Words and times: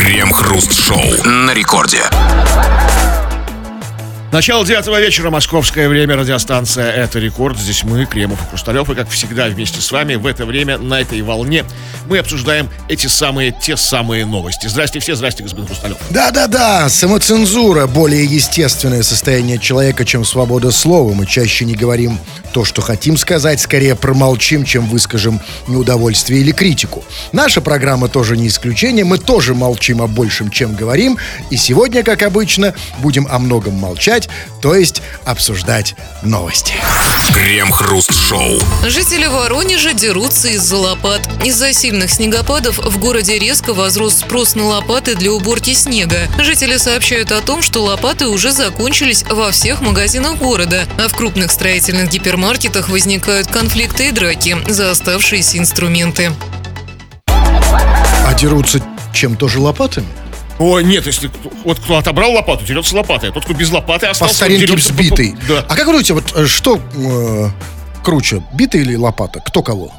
Крем-хруст-шоу 0.00 1.26
на 1.26 1.52
рекорде. 1.52 2.00
Начало 4.32 4.64
девятого 4.64 4.98
вечера, 4.98 5.28
московское 5.28 5.90
время, 5.90 6.16
радиостанция 6.16 6.90
«Это 6.90 7.18
рекорд». 7.18 7.58
Здесь 7.58 7.84
мы, 7.84 8.06
Кремов 8.06 8.40
и 8.40 8.48
Хрусталев, 8.48 8.88
и 8.88 8.94
как 8.94 9.10
всегда 9.10 9.46
вместе 9.48 9.82
с 9.82 9.90
вами 9.90 10.14
в 10.14 10.24
это 10.24 10.46
время, 10.46 10.78
на 10.78 11.00
этой 11.00 11.20
волне, 11.20 11.64
мы 12.06 12.16
обсуждаем 12.18 12.70
эти 12.88 13.08
самые, 13.08 13.50
те 13.52 13.76
самые 13.76 14.24
новости. 14.24 14.68
Здрасте 14.68 15.00
все, 15.00 15.16
здрасте, 15.16 15.42
господин 15.42 15.66
Хрусталев. 15.66 15.98
Да-да-да, 16.08 16.88
самоцензура– 16.88 17.86
более 17.88 18.24
естественное 18.24 19.02
состояние 19.02 19.58
человека, 19.58 20.06
чем 20.06 20.24
свобода 20.24 20.70
слова. 20.70 21.12
Мы 21.12 21.26
чаще 21.26 21.64
не 21.64 21.74
говорим 21.74 22.18
то, 22.52 22.64
что 22.64 22.82
хотим 22.82 23.16
сказать, 23.16 23.60
скорее 23.60 23.94
промолчим, 23.94 24.64
чем 24.64 24.86
выскажем 24.86 25.40
неудовольствие 25.68 26.40
или 26.40 26.52
критику. 26.52 27.04
Наша 27.32 27.60
программа 27.60 28.08
тоже 28.08 28.36
не 28.36 28.48
исключение, 28.48 29.04
мы 29.04 29.18
тоже 29.18 29.54
молчим 29.54 30.02
о 30.02 30.06
большем, 30.06 30.50
чем 30.50 30.74
говорим, 30.74 31.18
и 31.50 31.56
сегодня, 31.56 32.02
как 32.02 32.22
обычно, 32.22 32.74
будем 32.98 33.26
о 33.30 33.38
многом 33.38 33.74
молчать, 33.74 34.28
то 34.60 34.74
есть 34.74 35.02
обсуждать 35.24 35.94
новости. 36.22 36.74
Крем-хруст-шоу. 37.34 38.60
Жители 38.86 39.26
Воронежа 39.26 39.92
дерутся 39.92 40.48
из-за 40.48 40.76
лопат. 40.76 41.20
Из-за 41.44 41.72
сильных 41.72 42.10
снегопадов 42.10 42.78
в 42.78 42.98
городе 42.98 43.38
резко 43.38 43.72
возрос 43.72 44.16
спрос 44.16 44.54
на 44.56 44.64
лопаты 44.64 45.14
для 45.14 45.32
уборки 45.32 45.72
снега. 45.74 46.28
Жители 46.38 46.76
сообщают 46.76 47.30
о 47.30 47.40
том, 47.40 47.62
что 47.62 47.84
лопаты 47.84 48.26
уже 48.26 48.50
закончились 48.52 49.22
во 49.22 49.50
всех 49.52 49.80
магазинах 49.80 50.38
города, 50.38 50.86
а 50.98 51.08
в 51.08 51.16
крупных 51.16 51.50
строительных 51.52 52.10
гипермаркетах 52.10 52.39
возникают 52.44 53.48
конфликты 53.48 54.08
и 54.08 54.12
драки 54.12 54.56
за 54.68 54.90
оставшиеся 54.90 55.58
инструменты. 55.58 56.32
А 57.26 58.34
дерутся 58.34 58.82
чем 59.12 59.36
тоже 59.36 59.60
лопатами? 59.60 60.06
О, 60.58 60.80
нет, 60.80 61.06
если 61.06 61.30
вот 61.64 61.78
кто 61.80 61.96
отобрал 61.96 62.32
лопату, 62.32 62.64
дерется 62.64 62.94
лопатой, 62.96 63.30
а 63.30 63.32
тот, 63.32 63.44
кто 63.44 63.54
без 63.54 63.70
лопаты 63.70 64.06
По 64.06 64.12
остался, 64.12 64.34
старинке 64.34 64.66
дерется 64.66 64.88
по- 64.88 64.94
взбитый. 64.94 65.34
Да. 65.48 65.64
А 65.68 65.74
как 65.74 65.86
вы 65.86 65.92
думаете, 65.92 66.12
вот 66.14 66.32
э, 66.34 66.46
что 66.46 66.78
э, 66.96 67.48
круче, 68.04 68.42
битый 68.52 68.82
или 68.82 68.94
лопата? 68.94 69.40
Кто 69.40 69.62
кого? 69.62 69.92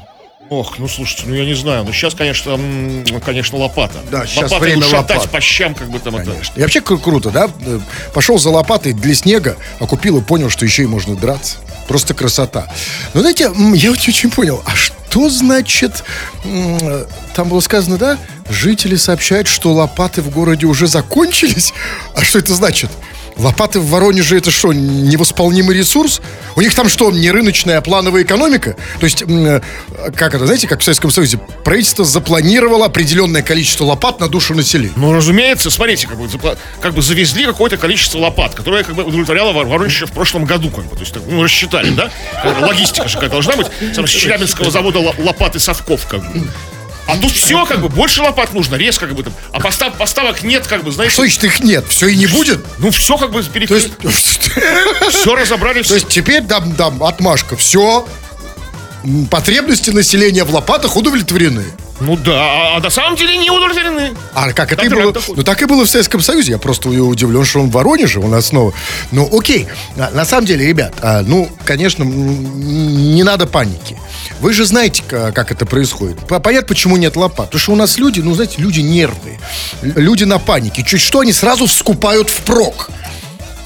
Ох, 0.50 0.78
ну 0.78 0.86
слушайте, 0.86 1.24
ну 1.26 1.34
я 1.34 1.44
не 1.44 1.54
знаю. 1.54 1.84
Ну 1.84 1.92
сейчас, 1.92 2.14
конечно, 2.14 2.52
м, 2.52 3.04
конечно, 3.24 3.58
лопата. 3.58 3.98
Да, 4.10 4.24
щас 4.26 4.50
Лопатой 4.50 4.60
время 4.72 4.84
шатать 4.86 5.16
лопат. 5.18 5.30
по 5.30 5.40
щам, 5.40 5.74
как 5.74 5.90
бы 5.90 5.98
там 5.98 6.14
это. 6.16 6.30
Конечно. 6.30 6.52
И 6.56 6.62
вообще 6.62 6.78
кру- 6.80 6.98
круто, 7.00 7.30
да? 7.30 7.48
Э, 7.60 7.80
Пошел 8.14 8.38
за 8.38 8.50
лопатой 8.50 8.92
для 8.92 9.14
снега, 9.14 9.56
а 9.80 9.86
купил 9.86 10.18
и 10.18 10.20
понял, 10.20 10.48
что 10.50 10.64
еще 10.64 10.82
и 10.84 10.86
можно 10.86 11.16
драться. 11.16 11.56
Просто 11.88 12.14
красота. 12.14 12.68
Но 13.14 13.20
знаете, 13.20 13.44
м, 13.44 13.72
я 13.74 13.90
очень 13.90 14.30
понял, 14.30 14.62
а 14.64 14.74
что 14.76 15.28
значит, 15.28 16.04
там 17.34 17.48
было 17.48 17.60
сказано, 17.60 17.98
да, 17.98 18.18
жители 18.48 18.96
сообщают, 18.96 19.46
что 19.48 19.72
лопаты 19.72 20.22
в 20.22 20.30
городе 20.30 20.66
уже 20.66 20.86
закончились? 20.86 21.72
А 22.14 22.22
что 22.22 22.38
это 22.38 22.54
значит? 22.54 22.90
Лопаты 23.42 23.80
в 23.80 23.88
Воронеже 23.88 24.38
это 24.38 24.50
что, 24.52 24.72
невосполнимый 24.72 25.76
ресурс? 25.76 26.20
У 26.54 26.60
них 26.60 26.74
там 26.74 26.88
что, 26.88 27.10
не 27.10 27.30
рыночная, 27.30 27.78
а 27.78 27.80
плановая 27.80 28.22
экономика? 28.22 28.76
То 29.00 29.04
есть, 29.04 29.22
э, 29.22 29.60
как 30.14 30.34
это, 30.34 30.46
знаете, 30.46 30.68
как 30.68 30.80
в 30.80 30.84
Советском 30.84 31.10
Союзе, 31.10 31.38
правительство 31.64 32.04
запланировало 32.04 32.86
определенное 32.86 33.42
количество 33.42 33.84
лопат 33.84 34.20
на 34.20 34.28
душу 34.28 34.54
населения. 34.54 34.92
Ну, 34.94 35.12
разумеется, 35.12 35.70
смотрите, 35.70 36.06
как 36.06 36.18
бы, 36.18 36.28
как 36.80 36.94
бы 36.94 37.02
завезли 37.02 37.44
какое-то 37.44 37.76
количество 37.78 38.18
лопат, 38.18 38.54
которое 38.54 38.84
как 38.84 38.94
бы 38.94 39.02
удовлетворяло 39.02 39.52
Вор- 39.52 39.66
Воронеж 39.66 39.92
еще 39.92 40.06
в 40.06 40.12
прошлом 40.12 40.44
году, 40.44 40.70
как 40.70 40.84
бы, 40.84 40.94
то 40.94 41.00
есть, 41.00 41.14
ну, 41.26 41.42
рассчитали, 41.42 41.90
да? 41.90 42.10
Логистика 42.60 43.08
же 43.08 43.14
какая 43.14 43.30
должна 43.30 43.56
быть. 43.56 43.66
Там, 43.94 44.06
с 44.06 44.10
Челябинского 44.10 44.70
завода 44.70 45.00
лопаты 45.18 45.58
совков, 45.58 46.06
как 46.06 46.20
бы. 46.20 46.46
А 47.06 47.16
тут 47.16 47.32
все, 47.32 47.66
как 47.66 47.80
бы, 47.80 47.88
больше 47.88 48.22
лопат 48.22 48.52
нужно, 48.54 48.76
резко, 48.76 49.06
как 49.06 49.16
бы 49.16 49.22
там. 49.24 49.34
А 49.52 49.60
постав, 49.60 49.94
поставок 49.98 50.42
нет, 50.42 50.66
как 50.66 50.84
бы, 50.84 50.92
знаете. 50.92 51.12
Что 51.12 51.22
значит 51.22 51.44
их 51.44 51.60
нет? 51.60 51.84
Все 51.88 52.06
и 52.06 52.16
не 52.16 52.26
будет? 52.26 52.64
Ну, 52.78 52.90
все, 52.90 53.16
как 53.18 53.32
бы, 53.32 53.42
То 53.42 53.50
перекрыли. 53.50 53.82
есть, 53.82 53.94
Все 55.10 55.34
разобрали, 55.34 55.82
то 55.82 55.94
есть 55.94 56.08
теперь 56.08 56.44
там, 56.44 56.74
там 56.74 57.02
отмашка. 57.02 57.56
Все. 57.56 58.06
Потребности 59.30 59.90
населения 59.90 60.44
в 60.44 60.54
лопатах 60.54 60.96
удовлетворены. 60.96 61.64
Ну 62.00 62.16
да, 62.16 62.32
а, 62.32 62.76
а 62.76 62.80
на 62.80 62.90
самом 62.90 63.16
деле 63.16 63.36
не 63.36 63.50
удовлетворены. 63.50 64.14
А 64.34 64.52
как 64.52 64.72
это 64.72 64.84
и 64.84 64.88
было? 64.88 65.14
Ну, 65.36 65.42
так 65.44 65.62
и 65.62 65.66
было 65.66 65.84
в 65.84 65.88
Советском 65.90 66.20
Союзе. 66.20 66.52
Я 66.52 66.58
просто 66.58 66.88
удивлен, 66.88 67.44
что 67.44 67.60
он 67.60 67.68
в 67.70 67.72
Воронеже 67.72 68.18
у 68.18 68.26
нас 68.26 68.46
снова. 68.46 68.72
Ну, 69.12 69.28
окей. 69.30 69.68
А, 69.96 70.10
На 70.12 70.24
самом 70.24 70.46
деле, 70.46 70.66
ребят, 70.66 70.94
а, 71.00 71.22
ну, 71.22 71.48
конечно, 71.64 72.02
не 72.02 73.22
надо 73.22 73.46
паники. 73.46 73.96
Вы 74.40 74.52
же 74.52 74.64
знаете, 74.64 75.02
ка- 75.06 75.30
как 75.32 75.52
это 75.52 75.64
происходит. 75.66 76.18
По- 76.26 76.40
Понятно, 76.40 76.68
почему 76.68 76.96
нет 76.96 77.14
лопат. 77.16 77.46
Потому 77.46 77.60
что 77.60 77.72
у 77.72 77.76
нас 77.76 77.98
люди, 77.98 78.20
ну, 78.20 78.34
знаете, 78.34 78.54
люди 78.58 78.80
нервные. 78.80 79.38
Люди 79.82 80.24
на 80.24 80.38
панике. 80.38 80.82
Чуть 80.82 81.00
что, 81.00 81.20
они 81.20 81.32
сразу 81.32 81.66
вскупают 81.66 82.30
впрок. 82.30 82.90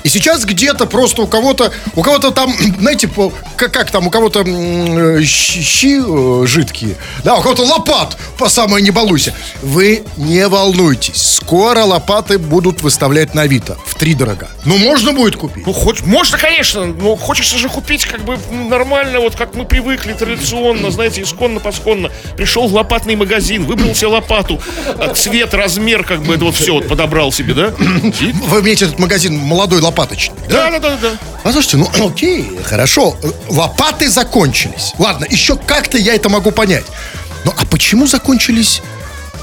И 0.06 0.08
сейчас 0.08 0.44
где-то 0.44 0.86
просто 0.86 1.22
у 1.22 1.26
кого-то, 1.26 1.72
у 1.96 2.02
кого-то 2.02 2.30
там, 2.30 2.54
знаете, 2.78 3.10
как, 3.56 3.72
как 3.72 3.90
там, 3.90 4.06
у 4.06 4.10
кого-то 4.10 4.44
э, 4.46 5.20
щи, 5.24 5.98
э, 5.98 6.46
жидкие, 6.46 6.96
да, 7.24 7.34
у 7.34 7.42
кого-то 7.42 7.64
лопат, 7.64 8.16
по 8.38 8.48
самое 8.48 8.84
не 8.84 8.92
балуйся. 8.92 9.34
Вы 9.62 10.04
не 10.16 10.46
волнуйтесь, 10.46 11.20
скоро 11.40 11.80
лопаты 11.80 12.38
будут 12.38 12.82
выставлять 12.82 13.34
на 13.34 13.42
Авито 13.42 13.76
в 13.84 13.96
три 13.96 14.14
дорога. 14.14 14.48
Ну, 14.64 14.78
можно 14.78 15.12
будет 15.12 15.34
купить. 15.34 15.66
Ну, 15.66 15.72
хоть, 15.72 16.02
можно, 16.02 16.38
конечно, 16.38 16.86
но 16.86 17.16
хочется 17.16 17.58
же 17.58 17.68
купить 17.68 18.06
как 18.06 18.24
бы 18.24 18.38
м, 18.48 18.68
нормально, 18.68 19.18
вот 19.18 19.34
как 19.34 19.56
мы 19.56 19.64
привыкли 19.64 20.12
традиционно, 20.12 20.92
знаете, 20.92 21.22
исконно-посконно. 21.22 22.12
Пришел 22.36 22.68
в 22.68 22.72
лопатный 22.74 23.16
магазин, 23.16 23.64
выбрал 23.64 23.92
себе 23.96 24.06
лопату, 24.06 24.60
цвет, 25.16 25.52
размер, 25.52 26.04
как 26.04 26.22
бы 26.22 26.36
это 26.36 26.44
вот 26.44 26.54
все 26.54 26.74
вот 26.74 26.86
подобрал 26.86 27.32
себе, 27.32 27.54
да? 27.54 27.74
Вы 27.76 28.60
имеете 28.60 28.84
этот 28.84 29.00
магазин 29.00 29.36
молодой 29.36 29.80
лопаточный, 29.96 30.36
да? 30.48 30.70
Да, 30.70 30.78
да, 30.78 30.90
да, 30.90 30.96
да. 30.96 31.10
Послушайте, 31.42 31.76
ну 31.78 31.90
окей, 32.08 32.58
хорошо. 32.64 33.16
Лопаты 33.48 34.08
закончились. 34.08 34.92
Ладно, 34.98 35.26
еще 35.28 35.56
как-то 35.56 35.98
я 35.98 36.14
это 36.14 36.28
могу 36.28 36.50
понять. 36.50 36.84
Ну 37.44 37.52
а 37.56 37.64
почему 37.66 38.06
закончились 38.06 38.82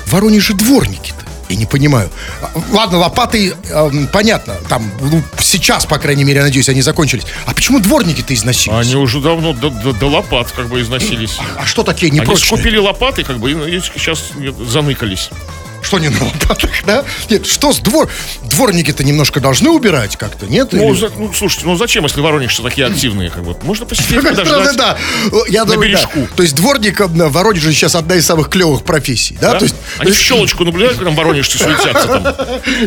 в 0.05 0.11
Воронеже 0.13 0.53
дворники-то? 0.53 1.23
Я 1.49 1.57
не 1.57 1.65
понимаю. 1.65 2.09
А, 2.41 2.49
Ладно, 2.71 2.99
лопаты, 2.99 3.53
эм, 3.69 4.07
понятно, 4.07 4.55
там, 4.69 4.89
ну, 5.01 5.21
сейчас, 5.39 5.85
по 5.85 5.97
крайней 5.99 6.23
мере, 6.23 6.37
я 6.37 6.43
надеюсь, 6.43 6.69
они 6.69 6.81
закончились. 6.81 7.25
А 7.45 7.53
почему 7.53 7.79
дворники-то 7.79 8.33
износились? 8.33 8.75
Они 8.77 8.95
уже 8.95 9.19
давно 9.19 9.53
до, 9.53 9.69
до- 9.69 9.93
до 9.93 10.07
лопат 10.07 10.51
как 10.51 10.67
бы 10.67 10.81
износились. 10.81 11.37
А 11.57 11.65
что 11.65 11.83
такие 11.83 12.09
Они 12.11 12.21
непрочные? 12.21 12.47
скупили 12.47 12.77
лопаты, 12.77 13.23
как 13.23 13.39
бы, 13.39 13.51
и 13.51 13.79
сейчас 13.81 14.31
заныкались. 14.67 15.29
Что 15.83 15.99
не 15.99 16.09
на 16.09 16.23
лопатах, 16.23 16.71
да? 16.85 17.03
Нет, 17.29 17.45
что 17.45 17.71
с 17.73 17.79
двор... 17.79 18.09
Дворники-то 18.43 19.03
немножко 19.03 19.39
должны 19.39 19.69
убирать 19.69 20.15
как-то, 20.15 20.45
нет? 20.45 20.69
Ну, 20.73 20.91
Или- 20.91 20.99
за- 20.99 21.11
ну, 21.17 21.31
слушайте, 21.33 21.65
ну 21.65 21.75
зачем, 21.75 22.03
если 22.03 22.21
воронежцы 22.21 22.61
такие 22.61 22.87
активные, 22.87 23.29
как 23.29 23.43
бы? 23.43 23.55
Можно 23.63 23.85
посидеть, 23.85 24.21
подождать. 24.23 24.75
да. 24.77 24.97
Я 25.49 25.65
На 25.65 25.71
думаю, 25.73 25.91
да. 25.91 25.97
бережку. 25.97 26.27
То 26.35 26.43
есть 26.43 26.55
дворник 26.55 26.99
в 26.99 27.31
Воронеже 27.31 27.73
сейчас 27.73 27.95
одна 27.95 28.15
из 28.15 28.25
самых 28.25 28.49
клевых 28.49 28.83
профессий, 28.83 29.37
да? 29.41 29.53
да? 29.53 29.59
То 29.59 29.65
есть, 29.65 29.75
Они 29.97 30.11
в 30.11 30.15
щелочку 30.17 30.63
наблюдают, 30.65 30.99
там 31.03 31.15
воронежцы 31.15 31.57
суетятся 31.57 32.07
там. 32.07 32.35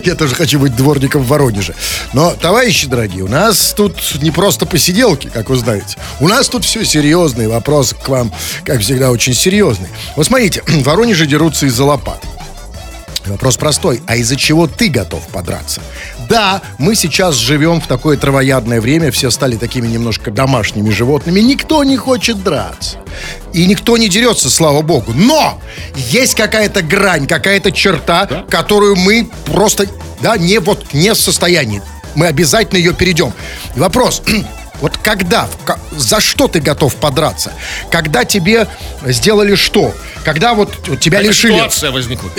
Я 0.05 0.15
тоже 0.15 0.34
хочу 0.34 0.59
быть 0.59 0.75
дворником 0.77 1.23
в 1.23 1.27
Воронеже. 1.28 1.75
Но, 2.13 2.31
товарищи 2.33 2.87
дорогие, 2.87 3.25
у 3.25 3.28
нас 3.28 3.75
тут 3.77 3.97
не 4.23 4.31
просто 4.31 4.67
посиделки, 4.67 5.28
как 5.33 5.51
вы 5.51 5.57
знаете. 5.57 5.97
У 6.21 6.28
нас 6.28 6.49
тут 6.49 6.65
все 6.65 6.84
серьезный 6.84 7.49
вопрос 7.49 7.95
к 8.01 8.09
вам, 8.09 8.33
как 8.65 8.81
всегда, 8.81 9.11
очень 9.11 9.34
серьезный. 9.34 9.89
Вот 10.15 10.27
смотрите, 10.27 10.63
в 10.67 10.83
Воронеже 10.84 11.27
дерутся 11.27 11.67
из-за 11.67 11.84
лопат. 11.84 12.23
Вопрос 13.27 13.57
простой. 13.57 14.03
А 14.07 14.17
из-за 14.17 14.37
чего 14.37 14.67
ты 14.67 14.89
готов 14.89 15.27
подраться? 15.29 15.81
Да, 16.29 16.63
мы 16.79 16.95
сейчас 16.95 17.35
живем 17.35 17.81
в 17.81 17.87
такое 17.87 18.17
травоядное 18.17 18.81
время, 18.81 19.11
все 19.11 19.31
стали 19.31 19.57
такими 19.57 19.87
немножко 19.87 20.31
домашними 20.31 20.91
животными. 20.91 21.41
Никто 21.41 21.85
не 21.85 21.97
хочет 21.97 22.43
драться. 22.43 22.99
И 23.53 23.67
никто 23.67 23.97
не 23.97 24.09
дерется, 24.09 24.51
слава 24.51 24.83
богу. 24.83 25.13
Но 25.15 25.61
есть 25.97 26.35
какая-то 26.35 26.83
грань, 26.83 27.27
какая-то 27.27 27.73
черта, 27.73 28.27
которую 28.49 28.97
мы 28.97 29.29
просто, 29.47 29.87
да, 30.21 30.37
не 30.37 30.59
вот 30.59 30.93
не 30.93 31.13
в 31.15 31.19
состоянии. 31.19 31.83
Мы 32.15 32.27
обязательно 32.27 32.79
ее 32.79 32.93
перейдем. 32.93 33.33
И 33.75 33.81
вопрос. 33.81 34.22
Вот 34.81 34.97
когда, 34.99 35.49
за 35.93 36.21
что 36.21 36.49
ты 36.49 36.61
готов 36.61 36.95
подраться? 36.97 37.53
Когда 37.91 38.25
тебе 38.25 38.67
сделали 39.05 39.55
что? 39.55 39.95
Когда 40.25 40.55
вот 40.55 40.73
тебя 41.01 41.19
Какая 41.19 41.31
лишили... 41.31 41.55
ситуация 41.55 41.91
возникла. 41.91 42.31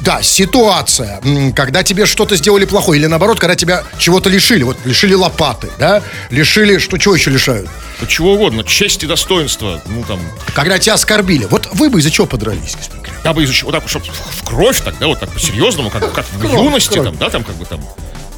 Да, 0.00 0.22
ситуация. 0.22 1.20
Когда 1.54 1.82
тебе 1.82 2.06
что-то 2.06 2.36
сделали 2.36 2.64
плохое, 2.64 3.00
или 3.00 3.06
наоборот, 3.06 3.38
когда 3.38 3.56
тебя 3.56 3.82
чего-то 3.98 4.28
лишили. 4.28 4.62
Вот 4.62 4.78
лишили 4.84 5.14
лопаты, 5.14 5.68
да? 5.78 6.02
Лишили, 6.30 6.78
что 6.78 6.98
чего 6.98 7.14
еще 7.14 7.30
лишают? 7.30 7.68
Да 8.00 8.06
чего 8.06 8.34
угодно, 8.34 8.62
честь 8.64 9.02
и 9.04 9.06
достоинство, 9.06 9.80
ну 9.86 10.04
там, 10.04 10.20
Когда 10.54 10.78
тебя 10.78 10.94
оскорбили. 10.94 11.46
Вот 11.50 11.68
вы 11.72 11.88
бы 11.88 11.98
из-за 12.00 12.10
чего 12.10 12.26
подрались, 12.26 12.74
господин 12.76 13.06
я 13.26 13.32
бы 13.32 13.42
изучил, 13.42 13.66
вот 13.66 13.74
так, 13.74 13.88
чтобы 13.88 14.04
в 14.06 14.44
кровь 14.44 14.80
так, 14.82 14.96
да, 15.00 15.08
вот 15.08 15.18
так 15.18 15.30
по-серьезному, 15.32 15.90
как, 15.90 16.12
как 16.12 16.24
в 16.26 16.44
юности 16.44 17.02
там, 17.02 17.16
да, 17.16 17.28
там 17.28 17.42
как 17.42 17.56
бы 17.56 17.64
там. 17.64 17.80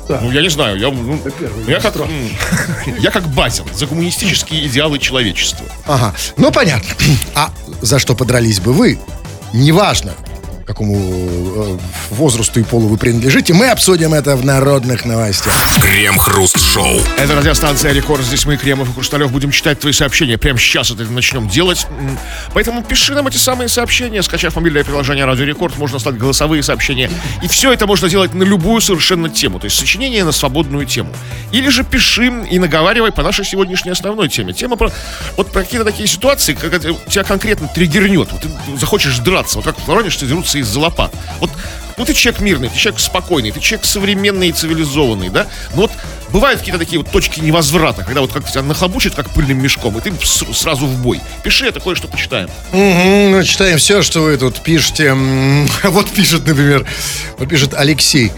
Ну, 0.08 0.30
я 0.32 0.40
не 0.42 0.48
знаю, 0.48 0.78
я, 0.78 0.90
ну, 0.90 1.20
я, 1.66 1.80
как, 1.80 1.94
я 2.98 3.10
как 3.10 3.28
Базин 3.28 3.64
за 3.74 3.86
гуманистические 3.86 4.66
идеалы 4.66 4.98
человечества. 4.98 5.66
Ага, 5.86 6.14
ну 6.36 6.50
понятно. 6.50 6.88
А 7.34 7.52
за 7.82 7.98
что 7.98 8.14
подрались 8.14 8.60
бы 8.60 8.72
вы? 8.72 8.98
Неважно. 9.52 10.14
Какому 10.68 10.96
э, 10.96 11.78
возрасту 12.10 12.60
и 12.60 12.62
полу 12.62 12.88
вы 12.88 12.98
принадлежите, 12.98 13.54
мы 13.54 13.70
обсудим 13.70 14.12
это 14.12 14.36
в 14.36 14.44
народных 14.44 15.06
новостях. 15.06 15.54
Крем-хруст-шоу. 15.80 17.00
Это 17.18 17.34
радиостанция 17.34 17.92
Рекорд. 17.92 18.22
Здесь 18.22 18.44
мы, 18.44 18.58
Кремов 18.58 18.90
и 18.90 18.92
Хрусталев, 18.92 19.32
будем 19.32 19.50
читать 19.50 19.80
твои 19.80 19.94
сообщения. 19.94 20.36
Прямо 20.36 20.58
сейчас 20.58 20.90
это 20.90 21.04
начнем 21.04 21.48
делать. 21.48 21.86
Поэтому 22.52 22.82
пиши 22.82 23.14
нам 23.14 23.26
эти 23.26 23.38
самые 23.38 23.68
сообщения. 23.68 24.22
Скачав 24.22 24.56
мобильное 24.56 24.84
приложение 24.84 25.24
Радио 25.24 25.46
Рекорд, 25.46 25.78
можно 25.78 25.98
слать 25.98 26.18
голосовые 26.18 26.62
сообщения. 26.62 27.10
И 27.42 27.48
все 27.48 27.72
это 27.72 27.86
можно 27.86 28.08
делать 28.10 28.34
на 28.34 28.42
любую 28.42 28.82
совершенно 28.82 29.30
тему. 29.30 29.58
То 29.58 29.64
есть 29.64 29.78
сочинение 29.78 30.22
на 30.22 30.32
свободную 30.32 30.84
тему. 30.84 31.10
Или 31.50 31.70
же 31.70 31.82
пиши 31.82 32.26
и 32.50 32.58
наговаривай 32.58 33.10
по 33.10 33.22
нашей 33.22 33.46
сегодняшней 33.46 33.92
основной 33.92 34.28
теме. 34.28 34.52
Тема 34.52 34.76
про 34.76 34.92
вот 35.38 35.50
про 35.50 35.62
какие-то 35.62 35.86
такие 35.86 36.06
ситуации, 36.06 36.56
это 36.62 36.94
тебя 37.08 37.24
конкретно 37.24 37.68
триггернет. 37.68 38.30
Вот 38.30 38.42
ты 38.42 38.48
захочешь 38.78 39.18
драться. 39.18 39.56
Вот 39.56 39.64
как 39.64 39.78
в 39.78 39.86
Воронеже 39.86 40.18
дерутся 40.58 40.70
из-за 40.70 40.80
лопат. 40.80 41.12
Вот 41.40 41.50
ну, 41.96 42.04
ты 42.04 42.14
человек 42.14 42.40
мирный, 42.40 42.68
ты 42.68 42.78
человек 42.78 43.00
спокойный, 43.00 43.50
ты 43.50 43.58
человек 43.58 43.84
современный 43.84 44.50
и 44.50 44.52
цивилизованный, 44.52 45.30
да? 45.30 45.48
Но 45.74 45.82
вот 45.82 45.90
бывают 46.30 46.60
какие-то 46.60 46.78
такие 46.78 47.00
вот 47.00 47.10
точки 47.10 47.40
невозврата, 47.40 48.04
когда 48.04 48.20
вот 48.20 48.32
как 48.32 48.48
тебя 48.48 48.62
нахлобучит, 48.62 49.16
как 49.16 49.28
пыльным 49.30 49.60
мешком, 49.60 49.98
и 49.98 50.00
ты 50.00 50.12
сразу 50.24 50.86
в 50.86 51.02
бой. 51.02 51.20
Пиши, 51.42 51.66
это 51.66 51.80
кое-что 51.80 52.06
почитаем. 52.06 52.50
Ну, 52.72 53.42
читаем 53.42 53.78
все, 53.78 54.02
что 54.02 54.20
вы 54.20 54.36
тут 54.36 54.60
пишете. 54.60 55.14
Вот 55.82 56.08
пишет, 56.10 56.46
например, 56.46 56.86
вот 57.36 57.48
пишет 57.48 57.74
Алексей. 57.74 58.30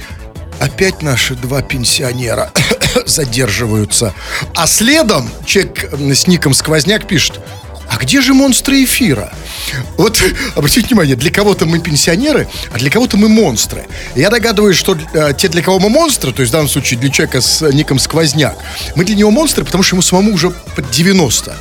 Опять 0.58 1.02
наши 1.02 1.34
два 1.34 1.60
пенсионера 1.60 2.52
задерживаются. 3.06 4.14
А 4.54 4.66
следом 4.66 5.28
человек 5.44 5.92
с 5.92 6.26
ником 6.26 6.54
Сквозняк 6.54 7.06
пишет. 7.06 7.40
А 7.90 7.96
где 7.96 8.20
же 8.20 8.34
монстры 8.34 8.84
эфира? 8.84 9.32
Вот 9.96 10.22
обратите 10.54 10.86
внимание, 10.86 11.16
для 11.16 11.32
кого-то 11.32 11.66
мы 11.66 11.80
пенсионеры, 11.80 12.48
а 12.72 12.78
для 12.78 12.88
кого-то 12.88 13.16
мы 13.16 13.28
монстры. 13.28 13.88
Я 14.14 14.30
догадываюсь, 14.30 14.76
что 14.76 14.96
э, 15.12 15.32
те, 15.36 15.48
для 15.48 15.60
кого 15.60 15.80
мы 15.80 15.88
монстры, 15.90 16.32
то 16.32 16.42
есть 16.42 16.50
в 16.50 16.52
данном 16.52 16.68
случае 16.68 17.00
для 17.00 17.10
человека 17.10 17.40
с 17.40 17.68
ником 17.72 17.98
Сквозняк, 17.98 18.56
мы 18.94 19.04
для 19.04 19.16
него 19.16 19.32
монстры, 19.32 19.64
потому 19.64 19.82
что 19.82 19.96
ему 19.96 20.02
самому 20.02 20.32
уже 20.32 20.50
под 20.50 20.88
90. 20.90 21.56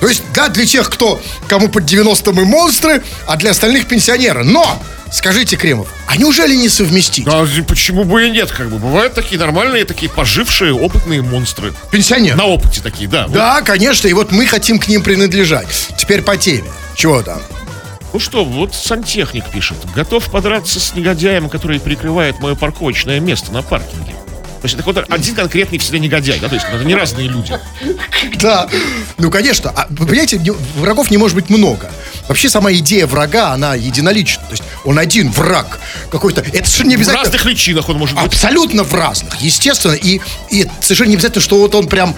То 0.00 0.08
есть, 0.08 0.22
да, 0.34 0.48
для 0.48 0.66
тех, 0.66 0.88
кто, 0.90 1.20
кому 1.48 1.68
под 1.68 1.84
90 1.84 2.32
мы 2.32 2.44
монстры, 2.44 3.02
а 3.26 3.36
для 3.36 3.50
остальных 3.50 3.86
пенсионеры. 3.86 4.44
Но, 4.44 4.80
скажите, 5.12 5.56
Кремов, 5.56 5.88
а 6.06 6.16
неужели 6.16 6.54
не 6.54 6.68
совместить? 6.68 7.26
А 7.26 7.46
почему 7.66 8.04
бы 8.04 8.26
и 8.26 8.30
нет, 8.30 8.50
как 8.50 8.70
бы. 8.70 8.78
Бывают 8.78 9.14
такие 9.14 9.38
нормальные, 9.38 9.84
такие 9.84 10.10
пожившие, 10.10 10.72
опытные 10.72 11.22
монстры. 11.22 11.72
Пенсионер. 11.90 12.36
На 12.36 12.46
опыте 12.46 12.80
такие, 12.82 13.08
да. 13.08 13.26
Вот. 13.26 13.34
Да, 13.34 13.62
конечно, 13.62 14.08
и 14.08 14.12
вот 14.12 14.32
мы 14.32 14.46
хотим 14.46 14.78
к 14.78 14.88
ним 14.88 15.02
принадлежать. 15.02 15.68
Теперь 15.98 16.22
по 16.22 16.36
теме. 16.36 16.70
Чего 16.94 17.22
там? 17.22 17.40
Ну 18.12 18.20
что, 18.20 18.44
вот 18.44 18.74
сантехник 18.74 19.44
пишет. 19.50 19.76
Готов 19.94 20.30
подраться 20.30 20.80
с 20.80 20.94
негодяем, 20.94 21.48
который 21.48 21.78
перекрывает 21.78 22.40
мое 22.40 22.54
парковочное 22.54 23.20
место 23.20 23.52
на 23.52 23.62
паркинге. 23.62 24.14
То 24.60 24.64
есть 24.66 24.74
это 24.74 24.84
вот 24.84 25.04
один 25.08 25.34
конкретный 25.34 25.78
всегда 25.78 25.98
негодяй, 25.98 26.38
да, 26.40 26.48
то 26.48 26.54
есть 26.54 26.66
это 26.72 26.84
не 26.84 26.94
разные 26.94 27.28
люди. 27.28 27.58
Да, 28.40 28.68
ну, 29.16 29.30
конечно. 29.30 29.70
А, 29.74 29.86
понимаете, 29.86 30.40
врагов 30.76 31.10
не 31.10 31.16
может 31.16 31.36
быть 31.36 31.48
много. 31.48 31.90
Вообще 32.28 32.48
сама 32.50 32.72
идея 32.72 33.06
врага, 33.06 33.52
она 33.52 33.74
единолична. 33.74 34.42
То 34.44 34.50
есть 34.50 34.62
он 34.84 34.98
один 34.98 35.30
враг 35.30 35.78
какой-то. 36.10 36.40
Это 36.40 36.56
совершенно 36.68 36.88
не 36.90 36.96
В 36.96 36.98
обязательно... 36.98 37.24
разных 37.24 37.44
личинах 37.46 37.88
он 37.88 37.98
может 37.98 38.16
быть. 38.16 38.26
Абсолютно 38.26 38.82
в 38.82 38.92
разных, 38.94 39.36
естественно. 39.40 39.92
И, 39.94 40.20
и 40.50 40.66
совершенно 40.80 41.08
не 41.08 41.14
обязательно, 41.14 41.42
что 41.42 41.58
вот 41.58 41.74
он 41.74 41.86
прям 41.88 42.14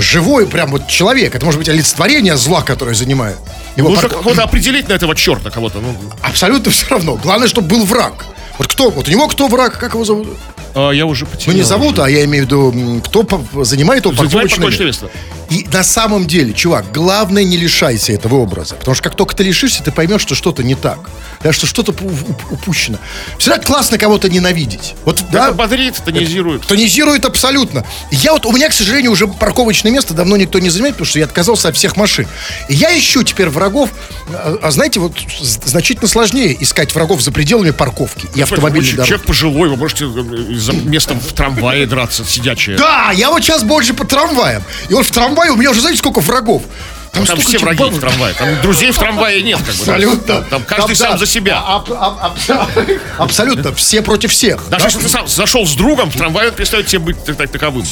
живой, 0.00 0.46
прям 0.46 0.70
вот 0.70 0.88
человек. 0.88 1.34
Это 1.34 1.44
может 1.44 1.58
быть 1.58 1.68
олицетворение 1.68 2.36
зла, 2.36 2.62
которое 2.62 2.94
занимает. 2.94 3.36
Его 3.76 3.90
Нужно 3.90 4.08
парк- 4.08 4.22
кого-то 4.22 4.42
определить 4.42 4.88
на 4.88 4.94
этого 4.94 5.14
черта 5.14 5.50
кого-то. 5.50 5.80
Ну, 5.80 5.94
Абсолютно 6.22 6.70
все 6.72 6.86
равно. 6.88 7.16
Главное, 7.16 7.48
чтобы 7.48 7.68
был 7.68 7.84
враг. 7.84 8.24
Вот 8.60 8.66
кто? 8.66 8.90
Вот 8.90 9.08
у 9.08 9.10
него 9.10 9.26
кто 9.26 9.48
враг? 9.48 9.78
Как 9.78 9.94
его 9.94 10.04
зовут? 10.04 10.28
а, 10.74 10.90
я 10.90 11.06
уже 11.06 11.24
Ну, 11.24 11.30
потерял. 11.30 11.56
не 11.56 11.62
зовут, 11.62 11.98
а 11.98 12.10
я 12.10 12.26
имею 12.26 12.44
в 12.44 12.46
виду, 12.46 13.00
кто 13.02 13.26
занимает 13.64 14.04
его 14.04 14.14
парковочное 14.14 14.68
место. 14.68 15.10
И 15.48 15.66
на 15.72 15.82
самом 15.82 16.26
деле, 16.26 16.52
чувак, 16.52 16.92
главное 16.92 17.42
не 17.42 17.56
лишайся 17.56 18.12
этого 18.12 18.34
образа. 18.34 18.74
Потому 18.74 18.94
что 18.94 19.02
как 19.04 19.14
только 19.16 19.34
ты 19.34 19.44
лишишься, 19.44 19.82
ты 19.82 19.90
поймешь, 19.90 20.20
что 20.20 20.34
что-то 20.34 20.62
не 20.62 20.74
так. 20.74 20.98
Да, 21.42 21.52
что 21.54 21.66
что-то 21.66 21.92
пу- 21.92 22.10
уп- 22.10 22.42
упущено. 22.52 22.98
Всегда 23.38 23.58
классно 23.58 23.96
кого-то 23.96 24.28
ненавидеть. 24.28 24.94
Вот, 25.06 25.22
да, 25.32 25.46
Это 25.46 25.54
бодрит, 25.54 25.94
тонизирует. 26.04 26.66
Тонизирует 26.66 27.24
абсолютно. 27.24 27.86
Я 28.10 28.32
вот, 28.32 28.44
у 28.44 28.52
меня, 28.52 28.68
к 28.68 28.74
сожалению, 28.74 29.12
уже 29.12 29.26
парковочное 29.26 29.90
место 29.90 30.12
давно 30.12 30.36
никто 30.36 30.58
не 30.58 30.68
занимает, 30.68 30.96
потому 30.96 31.06
что 31.06 31.18
я 31.18 31.24
отказался 31.24 31.68
от 31.68 31.76
всех 31.76 31.96
машин. 31.96 32.26
И 32.68 32.74
я 32.74 32.96
ищу 32.98 33.22
теперь 33.22 33.48
врагов, 33.48 33.88
а, 34.28 34.58
а 34.62 34.70
знаете, 34.70 35.00
вот 35.00 35.14
значительно 35.40 36.08
сложнее 36.08 36.54
искать 36.62 36.94
врагов 36.94 37.22
за 37.22 37.32
пределами 37.32 37.70
парковки 37.70 38.28
и 38.34 38.42
автомобильной 38.42 38.90
дороги. 38.92 39.08
Человек 39.08 39.26
пожилой, 39.26 39.70
вы 39.70 39.76
можете 39.76 40.04
э, 40.04 40.54
за 40.56 40.72
местом 40.74 41.20
в 41.20 41.32
трамвае 41.32 41.86
драться, 41.86 42.22
сидячее. 42.22 42.76
Да, 42.76 43.12
я 43.12 43.30
вот 43.30 43.42
сейчас 43.42 43.62
больше 43.62 43.94
по 43.94 44.04
трамваям. 44.04 44.62
И 44.90 44.92
вот 44.92 45.06
в 45.06 45.10
трамвае 45.10 45.52
у 45.52 45.56
меня 45.56 45.70
уже, 45.70 45.80
знаете, 45.80 46.00
сколько 46.00 46.20
врагов? 46.20 46.62
Там, 47.12 47.24
столько 47.24 47.42
все 47.48 47.58
враги 47.58 47.82
в 47.84 47.98
трамвае. 48.00 48.34
Там 48.34 48.60
друзей 48.62 48.90
в 48.92 48.98
трамвае 48.98 49.42
нет, 49.42 49.58
как 49.58 49.74
бы. 49.74 49.84
да. 49.84 49.92
Абсолютно. 49.94 50.34
Там, 50.34 50.44
там 50.44 50.62
каждый 50.64 50.86
Там, 50.86 50.96
сам 50.96 51.12
да, 51.12 51.18
за 51.18 51.26
себя. 51.26 51.60
а- 51.64 51.76
аб- 51.76 51.90
аб- 51.90 52.18
аб- 52.22 53.00
Абсолютно. 53.18 53.74
Все 53.74 54.00
против 54.02 54.30
всех. 54.32 54.68
Даже 54.68 54.84
Да? 54.84 54.88
если 54.90 55.00
ты 55.00 55.08
сам 55.08 55.26
зашел 55.26 55.66
с 55.66 55.74
другом 55.74 56.10
в 56.10 56.16
трамвай, 56.16 56.48
он 56.48 56.54
перестает 56.54 56.86
тебе 56.86 57.00
быть 57.00 57.24
так- 57.24 57.36
так- 57.36 57.50
таковым. 57.50 57.84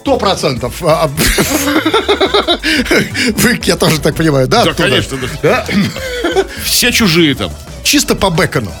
Сто 0.00 0.16
процентов. 0.16 0.74
А, 0.82 1.04
а, 1.04 1.10
Вы, 3.36 3.60
я 3.64 3.76
тоже 3.76 4.00
так 4.00 4.14
понимаю, 4.16 4.48
да? 4.48 4.64
Да, 4.64 4.70
оттуда? 4.70 4.88
конечно. 4.88 5.18
Да? 5.42 5.66
Все 6.64 6.92
чужие 6.92 7.34
там. 7.34 7.50
Чисто 7.84 8.14
по 8.14 8.30
Бекону. 8.30 8.72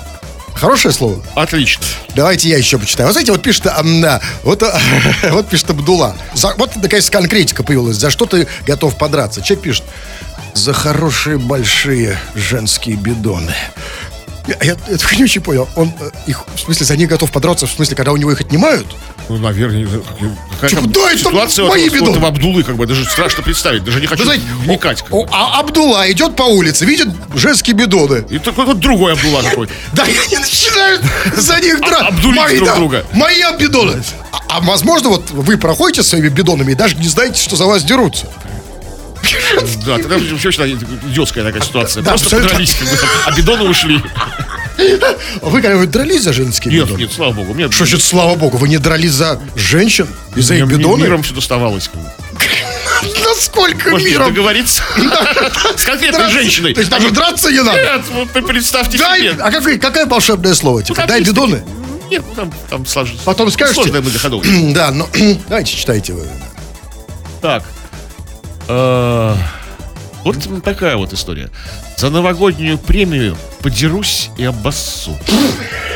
Хорошее 0.58 0.92
слово? 0.92 1.22
Отлично. 1.36 1.84
Давайте 2.16 2.48
я 2.48 2.58
еще 2.58 2.78
почитаю. 2.78 3.06
Вот 3.06 3.12
знаете, 3.12 3.30
вот 3.30 3.42
пишет, 3.42 3.64
да, 3.64 4.20
вот, 4.42 4.62
а, 4.64 4.80
вот 5.30 5.48
пишет 5.48 5.70
Абдула. 5.70 6.16
За, 6.34 6.54
вот 6.56 6.72
такая 6.82 7.00
конкретика 7.02 7.62
появилась. 7.62 7.96
За 7.96 8.10
что 8.10 8.26
ты 8.26 8.48
готов 8.66 8.98
подраться? 8.98 9.40
Человек 9.40 9.62
пишет, 9.62 9.84
за 10.54 10.72
хорошие 10.72 11.38
большие 11.38 12.18
женские 12.34 12.96
бидоны. 12.96 13.54
Я, 14.48 14.56
я 14.62 14.72
это 14.72 15.16
не 15.16 15.24
очень 15.24 15.42
понял. 15.42 15.68
Он 15.76 15.92
э, 16.00 16.10
их, 16.26 16.42
в 16.54 16.58
смысле, 16.58 16.86
за 16.86 16.96
них 16.96 17.10
готов 17.10 17.30
подраться, 17.30 17.66
в 17.66 17.70
смысле, 17.70 17.94
когда 17.96 18.12
у 18.12 18.16
него 18.16 18.32
их 18.32 18.40
отнимают? 18.40 18.86
Ну, 19.28 19.36
наверное, 19.36 19.86
знаю, 19.86 20.02
как- 20.02 20.18
какая 20.54 20.70
Типа, 20.70 20.82
там 20.82 20.92
да, 20.92 21.10
это 21.10 21.18
ситуация 21.18 21.66
мои 21.66 21.88
вот, 21.90 22.00
вот 22.00 22.08
этого 22.08 22.28
Абдулы, 22.28 22.62
как 22.62 22.76
бы, 22.76 22.86
даже 22.86 23.04
страшно 23.04 23.42
представить, 23.42 23.84
даже 23.84 24.00
не 24.00 24.06
хочу 24.06 24.20
Вы 24.20 24.24
знаете, 24.24 24.44
вникать. 24.64 25.02
как 25.02 25.12
о- 25.12 25.24
бы. 25.24 25.28
а 25.30 25.60
Абдула 25.60 26.10
идет 26.10 26.34
по 26.34 26.44
улице, 26.44 26.86
видит 26.86 27.08
женские 27.34 27.76
бидоны. 27.76 28.24
И 28.30 28.38
такой 28.38 28.64
вот 28.64 28.80
другой 28.80 29.12
Абдула 29.12 29.42
какой-то. 29.42 29.72
Да, 29.92 30.06
и 30.06 30.16
они 30.16 30.38
начинают 30.38 31.02
за 31.36 31.60
них 31.60 31.78
драться. 31.80 32.06
А, 32.06 32.08
обдурить 32.08 32.36
Мои, 32.40 32.56
друг 32.56 32.68
да, 32.70 32.76
друга. 32.76 33.06
Мои 33.12 33.42
бидоны. 33.58 34.02
А, 34.32 34.38
а 34.48 34.60
возможно, 34.62 35.10
вот 35.10 35.30
вы 35.30 35.58
проходите 35.58 36.02
своими 36.02 36.28
бидонами 36.28 36.72
и 36.72 36.74
даже 36.74 36.94
не 36.96 37.08
знаете, 37.08 37.38
что 37.42 37.54
за 37.56 37.66
вас 37.66 37.84
дерутся. 37.84 38.28
Да, 39.86 39.96
тогда 39.98 40.16
вообще 40.18 40.48
идиотская 40.50 41.44
такая 41.44 41.62
ситуация. 41.62 42.02
Просто 42.02 42.30
подрались, 42.30 42.76
а 43.26 43.30
бидоны 43.32 43.64
ушли. 43.64 44.02
А 45.42 45.48
Вы 45.48 45.60
когда-нибудь 45.60 45.90
дрались 45.90 46.22
за 46.22 46.32
женские 46.32 46.72
Нет, 46.72 46.84
бидоны? 46.84 47.00
нет, 47.00 47.12
слава 47.12 47.32
богу. 47.32 47.52
Мне, 47.54 47.66
Что 47.70 47.84
значит, 47.84 48.02
слава 48.02 48.36
богу, 48.36 48.58
вы 48.58 48.68
не 48.68 48.78
дрались 48.78 49.12
за 49.12 49.40
женщин 49.56 50.06
и 50.36 50.40
за 50.40 50.54
их 50.54 50.66
бидоны? 50.66 51.02
миром 51.02 51.22
все 51.22 51.34
доставалось. 51.34 51.90
Насколько 53.24 53.90
Может, 53.90 54.06
миром? 54.08 54.28
договориться 54.28 54.82
с 55.76 55.84
конкретной 55.84 56.30
женщиной. 56.30 56.74
То 56.74 56.80
есть 56.80 56.90
даже 56.90 57.10
драться 57.10 57.50
не 57.50 57.62
надо? 57.62 58.02
Нет, 58.34 58.46
представьте 58.46 58.98
себе. 58.98 59.36
а 59.40 59.50
какое, 59.50 60.06
волшебное 60.06 60.54
слово? 60.54 60.82
Типа, 60.82 61.04
дай 61.06 61.22
бидоны? 61.22 61.62
Нет, 62.10 62.22
ну 62.28 62.34
там, 62.34 62.52
там 62.70 62.86
сложно. 62.86 63.18
Потом 63.24 63.50
скажете? 63.50 63.74
Сложная 63.74 64.00
многоходовая. 64.00 64.48
Да, 64.72 64.90
ну, 64.92 65.08
давайте 65.48 65.76
читайте 65.76 66.12
вы. 66.14 66.26
Так. 67.42 67.64
Э, 68.68 69.34
Вот 70.24 70.36
такая 70.62 70.96
вот 70.96 71.12
история. 71.12 71.50
За 71.96 72.10
новогоднюю 72.10 72.78
премию 72.78 73.36
подерусь 73.62 74.30
и 74.36 74.44
обоссу. 74.44 75.16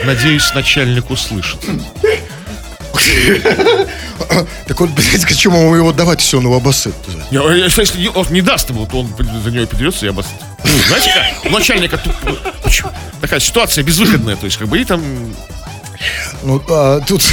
Надеюсь, 0.05 0.53
начальник 0.55 1.11
услышит. 1.11 1.61
Так 4.67 4.81
вот, 4.81 4.91
блядь, 4.91 5.25
к 5.25 5.35
чему 5.35 5.59
ему 5.65 5.75
его 5.75 5.93
давать, 5.93 6.21
если 6.21 6.37
он 6.37 6.45
его 6.45 6.57
обоссыт? 6.57 6.95
Не, 7.31 7.39
а 7.39 7.53
Если 7.53 7.99
не- 8.01 8.09
он 8.09 8.27
не 8.31 8.41
даст 8.43 8.71
ему, 8.71 8.87
то 8.87 9.01
он 9.01 9.09
за 9.45 9.51
нее 9.51 9.67
подерется 9.67 10.07
и 10.07 10.09
обоссет. 10.09 10.33
Ну, 10.65 10.71
знаете 10.89 11.11
как? 11.15 11.45
У 11.53 11.55
начальника 11.55 12.01
такая 13.21 13.41
ситуация 13.41 13.85
безвыходная. 13.85 14.37
То 14.37 14.47
есть, 14.47 14.57
как 14.59 14.69
бы, 14.69 14.79
и 14.81 14.85
там 14.85 15.03
Ну, 16.43 16.63
а, 16.69 17.01
тут... 17.01 17.23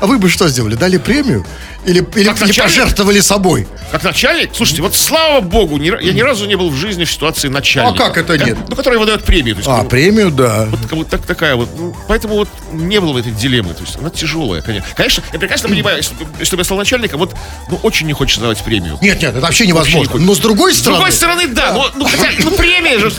А 0.00 0.06
вы 0.06 0.18
бы 0.18 0.28
что 0.28 0.48
сделали? 0.48 0.74
Дали 0.74 0.98
премию? 0.98 1.44
Или, 1.84 2.04
или, 2.16 2.24
Как 2.24 2.42
или 2.42 2.52
пожертвовали 2.60 3.20
собой? 3.20 3.68
Как 3.92 4.02
начальник? 4.02 4.50
Слушайте, 4.54 4.82
вот 4.82 4.96
слава 4.96 5.40
богу, 5.40 5.76
ни 5.78 5.86
я 5.86 6.12
ни 6.12 6.20
разу 6.20 6.46
не 6.46 6.56
был 6.56 6.70
в 6.70 6.74
жизни 6.74 7.04
в 7.04 7.10
ситуации 7.12 7.46
начальника. 7.46 8.04
А 8.04 8.08
как 8.08 8.18
это 8.18 8.36
нет? 8.44 8.58
Ну, 8.68 8.74
который 8.74 8.98
выдает 8.98 9.22
премию. 9.22 9.54
То 9.54 9.60
есть, 9.60 9.68
А, 9.68 9.82
ну, 9.84 9.88
премию, 9.88 10.32
да. 10.32 10.66
Вот, 10.68 10.80
как 10.80 10.92
вот 10.92 11.08
так, 11.08 11.22
такая 11.22 11.54
вот. 11.54 11.68
ну, 11.78 11.94
поэтому 12.08 12.34
вот 12.34 12.48
не 12.72 13.00
было 13.00 13.18
этой 13.20 13.30
дилеммы. 13.30 13.72
То 13.74 13.84
есть 13.84 13.96
она 13.96 14.10
тяжелая, 14.10 14.62
конечно. 14.62 14.88
Конечно, 14.96 15.22
я 15.32 15.38
прекрасно 15.38 15.68
понимаю, 15.68 15.98
если, 15.98 16.14
если 16.40 16.56
бы 16.56 16.60
я 16.60 16.64
стал 16.64 16.78
начальником, 16.78 17.20
вот 17.20 17.36
ну, 17.70 17.78
очень 17.84 18.08
не 18.08 18.12
хочется 18.14 18.40
давать 18.40 18.58
премию. 18.64 18.98
Нет, 19.00 19.22
нет, 19.22 19.30
это 19.30 19.40
вообще 19.40 19.64
Вообще 19.64 19.66
невозможно. 19.68 19.98
не 19.98 20.06
хочется. 20.06 20.26
Но 20.26 20.34
с 20.34 20.38
другой 20.38 20.74
С 20.74 20.78
стороны... 20.78 20.96
другой 20.98 21.12
стороны, 21.12 21.46
да, 21.48 21.72
но 21.72 21.90
ну, 21.94 22.04
хотя, 22.04 22.30
ну 22.42 22.50
премия 22.50 22.98
же. 22.98 23.12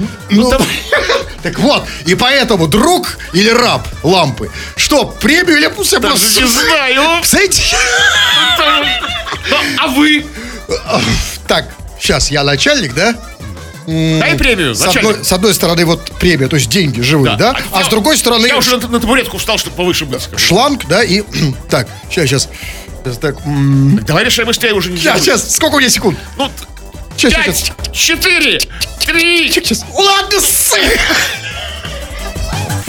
ну, 0.00 0.08
Ну, 0.30 0.50
там- 0.50 0.62
так 1.44 1.58
вот, 1.60 1.86
и 2.06 2.14
поэтому 2.16 2.66
друг 2.66 3.18
или 3.32 3.50
раб 3.50 3.86
лампы, 4.02 4.50
что, 4.76 5.04
премию 5.06 5.58
или 5.58 5.66
пусть 5.68 5.92
я 5.92 5.98
даже 5.98 6.14
просто... 6.16 6.40
не 6.40 6.46
знаю. 6.48 7.24
Знаете, 7.24 7.62
А 9.78 9.86
вы? 9.88 10.24
так, 11.48 11.66
сейчас 12.00 12.30
я 12.30 12.44
начальник, 12.44 12.94
да? 12.94 13.14
Дай 13.86 14.36
премию, 14.36 14.74
С 14.74 14.82
одной, 14.86 15.24
с 15.24 15.32
одной 15.32 15.52
стороны, 15.54 15.84
вот 15.84 16.12
премия, 16.20 16.46
то 16.48 16.56
есть 16.56 16.68
деньги 16.68 17.00
живые, 17.00 17.36
да? 17.36 17.56
А 17.72 17.78
я- 17.80 17.84
с 17.84 17.88
другой 17.88 18.16
стороны, 18.18 18.46
Я 18.46 18.56
уже 18.56 18.76
на, 18.76 18.86
на 18.88 19.00
табуретку 19.00 19.38
встал, 19.38 19.58
чтобы 19.58 19.74
повыше 19.76 20.04
быть. 20.04 20.28
шланг, 20.36 20.86
да, 20.86 21.02
и... 21.02 21.22
так, 21.70 21.88
сейчас, 22.10 22.26
сейчас. 22.28 22.48
Сейчас, 23.02 23.16
так, 23.18 23.36
м, 23.46 23.98
Давай 24.04 24.24
решай 24.24 24.44
быстрее, 24.44 24.74
уже 24.74 24.90
не 24.90 24.98
сейчас, 24.98 25.20
сейчас, 25.22 25.54
сколько 25.56 25.76
у 25.76 25.78
меня 25.78 25.88
секунд? 25.90 26.18
Ну, 26.36 26.50
Сейчас, 27.16 27.32
сейчас, 27.32 27.44
пять, 27.70 27.92
четыре, 27.92 28.58
три. 29.04 29.50
сейчас. 29.50 29.84
Ладно, 29.92 30.38
сы- 30.40 30.98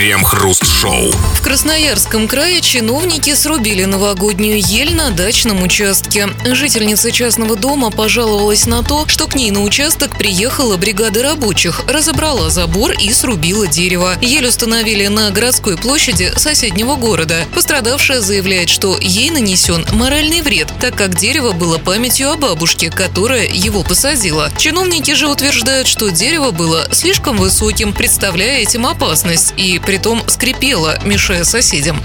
Крем-хруст-шоу. 0.00 1.12
В 1.34 1.42
Красноярском 1.42 2.26
крае 2.26 2.62
чиновники 2.62 3.34
срубили 3.34 3.84
новогоднюю 3.84 4.58
ель 4.58 4.94
на 4.94 5.10
дачном 5.10 5.62
участке. 5.62 6.30
Жительница 6.42 7.12
частного 7.12 7.54
дома 7.54 7.90
пожаловалась 7.90 8.64
на 8.64 8.82
то, 8.82 9.06
что 9.08 9.26
к 9.26 9.34
ней 9.34 9.50
на 9.50 9.60
участок 9.62 10.16
приехала 10.16 10.78
бригада 10.78 11.22
рабочих, 11.22 11.82
разобрала 11.86 12.48
забор 12.48 12.92
и 12.92 13.12
срубила 13.12 13.66
дерево. 13.66 14.16
Ель 14.22 14.46
установили 14.46 15.06
на 15.08 15.30
городской 15.32 15.76
площади 15.76 16.32
соседнего 16.34 16.96
города. 16.96 17.44
Пострадавшая 17.54 18.22
заявляет, 18.22 18.70
что 18.70 18.96
ей 18.98 19.28
нанесен 19.28 19.84
моральный 19.92 20.40
вред, 20.40 20.68
так 20.80 20.96
как 20.96 21.14
дерево 21.14 21.52
было 21.52 21.76
памятью 21.76 22.30
о 22.30 22.36
бабушке, 22.36 22.90
которая 22.90 23.46
его 23.46 23.82
посадила. 23.82 24.50
Чиновники 24.56 25.12
же 25.12 25.28
утверждают, 25.28 25.86
что 25.86 26.08
дерево 26.08 26.52
было 26.52 26.88
слишком 26.90 27.36
высоким, 27.36 27.92
представляя 27.92 28.62
этим 28.62 28.86
опасность, 28.86 29.52
и 29.58 29.78
притом 29.90 30.22
скрипело, 30.28 30.96
мешая 31.04 31.42
соседям. 31.42 32.00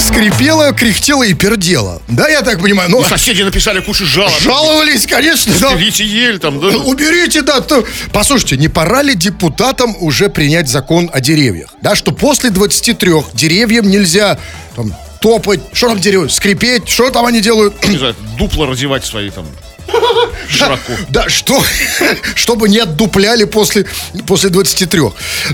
Скрипела, 0.00 0.72
кряхтела 0.72 1.22
и 1.22 1.32
пердела. 1.32 2.02
Да, 2.08 2.28
я 2.28 2.42
так 2.42 2.60
понимаю? 2.60 2.90
Ну, 2.90 3.00
И 3.02 3.04
соседи 3.04 3.42
написали 3.42 3.78
кучу 3.78 4.04
жалоб. 4.04 4.32
жаловались, 4.40 5.06
конечно, 5.06 5.52
да. 5.60 5.76
Берите 5.76 6.04
ель 6.04 6.40
там, 6.40 6.58
да? 6.60 6.76
Уберите, 6.78 7.42
да. 7.42 7.60
то- 7.60 7.84
Послушайте, 8.12 8.56
не 8.56 8.66
пора 8.66 9.02
ли 9.02 9.14
депутатам 9.14 9.94
уже 10.00 10.28
принять 10.28 10.68
закон 10.68 11.08
о 11.12 11.20
деревьях? 11.20 11.68
Да, 11.80 11.94
что 11.94 12.10
после 12.10 12.50
23 12.50 13.12
деревьям 13.34 13.88
нельзя 13.88 14.36
там, 14.74 14.92
топать, 15.20 15.60
что 15.72 15.86
там 15.86 16.00
деревья, 16.00 16.28
скрипеть, 16.30 16.88
что 16.88 17.10
там 17.10 17.26
они 17.26 17.40
делают? 17.40 17.80
Не 17.86 17.96
знаю, 17.98 18.16
дупло 18.36 18.66
разевать 18.66 19.04
свои 19.04 19.30
там 19.30 19.46
широко. 20.48 20.92
Да, 21.08 21.28
что, 21.28 21.62
чтобы 22.34 22.68
не 22.68 22.78
отдупляли 22.78 23.44
после, 23.44 23.86
после 24.26 24.50
23. 24.50 25.00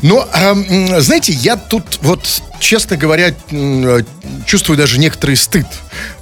Но, 0.02 0.28
эм, 0.32 1.00
знаете, 1.00 1.32
я 1.32 1.56
тут 1.56 1.84
вот, 2.02 2.26
честно 2.60 2.96
говоря, 2.96 3.34
э, 3.50 4.00
чувствую 4.46 4.76
даже 4.76 4.98
некоторый 4.98 5.36
стыд. 5.36 5.66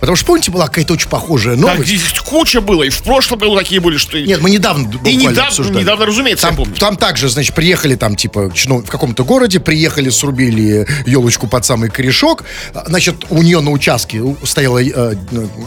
Потому 0.01 0.17
что, 0.17 0.27
помните, 0.27 0.51
была 0.51 0.67
какая-то 0.67 0.95
очень 0.95 1.09
похожая 1.09 1.55
Да, 1.57 1.73
новость? 1.73 1.89
здесь 1.89 2.19
куча 2.21 2.61
было, 2.61 2.83
и 2.83 2.89
в 2.91 3.03
прошлом 3.03 3.39
году 3.39 3.57
такие 3.57 3.81
были, 3.81 3.97
что... 3.97 4.19
Нет, 4.19 4.41
мы 4.41 4.51
недавно 4.51 4.91
и 5.05 5.17
недавно, 5.17 5.47
обсуждали. 5.47 5.83
недавно, 5.83 6.07
разумеется, 6.07 6.47
я 6.47 6.51
Там, 6.51 6.57
помню. 6.57 6.75
там 6.77 6.97
также, 6.97 7.29
значит, 7.29 7.55
приехали 7.55 7.95
там, 7.95 8.17
типа, 8.17 8.51
чинов- 8.55 8.85
в 8.87 8.91
каком-то 8.91 9.25
городе, 9.25 9.61
приехали, 9.61 10.11
срубили 10.11 10.87
елочку 11.07 11.47
под 11.47 11.65
самый 11.65 11.91
корешок. 11.91 12.45
Значит, 12.87 13.27
у 13.31 13.43
нее 13.43 13.61
на 13.61 13.71
участке 13.71 14.21
стояла, 14.45 14.83
э, 14.83 15.15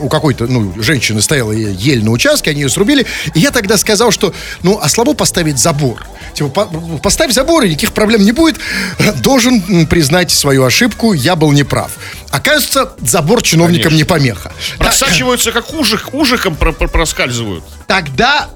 у 0.02 0.10
какой-то, 0.10 0.48
ну, 0.48 0.74
женщины 0.82 1.22
стояла 1.22 1.52
ель 1.52 2.04
на 2.04 2.12
участке, 2.12 2.52
они 2.52 2.62
ее 2.62 2.70
срубили. 2.70 2.91
И 3.00 3.40
я 3.40 3.52
тогда 3.52 3.78
сказал, 3.78 4.12
что, 4.12 4.34
ну, 4.62 4.80
а 4.82 4.90
слабо 4.90 5.14
поставить 5.14 5.58
забор. 5.58 6.06
Типа, 6.34 6.50
по- 6.50 6.66
поставь 7.00 7.32
забор, 7.34 7.64
и 7.64 7.70
никаких 7.70 7.92
проблем 7.94 8.24
не 8.24 8.32
будет. 8.32 8.60
Должен 9.18 9.86
признать 9.88 10.32
свою 10.32 10.64
ошибку, 10.64 11.14
я 11.14 11.36
был 11.36 11.52
неправ. 11.52 11.92
Оказывается, 12.30 12.94
забор 13.02 13.42
чиновникам 13.42 13.90
Конечно. 13.92 13.98
не 13.98 14.04
помеха. 14.04 14.52
Просачиваются, 14.78 15.52
как 15.52 15.74
ужик, 15.74 16.14
ужиком 16.14 16.56
про- 16.56 16.72
про- 16.74 16.88
проскальзывают. 16.88 17.64
Тогда 17.88 18.50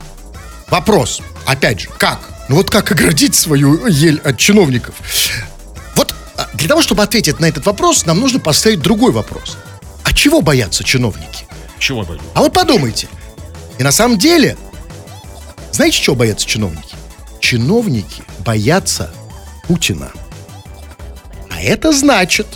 вопрос, 0.70 1.22
опять 1.46 1.82
же, 1.82 1.90
как? 1.98 2.20
Ну 2.48 2.58
вот 2.58 2.70
как 2.70 2.92
оградить 2.92 3.34
свою 3.36 3.88
ель 3.88 4.22
от 4.24 4.38
чиновников? 4.38 4.94
Вот 5.96 6.14
а, 6.38 6.48
для 6.54 6.68
того, 6.70 6.82
чтобы 6.82 7.02
ответить 7.04 7.40
на 7.40 7.46
этот 7.46 7.66
вопрос, 7.66 8.06
нам 8.06 8.20
нужно 8.20 8.40
поставить 8.40 8.80
другой 8.82 9.12
вопрос. 9.12 9.58
А 10.04 10.14
чего 10.14 10.42
боятся 10.42 10.84
чиновники? 10.84 11.48
Чего 11.80 12.02
я 12.02 12.08
боюсь? 12.08 12.22
А 12.34 12.40
вот 12.42 12.54
подумайте. 12.54 13.08
И 13.78 13.84
на 13.84 13.92
самом 13.92 14.18
деле, 14.18 14.58
знаете, 15.72 15.98
чего 15.98 16.16
боятся 16.16 16.48
чиновники? 16.48 16.96
Чиновники 17.40 18.24
боятся 18.40 19.12
Путина. 19.68 20.12
А 21.50 21.62
это 21.62 21.92
значит, 21.92 22.48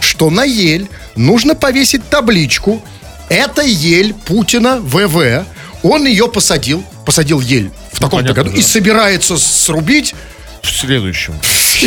что 0.00 0.30
на 0.30 0.44
ель 0.44 0.88
нужно 1.16 1.54
повесить 1.54 2.08
табличку 2.08 2.82
«Это 3.28 3.62
ель 3.62 4.14
Путина 4.14 4.80
ВВ». 4.80 5.44
Он 5.82 6.06
ее 6.06 6.28
посадил, 6.28 6.84
посадил 7.06 7.40
ель 7.40 7.70
в 7.92 7.98
таком-то 7.98 8.16
понятно, 8.16 8.34
году 8.34 8.50
да. 8.50 8.58
и 8.58 8.62
собирается 8.62 9.38
срубить 9.38 10.14
В 10.62 10.68
следующем. 10.68 11.34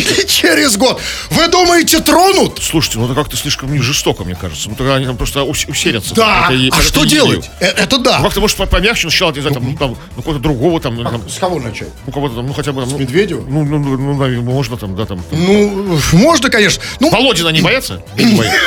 через 0.28 0.78
год. 0.78 1.00
Вы 1.30 1.48
думаете, 1.48 2.00
тронут? 2.00 2.60
Слушайте, 2.62 3.00
ну 3.00 3.06
это 3.06 3.16
как-то 3.16 3.38
слишком 3.38 3.72
не 3.72 3.80
жестоко, 3.80 4.24
мне 4.24 4.36
кажется. 4.36 4.70
Ну 4.70 4.76
тогда 4.76 4.96
они 4.96 5.06
там 5.06 5.18
просто 5.18 5.44
ус- 5.44 5.66
усерятся. 5.68 6.14
Да. 6.16 6.46
Это 6.50 6.54
и- 6.54 6.70
А 6.72 6.76
это 6.78 6.84
что 6.86 7.04
и 7.04 7.08
делать? 7.08 7.50
Э, 7.60 7.66
Это 7.68 7.98
Ну, 7.98 8.04
да. 8.04 8.22
как-то, 8.22 8.40
может, 8.42 8.58
по- 8.58 8.66
помягче 8.66 9.02
сначала, 9.10 9.32
не 9.32 9.42
знаю, 9.42 9.54
там, 9.56 9.64
ну, 9.72 9.78
там, 9.78 9.90
ну, 10.16 10.22
какого-то 10.22 10.42
другого 10.42 10.80
там, 10.80 10.96
ну, 10.96 11.04
там, 11.04 11.30
С 11.30 11.38
кого 11.40 11.60
начать? 11.60 11.90
ну, 12.06 12.12
кого-то 12.14 12.36
там, 12.36 12.48
ну, 12.48 12.54
хотя 12.54 12.72
бы 12.72 12.82
там, 12.82 12.90
ну, 12.92 12.98
Медведева? 12.98 13.44
Ну, 13.48 13.64
ну, 13.66 13.78
ну, 13.80 13.98
ну, 13.98 14.18
наверное, 14.18 14.44
можно 14.44 14.78
там, 14.78 14.96
да, 14.96 15.06
там. 15.06 15.20
там. 15.30 15.40
Ну, 15.46 16.00
можно, 16.14 16.50
конечно. 16.50 16.82
Ну, 17.00 17.10
Володина 17.12 17.50
не 17.50 17.62
боятся? 17.62 18.02
Не 18.18 18.36
боятся. 18.36 18.58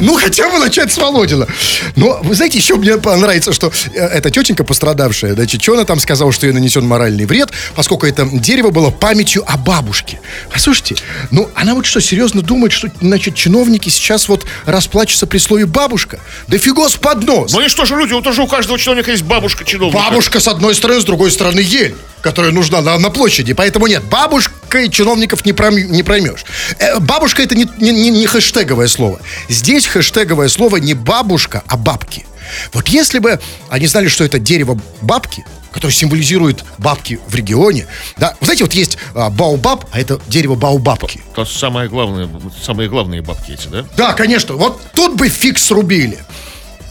Ну, 0.00 0.16
хотя 0.18 0.50
бы 0.50 0.58
начать 0.58 0.92
с 0.92 0.98
Володина. 0.98 1.46
Но, 1.94 2.18
вы 2.22 2.34
знаете, 2.34 2.58
еще 2.58 2.74
мне 2.76 2.96
понравится, 2.98 3.52
что 3.52 3.70
э, 3.94 4.00
эта 4.00 4.30
тетенька 4.30 4.64
пострадавшая, 4.64 5.34
значит, 5.34 5.62
что 5.62 5.74
она 5.74 5.84
там 5.84 6.00
сказала, 6.00 6.32
что 6.32 6.46
ей 6.46 6.52
нанесен 6.52 6.84
моральный 6.86 7.24
вред, 7.26 7.50
поскольку 7.74 8.06
это 8.06 8.28
дерево 8.32 8.70
было 8.70 8.90
памятью 8.90 9.44
о 9.46 9.56
бабушке. 9.56 10.15
Послушайте, 10.52 10.96
ну, 11.30 11.50
она 11.54 11.74
вот 11.74 11.86
что, 11.86 12.00
серьезно 12.00 12.42
думает, 12.42 12.72
что, 12.72 12.88
значит, 13.00 13.34
чиновники 13.34 13.88
сейчас 13.88 14.28
вот 14.28 14.46
расплачутся 14.64 15.26
при 15.26 15.38
слове 15.38 15.66
«бабушка»? 15.66 16.20
Да 16.48 16.58
фигос 16.58 16.96
под 16.96 17.24
нос! 17.24 17.52
Ну 17.52 17.60
и 17.64 17.68
что 17.68 17.84
же 17.84 17.96
люди, 17.96 18.12
вот 18.12 18.24
тоже 18.24 18.42
у 18.42 18.46
каждого 18.46 18.78
чиновника 18.78 19.10
есть 19.10 19.22
бабушка 19.24 19.64
чиновника. 19.64 19.98
Бабушка 19.98 20.40
с 20.40 20.48
одной 20.48 20.74
стороны, 20.74 21.00
с 21.00 21.04
другой 21.04 21.30
стороны 21.30 21.60
ель, 21.60 21.94
которая 22.22 22.52
нужна 22.52 22.80
на, 22.80 22.98
на 22.98 23.10
площади. 23.10 23.52
Поэтому 23.52 23.86
нет, 23.86 24.04
бабушкой 24.04 24.88
чиновников 24.90 25.44
не, 25.44 25.52
пром- 25.52 25.76
не 25.90 26.02
проймешь. 26.02 26.44
Э, 26.78 26.98
бабушка 26.98 27.42
это 27.42 27.54
не, 27.54 27.68
не- 27.78 27.92
не- 27.92 28.10
не 28.10 28.26
хэштеговое 28.26 28.88
слово. 28.88 29.20
Здесь 29.48 29.86
хэштеговое 29.86 30.48
слово 30.48 30.76
не 30.76 30.94
бабушка, 30.94 31.62
а 31.66 31.76
бабки. 31.76 32.26
Вот 32.72 32.88
если 32.88 33.18
бы 33.18 33.40
они 33.68 33.86
знали, 33.86 34.08
что 34.08 34.24
это 34.24 34.38
дерево 34.38 34.78
бабки, 35.02 35.44
которое 35.76 35.92
символизирует 35.92 36.64
бабки 36.78 37.20
в 37.28 37.34
регионе, 37.34 37.86
да, 38.16 38.34
вы 38.40 38.46
знаете, 38.46 38.64
вот 38.64 38.72
есть 38.72 38.96
а, 39.14 39.28
баобаб, 39.28 39.84
а 39.92 40.00
это 40.00 40.18
дерево 40.26 40.54
баобабки. 40.54 41.20
Это 41.32 41.44
самое 41.44 41.90
главное, 41.90 42.30
самые 42.62 42.88
главные 42.88 43.20
бабки 43.20 43.52
эти, 43.52 43.68
да? 43.68 43.84
Да, 43.94 44.14
конечно. 44.14 44.54
Вот 44.54 44.80
тут 44.94 45.16
бы 45.16 45.28
фиг 45.28 45.58
срубили. 45.58 46.18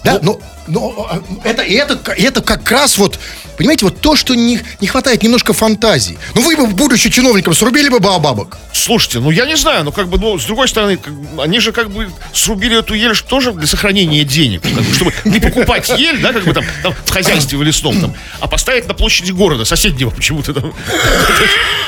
Да, 0.03 0.19
но, 0.21 0.39
но 0.67 1.07
а, 1.09 1.21
это, 1.47 1.61
это, 1.63 2.11
это 2.11 2.41
как 2.41 2.69
раз 2.71 2.97
вот, 2.97 3.19
понимаете, 3.57 3.85
вот 3.85 3.99
то, 4.01 4.15
что 4.15 4.35
не, 4.35 4.59
не 4.81 4.87
хватает 4.87 5.23
немножко 5.23 5.53
фантазии. 5.53 6.17
Ну 6.33 6.41
вы 6.41 6.55
бы, 6.55 6.67
будучи 6.67 7.09
чиновником, 7.09 7.53
срубили 7.53 7.89
бы 7.89 7.99
баобабок. 7.99 8.57
Слушайте, 8.73 9.19
ну 9.19 9.29
я 9.29 9.45
не 9.45 9.55
знаю, 9.55 9.83
ну 9.83 9.91
как 9.91 10.07
бы, 10.07 10.17
ну, 10.17 10.39
с 10.39 10.45
другой 10.45 10.67
стороны, 10.67 10.97
как 10.97 11.13
они 11.39 11.59
же 11.59 11.71
как 11.71 11.91
бы 11.91 12.11
срубили 12.33 12.79
эту 12.79 12.93
ель 12.93 13.15
тоже 13.15 13.53
для 13.53 13.67
сохранения 13.67 14.23
денег, 14.23 14.61
как 14.63 14.73
бы, 14.73 14.93
чтобы 14.93 15.13
не 15.25 15.39
покупать 15.39 15.89
ель, 15.97 16.19
да, 16.21 16.33
как 16.33 16.43
бы 16.43 16.53
там, 16.53 16.65
там 16.83 16.93
в 17.05 17.11
хозяйстве 17.11 17.57
в 17.57 17.63
лесном 17.63 18.01
там, 18.01 18.13
а 18.39 18.47
поставить 18.47 18.87
на 18.87 18.93
площади 18.93 19.31
города, 19.31 19.65
соседнего 19.65 20.09
почему-то 20.09 20.53
там. 20.53 20.73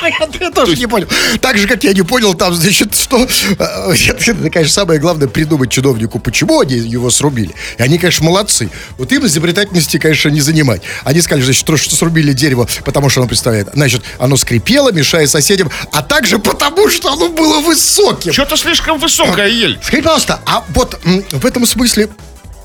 Я 0.40 0.52
тоже 0.52 0.76
не 0.76 0.88
понял. 0.88 1.08
Так 1.42 1.58
же, 1.58 1.68
как 1.68 1.84
я 1.84 1.94
не 1.94 2.04
понял, 2.04 2.34
там, 2.34 2.54
значит, 2.54 2.96
что... 2.96 3.28
э, 3.58 3.94
Это, 4.28 4.50
конечно, 4.50 4.74
самое 4.74 5.00
главное 5.00 5.28
придумать 5.28 5.72
чиновнику, 5.72 6.20
почему 6.20 6.60
они 6.60 6.76
его 6.76 7.10
срубили. 7.10 7.54
И 7.78 7.82
они, 7.82 7.98
конечно, 7.98 8.26
молодцы. 8.26 8.67
Лопатой, 8.68 8.96
вот 8.98 9.12
им 9.12 9.26
изобретательности, 9.26 9.98
конечно, 9.98 10.30
не 10.30 10.42
занимать. 10.42 10.82
Они 11.04 11.22
сказали, 11.22 11.44
значит, 11.44 11.62
что 11.62 11.96
срубили 11.96 12.34
дерево, 12.34 12.68
потому 12.86 13.10
что 13.10 13.22
оно 13.22 13.28
представляет, 13.28 13.70
значит, 13.74 14.04
оно 14.20 14.38
скрипело, 14.38 14.92
мешая 14.92 15.28
соседям, 15.28 15.72
а 15.92 16.02
также 16.02 16.40
потому, 16.40 16.90
что 16.90 17.12
оно 17.12 17.30
было 17.30 17.62
высоким. 17.62 18.34
Что-то 18.34 18.58
слишком 18.58 19.00
высокая 19.00 19.48
ель. 19.48 19.78
Скажите, 19.82 20.04
пожалуйста, 20.04 20.40
а 20.46 20.64
вот 20.70 21.00
в 21.32 21.46
этом 21.46 21.66
смысле, 21.66 22.10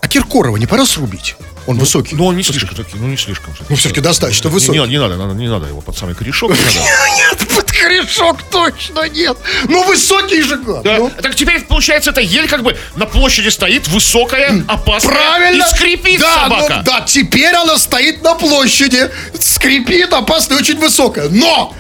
а 0.01 0.09
Киркорова 0.09 0.57
не 0.57 0.67
пора 0.67 0.85
срубить? 0.87 1.37
Он 1.67 1.79
высокий. 1.79 2.17
Ну, 2.17 2.27
он 2.27 2.37
не 2.37 2.43
слишком 2.43 2.75
таки, 2.75 2.97
ну 2.97 3.07
не 3.07 3.17
слишком. 3.17 3.55
Ну, 3.69 3.77
все-таки 3.77 4.01
достаточно 4.01 4.49
Не, 4.49 4.55
высокий. 4.55 4.79
не, 4.81 4.87
не 4.89 4.99
надо, 4.99 5.17
надо, 5.17 5.35
не 5.35 5.47
надо 5.49 5.69
его 5.69 5.81
под 5.81 5.97
самый 5.97 6.17
корешок. 6.17 6.51
не. 6.51 6.57
Нет, 6.57 7.49
под 7.55 7.72
корешок 7.83 8.43
точно 8.51 9.09
нет. 9.09 9.37
Ну, 9.65 9.85
высокий 9.85 10.43
же 10.43 10.57
гад. 10.57 10.83
Да. 10.83 10.99
Ну, 10.99 11.11
Так 11.23 11.35
теперь, 11.35 11.61
получается, 11.63 12.11
эта 12.11 12.21
ель 12.21 12.49
как 12.49 12.63
бы 12.63 12.77
на 12.97 13.07
площади 13.07 13.49
стоит, 13.49 13.89
высокая, 13.89 14.65
опасная. 14.69 15.15
Правильно. 15.15 15.65
И 15.65 15.77
скрипит 15.77 16.21
да, 16.21 16.43
собака. 16.45 16.75
ну, 16.79 16.83
да, 16.85 17.01
теперь 17.07 17.55
она 17.55 17.79
стоит 17.79 18.23
на 18.23 18.35
площади. 18.35 19.11
Скрипит, 19.39 20.13
опасно, 20.13 20.57
очень 20.57 20.79
высокая. 20.79 21.29
Но 21.29 21.75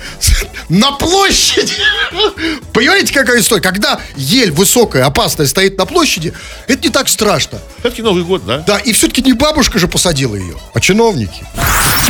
на 0.68 0.92
площади. 0.92 1.75
Понимаете, 2.73 3.12
какая 3.12 3.40
история? 3.40 3.62
Когда 3.62 4.00
ель 4.16 4.50
высокая, 4.50 5.04
опасная 5.04 5.47
стоит 5.47 5.78
на 5.78 5.87
площади, 5.87 6.32
это 6.66 6.82
не 6.82 6.88
так 6.88 7.09
страшно. 7.09 7.59
Все-таки 7.80 8.02
Новый 8.02 8.25
год, 8.25 8.44
да? 8.47 8.59
Да, 8.59 8.78
и 8.78 8.92
все-таки 8.92 9.23
не 9.23 9.32
бабушка 9.32 9.78
же 9.78 9.88
посадила 9.88 10.35
ее, 10.35 10.56
а 10.75 10.80
чиновники. 10.80 11.44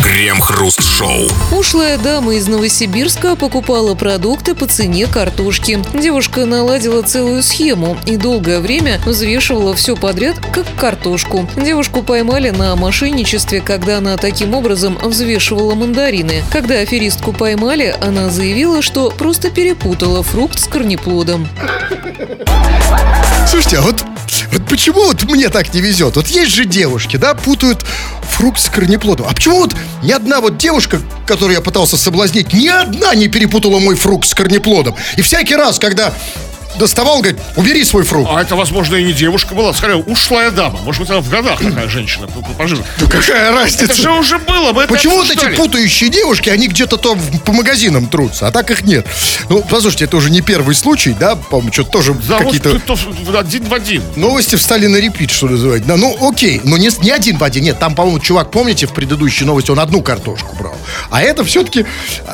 Крем-хруст-шоу. 0.03 1.29
Ушлая 1.53 1.99
дама 1.99 2.35
из 2.35 2.47
Новосибирска 2.47 3.37
покупала 3.37 3.82
продукты 3.95 4.55
по 4.55 4.67
цене 4.67 5.07
картошки. 5.07 5.81
Девушка 5.95 6.47
наладила 6.47 7.03
целую 7.03 7.43
схему 7.43 7.97
и 8.07 8.17
долгое 8.17 8.61
время 8.61 9.01
взвешивала 9.05 9.75
все 9.75 9.97
подряд, 9.97 10.37
как 10.53 10.65
картошку. 10.79 11.47
Девушку 11.57 12.03
поймали 12.03 12.51
на 12.51 12.75
мошенничестве, 12.77 13.61
когда 13.61 13.99
она 13.99 14.17
таким 14.17 14.55
образом 14.55 14.97
взвешивала 15.03 15.75
мандарины. 15.75 16.43
Когда 16.51 16.77
аферистку 16.77 17.33
поймали, 17.33 17.95
она 18.01 18.31
заявила, 18.31 18.81
что 18.83 19.11
просто 19.11 19.51
перепутала 19.51 20.23
фрукт 20.23 20.59
с 20.59 20.67
корнеплодом. 20.67 21.49
Слушайте, 23.49 23.79
а 23.79 23.83
вот, 23.83 24.05
вот 24.53 24.69
почему 24.69 25.05
вот 25.05 25.23
мне 25.25 25.49
так 25.49 25.73
не 25.75 25.81
везет? 25.81 26.17
Вот 26.17 26.29
есть 26.29 26.53
же 26.53 26.65
девушки, 26.65 27.17
да, 27.17 27.35
путают 27.35 27.85
фрукт 28.31 28.61
с 28.61 28.69
корнеплодом. 28.69 29.27
А 29.29 29.35
почему 29.35 29.59
вот 29.59 29.75
ни 30.03 30.13
одна 30.13 30.41
вот 30.41 30.59
девушка, 30.59 31.01
которую 31.27 31.55
я 31.57 31.61
пытался 31.63 31.97
соблазнить, 31.97 32.53
ни 32.53 32.69
одна 32.69 33.15
не 33.15 33.29
перепутала 33.29 33.79
мой 33.79 33.95
фрукт 33.95 34.29
с 34.29 34.35
корнеплодом? 34.35 34.95
И 35.17 35.23
всякий 35.23 35.57
раз, 35.57 35.79
когда 35.79 36.13
доставал, 36.79 37.21
говорит, 37.21 37.41
убери 37.57 37.85
свой 37.85 38.05
фрукт. 38.05 38.31
А 38.33 38.41
это, 38.41 38.57
возможно, 38.57 38.97
и 38.97 39.05
не 39.05 39.13
девушка 39.13 39.55
была, 39.55 39.73
скорее, 39.75 39.97
ушлая 39.97 40.51
дама. 40.51 40.79
Может 40.83 41.01
быть, 41.03 41.11
она 41.11 41.21
в 41.21 41.29
годах 41.29 41.61
такая 41.61 41.89
женщина 41.89 42.27
по- 42.27 42.41
по- 42.41 42.53
пожиже. 42.53 42.83
Ну 43.01 43.07
какая 43.09 43.51
Это 43.51 43.53
разница? 43.53 43.95
же 43.95 44.11
уже 44.11 44.39
было, 44.39 44.73
мы 44.73 44.83
это 44.83 44.93
Почему 44.95 45.17
вот 45.17 45.31
эти 45.31 45.55
путающие 45.55 46.11
девушки, 46.11 46.49
они 46.51 46.69
где-то 46.69 46.97
там 46.97 47.19
по 47.45 47.53
магазинам 47.53 48.07
трутся, 48.09 48.49
а 48.49 48.51
так 48.51 48.71
их 48.71 48.83
нет? 48.83 49.07
Ну, 49.49 49.63
послушайте, 49.69 50.05
это 50.07 50.17
уже 50.17 50.31
не 50.31 50.41
первый 50.41 50.75
случай, 50.75 51.15
да, 51.19 51.37
по-моему, 51.37 51.73
что-то 51.73 51.91
тоже 51.91 52.15
Да, 52.15 52.39
какие-то... 52.39 52.81
вот 52.87 53.35
один 53.37 53.65
в 53.65 53.75
один. 53.75 54.03
Новости 54.17 54.57
встали 54.57 54.87
на 54.87 54.97
репит, 54.97 55.31
что 55.31 55.47
называется. 55.49 55.89
Да, 55.89 55.97
ну, 55.97 56.17
окей, 56.29 56.61
но 56.65 56.77
не, 56.77 56.91
не 57.03 57.11
один 57.11 57.39
в 57.39 57.45
один. 57.45 57.65
Нет, 57.65 57.79
там, 57.79 57.95
по-моему, 57.95 58.19
чувак, 58.21 58.51
помните, 58.51 58.87
в 58.87 58.93
предыдущей 58.93 59.45
новости 59.45 59.71
он 59.71 59.79
одну 59.81 60.03
картошку 60.03 60.55
брал. 60.57 60.77
А 61.11 61.23
это 61.23 61.45
все-таки, 61.45 61.85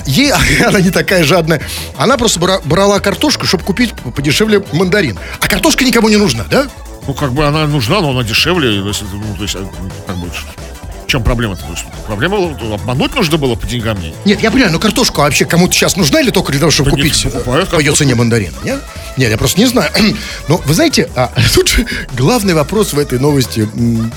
ей, 0.07 0.31
она 0.67 0.81
не 0.81 0.91
такая 0.91 1.25
жадная. 1.25 1.61
Она 1.97 2.17
просто 2.17 2.41
бра- 2.41 2.61
брала 2.65 3.01
картошку, 3.01 3.47
чтобы 3.47 3.65
купить 3.65 3.93
подешевле 4.29 4.63
мандарин. 4.73 5.19
А 5.41 5.49
картошка 5.49 5.85
никому 5.85 6.09
не 6.09 6.17
нужна, 6.17 6.45
да? 6.51 6.69
Ну, 7.07 7.15
как 7.15 7.33
бы 7.33 7.47
она 7.47 7.67
нужна, 7.67 8.01
но 8.01 8.11
она 8.11 8.23
дешевле. 8.23 8.83
то 8.83 8.89
есть, 8.89 9.03
ну, 9.11 9.35
то 9.37 9.43
есть, 9.43 9.55
э, 9.55 9.65
как 10.07 10.17
бы, 10.17 10.29
в 10.29 11.11
чем 11.11 11.23
проблема-то? 11.25 11.65
Проблема 12.07 12.55
обмануть 12.75 13.15
нужно 13.15 13.39
было 13.39 13.55
по 13.55 13.67
деньгам 13.67 13.97
мне. 13.97 14.13
Нет, 14.27 14.43
я 14.43 14.51
понимаю, 14.51 14.73
но 14.73 14.79
картошка 14.79 15.21
вообще 15.21 15.47
кому-то 15.47 15.73
сейчас 15.73 15.97
нужна 15.97 16.21
или 16.21 16.29
только 16.29 16.53
для 16.53 16.61
того, 16.61 16.71
чтобы 16.71 16.91
Да 16.91 16.97
купить 16.97 17.25
нет, 17.25 17.35
э, 17.35 17.39
покупают 17.39 17.71
по 17.71 17.77
ее 17.77 17.79
картошку. 17.85 17.97
цене 18.05 18.15
мандарина? 18.15 18.53
Нет? 18.63 18.83
Нет, 19.17 19.31
я 19.31 19.39
просто 19.39 19.59
не 19.59 19.67
знаю. 19.67 19.91
Но 20.49 20.59
вы 20.59 20.75
знаете, 20.75 21.09
а, 21.17 21.33
тут 21.55 21.69
же 21.69 21.87
главный 22.13 22.53
вопрос 22.53 22.93
в 22.93 22.99
этой 22.99 23.19
новости, 23.19 23.67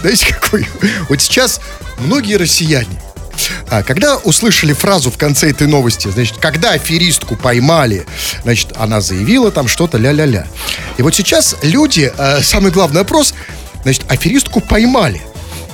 знаете 0.01 0.33
какой? 0.33 0.67
Вот 1.07 1.21
сейчас 1.21 1.61
многие 1.99 2.35
россияне, 2.35 3.01
а, 3.69 3.83
когда 3.83 4.17
услышали 4.17 4.74
фразу 4.74 5.12
в 5.12 5.17
конце 5.17 5.50
этой 5.50 5.67
новости, 5.67 6.07
значит, 6.10 6.38
когда 6.38 6.71
аферистку 6.71 7.36
поймали, 7.36 8.05
значит, 8.43 8.74
она 8.75 9.01
заявила 9.01 9.51
там 9.51 9.67
что-то 9.67 9.98
ля-ля-ля. 9.98 10.48
И 10.98 11.01
вот 11.01 11.15
сейчас 11.15 11.55
люди, 11.62 12.12
э, 12.15 12.41
самый 12.41 12.71
главный 12.71 13.00
вопрос, 13.00 13.33
значит, 13.83 14.03
аферистку 14.10 14.62
поймали. 14.62 15.21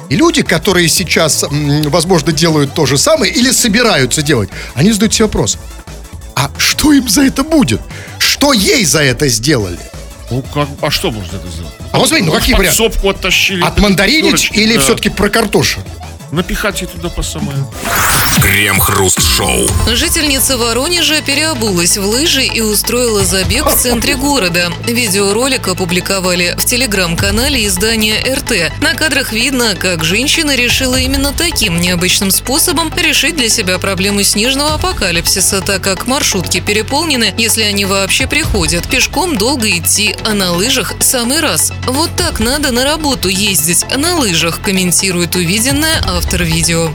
И 0.10 0.16
люди, 0.16 0.42
которые 0.42 0.88
сейчас, 0.88 1.44
возможно, 1.50 2.32
делают 2.32 2.74
то 2.74 2.86
же 2.86 2.98
самое 2.98 3.32
или 3.32 3.52
собираются 3.52 4.22
делать, 4.22 4.50
они 4.74 4.92
задают 4.92 5.14
себе 5.14 5.26
вопрос, 5.26 5.58
а 6.36 6.50
что 6.58 6.94
им 6.94 7.10
за 7.10 7.24
это 7.24 7.44
будет? 7.44 7.82
Что 8.20 8.54
ей 8.54 8.86
за 8.86 9.02
это 9.02 9.28
сделали? 9.28 9.80
Ну, 10.30 10.44
как, 10.54 10.68
а 10.82 10.92
что 10.92 11.12
можно 11.12 11.38
это 11.38 11.48
сделать? 11.48 11.74
А 11.92 12.00
вот 12.00 12.10
смотри, 12.10 12.26
ну 12.26 12.32
какие 12.32 12.54
в 12.54 12.58
варианты? 12.58 12.84
подсобку 12.84 13.10
оттащили. 13.10 13.64
От 13.64 13.80
мандаринить 13.80 14.50
или 14.54 14.76
да. 14.76 14.82
все-таки 14.82 15.10
про 15.10 15.30
картошу? 15.30 15.80
Напихать 16.32 16.82
ей 16.82 16.88
туда 16.88 17.10
по 17.10 17.22
самое. 17.24 17.58
Крем-хруст-шоу. 18.42 19.68
Жительница 19.94 20.58
Воронежа 20.58 21.22
переобулась 21.22 21.98
в 21.98 22.06
лыжи 22.06 22.44
и 22.44 22.62
устроила 22.62 23.26
забег 23.26 23.66
в 23.66 23.76
центре 23.76 24.16
города. 24.16 24.72
Видеоролик 24.86 25.68
опубликовали 25.68 26.56
в 26.58 26.66
телеграм-канале 26.66 27.66
издания 27.66 28.20
РТ. 28.20 28.72
На 28.82 28.94
кадрах 28.94 29.32
видно, 29.32 29.76
как 29.76 30.04
женщина 30.04 30.56
решила 30.56 30.96
именно 30.96 31.34
таким 31.34 31.80
необычным 31.80 32.32
способом 32.32 32.92
решить 32.96 33.36
для 33.36 33.50
себя 33.50 33.80
проблему 33.80 34.24
снежного 34.24 34.76
апокалипсиса, 34.76 35.62
так 35.62 35.84
как 35.84 36.08
маршрутки 36.08 36.60
переполнены, 36.60 37.34
если 37.38 37.64
они 37.64 37.86
вообще 37.86 38.28
приходят. 38.28 38.88
Пешком 38.88 39.38
долго 39.38 39.70
идти, 39.70 40.16
а 40.26 40.34
на 40.34 40.52
лыжах 40.54 40.94
самый 41.00 41.42
раз. 41.42 41.74
Вот 41.86 42.10
так 42.16 42.40
надо 42.40 42.72
на 42.72 42.84
работу 42.84 43.30
ездить, 43.30 43.86
на 43.96 44.18
лыжах, 44.18 44.62
комментирует 44.62 45.36
увиденное 45.36 46.02
автор 46.06 46.44
видео. 46.44 46.92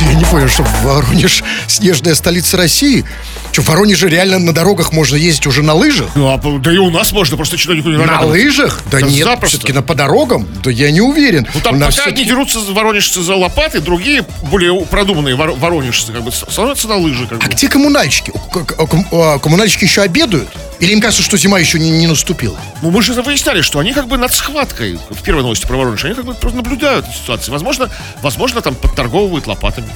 Я 0.00 0.14
не 0.14 0.24
понял, 0.24 0.48
что 0.48 0.62
Воронеж 0.82 1.42
снежная 1.66 2.14
столица 2.14 2.56
России? 2.56 3.04
Что, 3.52 3.62
в 3.62 3.68
Воронеже 3.68 4.08
реально 4.10 4.38
на 4.38 4.52
дорогах 4.52 4.92
можно 4.92 5.16
ездить 5.16 5.46
уже 5.46 5.62
на 5.62 5.72
лыжах? 5.72 6.10
Ну, 6.14 6.28
а, 6.28 6.38
да 6.58 6.72
и 6.72 6.76
у 6.76 6.90
нас 6.90 7.12
можно, 7.12 7.36
просто 7.36 7.56
чиновнику 7.56 7.88
не 7.88 7.96
На 7.96 8.20
лыжах? 8.20 8.82
Да, 8.90 9.00
Да 9.00 9.06
нет, 9.06 9.26
все-таки 9.44 9.72
на 9.72 9.80
по 9.82 9.94
дорогам? 9.94 10.46
Да 10.62 10.70
я 10.70 10.90
не 10.90 11.00
уверен. 11.00 11.46
Ну, 11.54 11.60
там 11.60 11.76
У 11.76 11.80
пока 11.80 12.04
одни 12.04 12.24
дерутся 12.24 12.60
воронежцы 12.60 13.22
за 13.22 13.34
лопаты, 13.36 13.80
другие, 13.80 14.24
более 14.50 14.78
продуманные 14.84 15.34
вор- 15.34 15.56
воронежцы, 15.58 16.12
как 16.12 16.22
бы, 16.22 16.30
становятся 16.32 16.88
на 16.88 16.96
лыжи, 16.96 17.26
как 17.26 17.42
А 17.42 17.46
бы. 17.46 17.52
где 17.52 17.68
коммунальщики? 17.68 18.32
Ком- 18.52 19.06
а, 19.12 19.38
Коммунальщики 19.38 19.84
еще 19.84 20.02
обедают? 20.02 20.48
Или 20.80 20.92
им 20.92 21.00
кажется, 21.00 21.22
что 21.22 21.36
зима 21.36 21.58
еще 21.58 21.78
не, 21.78 21.90
не 21.90 22.06
наступила? 22.06 22.58
Ну, 22.82 22.90
мы 22.90 23.02
же 23.02 23.14
выясняли, 23.22 23.62
что 23.62 23.78
они 23.78 23.92
как 23.92 24.08
бы 24.08 24.18
над 24.18 24.32
схваткой, 24.32 24.98
в 25.10 25.22
первой 25.22 25.42
новости 25.42 25.66
про 25.66 25.76
Воронеж, 25.76 26.04
они 26.04 26.14
как 26.14 26.24
бы 26.24 26.34
просто 26.34 26.56
наблюдают 26.56 27.06
ситуацию. 27.06 27.52
Возможно, 27.52 27.90
возможно, 28.22 28.60
там 28.60 28.74
подторговывают 28.74 29.46
лопатами. 29.46 29.88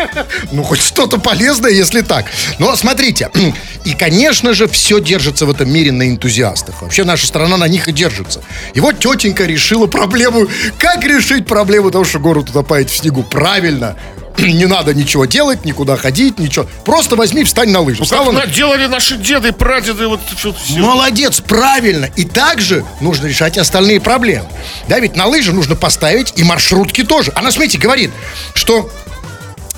Ну, 0.52 0.62
хоть 0.62 0.80
что-то 0.80 1.18
полезное, 1.18 1.70
если 1.70 2.00
так. 2.00 2.24
Но 2.58 2.74
смотрите, 2.74 3.30
и, 3.84 3.92
конечно 3.94 4.54
же, 4.54 4.66
все 4.66 4.98
держится 4.98 5.46
в 5.46 5.50
этом 5.50 5.70
мире 5.70 5.92
на 5.92 6.08
энтузиастах. 6.08 6.80
Вообще 6.82 7.04
наша 7.04 7.26
страна 7.26 7.58
на 7.58 7.68
них 7.68 7.86
и 7.88 7.92
держится. 7.92 8.42
И 8.72 8.80
вот 8.80 8.98
тетенька 8.98 9.44
решила 9.44 9.86
проблему. 9.86 10.46
Как 10.78 11.04
решить 11.04 11.46
проблему 11.46 11.90
того, 11.90 12.04
что 12.04 12.18
город 12.18 12.48
утопает 12.50 12.88
в 12.88 12.96
снегу? 12.96 13.22
Правильно. 13.22 13.96
Не 14.60 14.66
надо 14.66 14.94
ничего 14.94 15.24
делать, 15.24 15.64
никуда 15.64 15.96
ходить, 15.96 16.38
ничего. 16.38 16.66
Просто 16.84 17.16
возьми, 17.16 17.44
встань 17.44 17.70
на 17.70 17.80
лыжи. 17.80 17.98
Ну, 18.00 18.04
Встала 18.04 18.32
как 18.32 18.46
на- 18.46 18.52
делали 18.52 18.86
наши 18.86 19.16
деды, 19.16 19.52
прадеды, 19.52 20.06
вот 20.08 20.20
все. 20.36 20.54
Молодец, 20.78 21.40
правильно. 21.40 22.06
И 22.16 22.24
также 22.24 22.84
нужно 23.00 23.26
решать 23.26 23.58
остальные 23.58 24.00
проблемы. 24.00 24.46
Да, 24.88 24.98
ведь 24.98 25.16
на 25.16 25.26
лыжи 25.26 25.52
нужно 25.52 25.76
поставить 25.76 26.32
и 26.36 26.44
маршрутки 26.44 27.04
тоже. 27.04 27.32
Она, 27.34 27.50
смотрите, 27.50 27.78
говорит, 27.78 28.10
что 28.54 28.90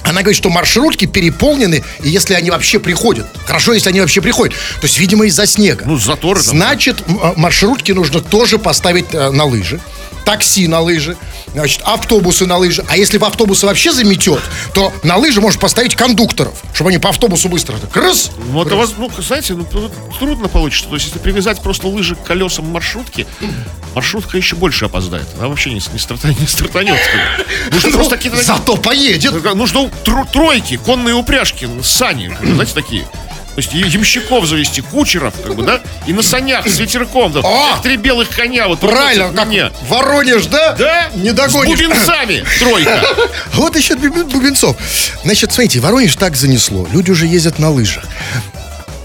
она 0.05 0.23
говорит, 0.23 0.37
что 0.37 0.51
маршрутки 0.51 1.07
переполнены, 1.07 1.83
и 2.03 2.09
если 2.09 2.35
они 2.35 2.51
вообще 2.51 2.79
приходят. 2.79 3.27
Хорошо, 3.47 3.73
если 3.73 3.89
они 3.91 4.01
вообще 4.01 4.21
приходят. 4.21 4.55
То 4.81 4.87
есть, 4.87 4.99
видимо, 4.99 5.27
из-за 5.27 5.47
снега. 5.47 5.85
Ну, 5.87 5.97
заторы 5.99 6.41
там. 6.43 6.57
Значит, 6.57 7.03
а, 7.23 7.35
маршрутки 7.37 7.93
нужно 7.93 8.21
тоже 8.21 8.59
поставить 8.59 9.07
э, 9.13 9.31
на 9.31 9.45
лыжи. 9.45 9.81
Такси 10.25 10.69
на 10.69 10.79
лыжи, 10.81 11.17
значит, 11.53 11.81
автобусы 11.83 12.47
на 12.47 12.57
лыжи. 12.57 12.85
А 12.89 12.97
если 12.97 13.19
в 13.19 13.25
автобусы 13.25 13.67
вообще 13.67 13.93
заметет, 13.93 14.39
то 14.73 14.93
на 15.03 15.17
лыжи 15.17 15.41
можно 15.41 15.61
поставить 15.61 15.97
кондукторов, 15.97 16.55
чтобы 16.73 16.91
они 16.91 16.99
по 16.99 17.09
автобусу 17.09 17.49
быстро 17.49 17.77
так 17.79 17.97
раз. 17.97 18.31
Ну, 18.53 18.63
это, 18.65 18.77
воз- 18.77 18.95
ну, 18.97 19.11
знаете, 19.19 19.55
ну, 19.55 19.67
трудно 20.21 20.47
получится. 20.47 20.89
То 20.89 20.95
есть, 20.95 21.07
если 21.09 21.19
привязать 21.19 21.61
просто 21.61 21.89
лыжи 21.89 22.15
к 22.15 22.23
колесам 22.23 22.67
маршрутки, 22.71 23.27
маршрутка 23.97 24.37
еще 24.37 24.55
больше 24.55 24.85
опоздает. 24.85 25.27
Она 25.39 25.49
вообще 25.49 25.71
не, 25.71 25.77
не, 25.93 25.99
старта- 25.99 26.29
не 26.41 26.47
стартанет. 26.47 27.01
Нужно 27.73 27.91
Ну, 27.91 27.97
просто 27.97 28.19
зато 28.45 28.77
поедет. 28.77 29.55
Нужно 29.57 29.91
тру- 30.05 30.25
тройки, 30.27 30.77
конные 30.77 31.15
упряжки, 31.15 31.69
сани, 31.83 32.37
знаете, 32.43 32.73
такие. 32.75 33.03
То 33.55 33.59
есть 33.61 33.75
ямщиков 33.75 34.47
завести, 34.47 34.81
кучеров, 34.81 35.35
как 35.45 35.55
бы, 35.55 35.63
да? 35.63 35.83
И 36.07 36.15
на 36.15 36.23
санях 36.23 36.67
с 36.67 36.79
ветерком, 36.79 37.33
да, 37.33 37.41
О! 37.41 37.73
как 37.75 37.83
три 37.83 37.99
белых 37.99 38.31
коня. 38.31 38.67
Вот 38.67 38.81
Правильно, 38.81 39.31
как 39.31 39.47
мне. 39.47 39.71
Воронеж, 39.89 40.47
да? 40.47 40.73
Да? 40.73 41.11
Не 41.15 41.31
С 41.31 41.35
догонишь. 41.35 41.77
бубенцами 41.79 42.45
тройка. 42.59 43.03
Вот 43.53 43.77
еще 43.77 43.93
Бубен- 43.95 44.31
Бубенцов. 44.31 44.75
Значит, 45.23 45.53
смотрите, 45.53 45.81
Воронеж 45.81 46.17
так 46.17 46.35
занесло. 46.35 46.89
Люди 46.93 47.11
уже 47.11 47.27
ездят 47.27 47.59
на 47.59 47.71
лыжах. 47.71 48.05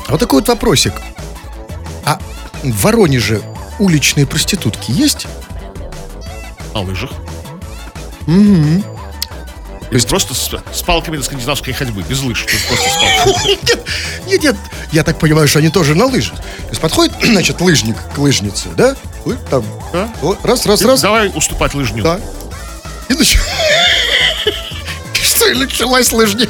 А 0.08 0.12
Вот 0.12 0.20
такой 0.22 0.40
вот 0.40 0.48
вопросик. 0.48 0.94
А 2.06 2.18
в 2.64 2.82
Воронеже 2.84 3.42
уличные 3.80 4.26
проститутки 4.26 4.92
есть? 4.92 5.28
На 6.74 6.80
лыжах. 6.80 7.12
Угу. 8.28 8.97
Просто 10.08 10.34
с, 10.34 10.50
с 10.74 10.82
палками 10.82 11.18
на 11.18 11.24
скандинавской 11.24 11.74
ходьбы, 11.74 12.04
без 12.04 12.22
лыж. 12.22 12.44
То 12.44 12.52
есть 12.52 12.68
просто 12.68 12.90
с 12.90 12.94
палками. 12.96 13.52
Нет, 13.58 13.88
нет, 14.28 14.44
нет. 14.44 14.56
Я 14.92 15.04
так 15.04 15.18
понимаю, 15.20 15.48
что 15.48 15.60
они 15.60 15.70
тоже 15.70 15.96
на 15.96 16.06
лыжах. 16.06 16.36
То 16.38 16.70
есть 16.70 16.82
подходит, 16.82 17.14
значит, 17.24 17.62
лыжник 17.62 17.96
к 18.14 18.18
лыжнице, 18.18 18.68
да? 18.76 18.96
Там, 19.50 19.64
Да. 19.94 20.10
раз, 20.44 20.66
раз, 20.66 20.82
раз. 20.84 21.02
Давай 21.02 21.32
уступать 21.34 21.74
лыжню. 21.74 22.04
Да. 22.04 22.20
И 23.10 23.14
нач- 23.14 23.38
Что 25.14 25.48
и 25.50 25.54
началась 25.56 26.12
лыжня. 26.12 26.48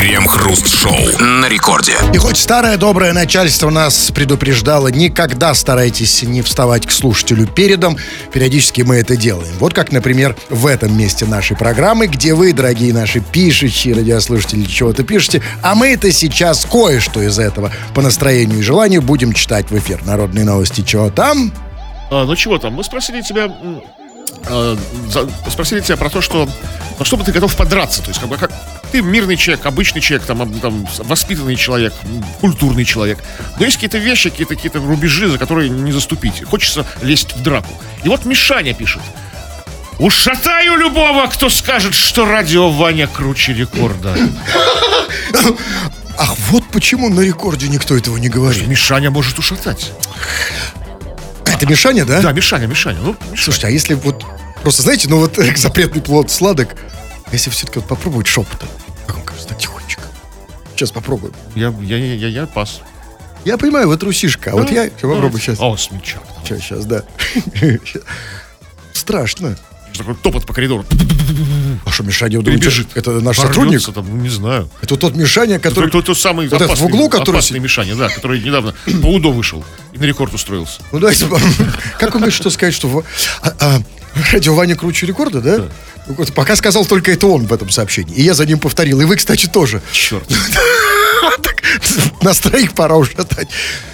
Крем-хруст-шоу 0.00 1.18
на 1.20 1.46
рекорде. 1.46 1.92
И 2.14 2.16
хоть 2.16 2.38
старое 2.38 2.78
доброе 2.78 3.12
начальство 3.12 3.68
нас 3.68 4.10
предупреждало, 4.10 4.88
никогда 4.88 5.52
старайтесь 5.52 6.22
не 6.22 6.40
вставать 6.40 6.86
к 6.86 6.90
слушателю 6.90 7.46
передом, 7.46 7.98
периодически 8.32 8.80
мы 8.80 8.96
это 8.96 9.14
делаем. 9.14 9.52
Вот 9.58 9.74
как, 9.74 9.92
например, 9.92 10.38
в 10.48 10.66
этом 10.66 10.96
месте 10.96 11.26
нашей 11.26 11.54
программы, 11.54 12.06
где 12.06 12.32
вы, 12.32 12.54
дорогие 12.54 12.94
наши 12.94 13.20
пишущие 13.20 13.94
радиослушатели, 13.94 14.64
чего-то 14.64 15.04
пишете, 15.04 15.42
а 15.62 15.74
мы 15.74 15.88
это 15.88 16.10
сейчас 16.12 16.64
кое-что 16.64 17.20
из 17.20 17.38
этого 17.38 17.70
по 17.92 18.00
настроению 18.00 18.60
и 18.60 18.62
желанию 18.62 19.02
будем 19.02 19.34
читать 19.34 19.70
в 19.70 19.76
эфир. 19.76 20.02
Народные 20.06 20.46
новости, 20.46 20.80
чего 20.80 21.10
там? 21.10 21.52
А, 22.10 22.24
ну 22.24 22.34
чего 22.36 22.56
там? 22.56 22.72
Мы 22.72 22.84
спросили 22.84 23.20
тебя, 23.20 23.54
за- 24.48 25.28
спросили 25.50 25.80
тебя 25.80 25.96
про 25.96 26.10
то, 26.10 26.20
что 26.20 26.48
на 26.98 27.04
что 27.04 27.16
бы 27.16 27.24
ты 27.24 27.32
готов 27.32 27.54
подраться. 27.56 28.02
То 28.02 28.08
есть, 28.08 28.20
как 28.20 28.28
бы 28.28 28.36
как 28.36 28.50
ты 28.92 29.02
мирный 29.02 29.36
человек, 29.36 29.64
обычный 29.66 30.00
человек, 30.00 30.26
там, 30.26 30.52
там, 30.60 30.86
воспитанный 30.98 31.56
человек, 31.56 31.92
культурный 32.40 32.84
человек. 32.84 33.18
Но 33.58 33.64
есть 33.64 33.76
какие-то 33.76 33.98
вещи, 33.98 34.30
какие-то 34.30 34.56
какие 34.56 34.72
рубежи, 34.72 35.28
за 35.28 35.38
которые 35.38 35.70
не 35.70 35.92
заступить. 35.92 36.42
Хочется 36.44 36.84
лезть 37.02 37.34
в 37.36 37.42
драку. 37.42 37.72
И 38.04 38.08
вот 38.08 38.24
Мишаня 38.24 38.74
пишет. 38.74 39.02
Ушатаю 39.98 40.76
любого, 40.76 41.26
кто 41.26 41.50
скажет, 41.50 41.94
что 41.94 42.24
радио 42.24 42.70
Ваня 42.70 43.06
круче 43.06 43.52
рекорда. 43.52 44.14
Ах, 46.18 46.34
вот 46.50 46.64
почему 46.72 47.08
на 47.08 47.20
рекорде 47.20 47.68
никто 47.68 47.96
этого 47.96 48.16
не 48.16 48.28
говорит. 48.28 48.66
Мишаня 48.66 49.10
может 49.10 49.38
ушатать. 49.38 49.92
Это 51.60 51.68
Мишаня, 51.68 52.06
да? 52.06 52.22
Да, 52.22 52.32
Мишаня, 52.32 52.66
Мишаня. 52.66 53.00
Ну, 53.02 53.10
Мишаня. 53.20 53.36
Слушайте, 53.36 53.66
а 53.66 53.70
если 53.70 53.92
вот... 53.92 54.24
Просто, 54.62 54.80
знаете, 54.80 55.10
ну 55.10 55.18
вот 55.18 55.36
запретный 55.56 56.00
плод 56.00 56.30
сладок, 56.30 56.74
а 57.26 57.32
если 57.32 57.50
все-таки 57.50 57.80
вот 57.80 57.88
попробовать 57.88 58.26
шепотом, 58.26 58.68
как 59.06 59.18
он 59.18 59.22
кажется, 59.24 59.54
тихонечко. 59.54 60.00
Сейчас 60.74 60.90
попробуем. 60.90 61.34
я, 61.54 61.74
я, 61.82 61.96
я, 61.98 62.14
я, 62.14 62.28
я 62.28 62.46
пас. 62.46 62.80
Я 63.44 63.58
понимаю, 63.58 63.88
вы 63.88 63.98
трусишка, 63.98 64.52
а 64.52 64.54
вот 64.54 64.70
я 64.70 64.90
попробую 64.90 65.38
сейчас. 65.38 65.60
О, 65.60 65.76
смельчак. 65.76 66.22
Сейчас, 66.44 66.60
сейчас, 66.60 66.86
да. 66.86 67.04
Страшно. 68.94 69.58
Что 69.92 70.04
Такой 70.04 70.14
топот 70.14 70.46
по 70.46 70.52
коридору. 70.52 70.84
А 71.84 71.90
что, 71.90 72.02
Мишаня, 72.02 72.38
вы 72.38 72.44
думаете, 72.44 72.64
Перебежит. 72.64 72.88
это 72.94 73.20
наш 73.20 73.36
сотрудник? 73.36 73.82
там, 73.92 74.06
ну, 74.08 74.16
не 74.16 74.28
знаю. 74.28 74.68
Это 74.82 74.96
тот 74.96 75.16
Мишаня, 75.16 75.58
который... 75.58 75.86
Который... 75.86 76.02
Тот, 76.02 76.18
самый 76.18 76.48
Вот 76.48 76.56
этот 76.56 76.68
в 76.68 76.72
опасный, 76.72 76.86
углу, 76.86 77.08
который 77.08 77.36
опасный 77.36 77.58
Мишаня, 77.58 77.94
да, 77.94 78.08
который 78.08 78.40
недавно 78.40 78.74
по 79.02 79.06
УДО 79.06 79.32
вышел 79.32 79.64
и 79.92 79.98
на 79.98 80.04
рекорд 80.04 80.34
устроился. 80.34 80.80
Ну, 80.92 80.98
давайте... 80.98 81.26
Как 81.98 82.12
говорит, 82.12 82.34
что 82.34 82.50
сказать, 82.50 82.74
что... 82.74 83.04
а, 83.42 83.54
а, 83.60 83.82
Радио 84.32 84.54
Ваня 84.54 84.76
круче 84.76 85.06
рекорда, 85.06 85.40
да? 85.40 85.68
Вот 86.06 86.32
Пока 86.34 86.56
сказал 86.56 86.84
только 86.84 87.12
это 87.12 87.26
он 87.26 87.46
в 87.46 87.52
этом 87.52 87.70
сообщении. 87.70 88.14
И 88.14 88.22
я 88.22 88.34
за 88.34 88.46
ним 88.46 88.58
повторил. 88.58 89.00
И 89.00 89.04
вы, 89.04 89.16
кстати, 89.16 89.46
тоже. 89.46 89.80
Черт. 89.92 90.24
Нас 92.22 92.38
троих 92.40 92.74
пора 92.74 92.96
ушатать. 92.96 93.48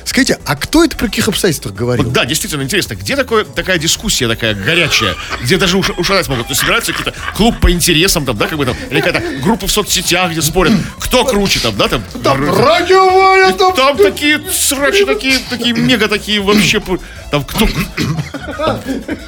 Скажите, 0.05 0.39
а 0.47 0.57
кто 0.57 0.85
это 0.85 0.97
при 0.97 1.07
каких 1.07 1.29
обстоятельствах 1.29 1.75
говорил? 1.75 2.05
Вот, 2.05 2.13
да, 2.13 2.25
действительно 2.25 2.63
интересно, 2.63 2.95
где 2.95 3.17
такое, 3.17 3.45
такая 3.45 3.79
дискуссия 3.79 4.29
такая 4.29 4.55
горячая, 4.55 5.15
где 5.43 5.59
даже 5.59 5.77
уш- 5.77 5.95
ушатать 5.99 6.29
могут? 6.29 6.47
То 6.47 6.53
есть 6.53 6.61
собирается 6.61 6.93
какие-то 6.93 7.15
клуб 7.35 7.59
по 7.61 7.71
интересам, 7.71 8.25
там, 8.25 8.37
да, 8.37 8.47
как 8.47 8.57
бы 8.57 8.65
там, 8.65 8.77
или 8.91 9.01
какая-то 9.01 9.43
группа 9.43 9.67
в 9.67 9.71
соцсетях, 9.71 10.31
где 10.31 10.43
спорят, 10.43 10.73
кто 11.01 11.25
круче 11.25 11.61
там, 11.61 11.77
да, 11.77 11.89
там. 11.89 12.03
Радио 12.25 13.09
Ваня 13.11 13.53
там... 13.53 13.75
Там 13.75 13.97
такие 13.97 14.41
срачи, 14.51 15.05
такие, 15.05 15.39
такие 15.51 15.75
мега 15.75 16.09
такие 16.09 16.41
вообще. 16.41 16.81
Там 17.31 17.45
кто. 17.45 17.67
Там, 17.67 18.81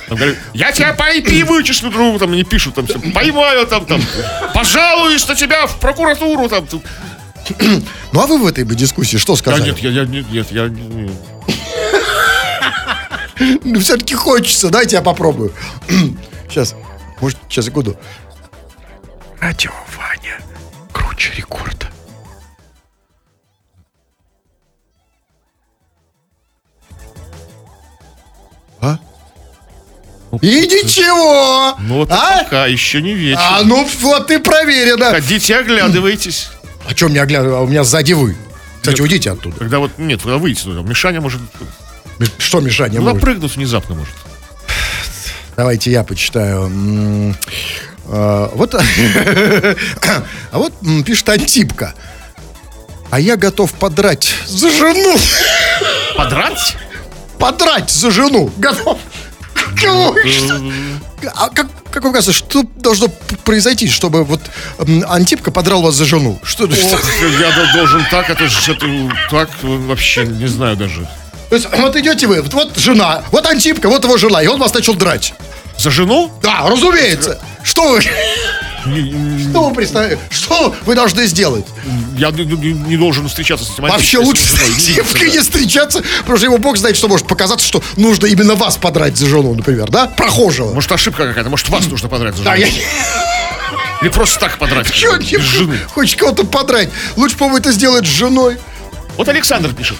там 0.09 0.17
говорят, 0.17 0.37
я 0.55 0.73
тебя 0.73 0.95
по 0.95 1.15
IP 1.15 1.45
вычислю, 1.45 1.91
другу, 1.91 2.19
там 2.19 2.33
не 2.33 2.45
пишут, 2.45 2.77
там 2.77 2.87
всем, 2.87 3.13
поймаю, 3.13 3.67
там, 3.67 3.85
там, 3.85 4.01
пожалуюсь 4.55 5.27
на 5.29 5.35
тебя 5.35 5.67
в 5.67 5.79
прокуратуру, 5.81 6.49
там. 6.49 6.67
тут. 6.67 6.83
Ну, 8.12 8.20
а 8.20 8.27
вы 8.27 8.38
в 8.38 8.46
этой 8.46 8.64
бы 8.64 8.74
дискуссии 8.74 9.16
что 9.18 9.35
Да 9.35 9.38
сказали? 9.38 9.64
нет, 9.70 9.79
я, 9.79 9.90
я, 9.90 10.05
нет, 10.05 10.31
нет, 10.31 10.51
я, 10.51 10.68
не- 10.68 11.11
Ну, 13.64 13.81
все-таки 13.81 14.14
хочется. 14.14 14.70
Дайте 14.70 14.96
я 14.96 15.03
попробую. 15.03 15.53
Сейчас. 16.48 16.74
Может, 17.20 17.38
сейчас, 17.48 17.66
секунду. 17.66 17.96
Радио 19.40 19.72
Ваня. 19.96 20.38
Круче 20.92 21.33
рекорда. 21.37 21.88
А? 28.81 28.98
И 30.42 30.46
ничего! 30.46 31.74
ну 31.81 31.96
вот 31.96 32.12
а? 32.12 32.44
пока 32.44 32.66
еще 32.66 33.01
не 33.03 33.14
вечер. 33.14 33.40
А, 33.42 33.62
ну 33.64 33.87
вот 34.01 34.27
ты 34.29 34.38
проверено. 34.38 35.11
Ходите, 35.11 35.57
оглядывайтесь. 35.57 36.51
А 36.88 36.96
что 36.96 37.09
мне 37.09 37.20
оглядываю? 37.20 37.57
А 37.57 37.61
у 37.61 37.66
меня 37.66 37.85
сзади 37.85 38.14
вы. 38.14 38.35
Кстати, 38.81 38.94
Нет. 38.96 39.01
уйдите 39.01 39.31
оттуда. 39.33 39.57
Когда 39.59 39.79
вот, 39.79 39.92
нет, 39.98 40.22
когда 40.22 40.38
выйдете 40.38 40.64
туда, 40.64 40.81
Мишаня 40.81 41.20
может, 41.20 41.40
Что, 42.38 42.61
Мишаня, 42.61 42.96
ну, 43.01 43.03
может? 43.03 43.16
напрыгнуть 43.16 43.55
внезапно 43.57 43.94
может. 43.94 44.14
Давайте 45.57 45.90
я 45.90 46.03
почитаю. 46.05 47.35
А, 48.07 48.51
Вот, 48.55 48.74
а 48.77 50.22
вот 50.53 50.72
м, 50.83 51.05
пишет 51.05 51.29
Антипка. 51.29 51.94
А 53.11 53.20
я 53.20 53.37
готов 53.37 53.72
подрать 53.74 54.35
за 54.46 54.70
жену. 54.70 55.16
Подрать? 56.16 56.77
Подрать 57.38 57.90
за 57.90 58.11
жену. 58.11 58.51
Готов. 58.57 58.98
Кого? 59.81 60.14
А 61.35 61.49
как, 61.51 61.67
как 61.91 62.05
вам 62.05 62.13
кажется, 62.13 62.33
что 62.33 62.65
должно 62.77 63.09
произойти, 63.45 63.89
чтобы 63.89 64.25
вот 64.25 64.41
Антипка 65.09 65.51
подрал 65.51 65.83
вас 65.83 65.95
за 65.95 66.05
жену? 66.05 66.39
Что, 66.43 66.71
что- 66.71 66.95
Ох, 66.95 67.03
я 67.41 67.51
до- 67.53 67.73
должен 67.75 68.05
так, 68.11 68.31
это 68.31 68.49
же 68.49 68.73
это, 68.73 68.87
так 69.31 69.51
э, 69.63 69.67
вообще 69.67 70.27
не 70.27 70.47
знаю 70.47 70.77
даже. 70.77 71.09
То 71.51 71.57
есть, 71.57 71.69
вот 71.79 71.97
идете 71.97 72.27
вы, 72.27 72.43
вот, 72.43 72.53
вот 72.55 72.79
жена, 72.79 73.23
вот 73.33 73.47
Антипка, 73.47 73.89
вот 73.89 74.05
его 74.05 74.17
жена, 74.19 74.43
и 74.43 74.47
он 74.47 74.59
вас 74.61 74.75
начал 74.75 74.95
драть. 74.95 75.35
За 75.79 75.91
жену? 75.91 76.31
Да, 76.43 76.65
разумеется. 76.69 77.39
Что 77.63 77.89
вы, 77.93 78.01
что 78.03 78.11
вы 79.69 79.75
представляете? 79.75 80.19
Что 80.59 80.75
вы 80.87 80.94
должны 80.97 81.27
сделать? 81.27 81.64
Я 82.16 82.31
не, 82.33 82.44
не- 82.44 82.73
не 82.73 82.97
должен 82.97 83.29
встречаться 83.29 83.64
с 83.64 83.71
этим 83.75 83.85
Вообще 83.85 84.18
лучше 84.18 84.42
с 84.42 84.88
его 84.88 85.07
Да. 85.12 85.25
не 85.27 85.38
встречаться, 85.38 86.03
потому 86.21 86.37
что 86.37 86.47
ему 86.47 86.59
бог 86.59 86.77
знает, 86.77 86.97
что 86.97 87.07
может 87.09 87.27
показаться, 87.29 87.64
что 87.66 87.81
нужно 87.97 88.27
именно 88.27 88.55
вас 88.57 88.77
подрать 88.77 89.16
за 89.16 89.27
жену, 89.29 89.55
например, 89.55 89.88
да? 89.88 90.07
Прохожего. 90.07 90.75
Может, 90.75 90.90
ошибка 90.90 91.27
какая-то, 91.29 91.49
может, 91.49 91.68
вас 91.68 91.87
нужно 91.87 92.09
подрать 92.09 92.35
за 92.37 92.42
Да, 92.42 92.57
жену. 92.57 92.66
я 92.66 92.73
Или 94.03 94.09
просто 94.09 94.40
так 94.40 94.59
подрать. 94.59 94.88
Без 95.31 95.42
жены. 95.44 95.79
хочешь 95.94 96.16
кого-то 96.16 96.44
подрать. 96.44 96.88
Лучше, 97.16 97.37
по-моему, 97.37 97.59
это 97.59 97.71
сделать 97.73 98.05
с 98.05 98.09
женой. 98.11 98.57
Вот 99.16 99.29
Александр 99.29 99.73
пишет. 99.73 99.97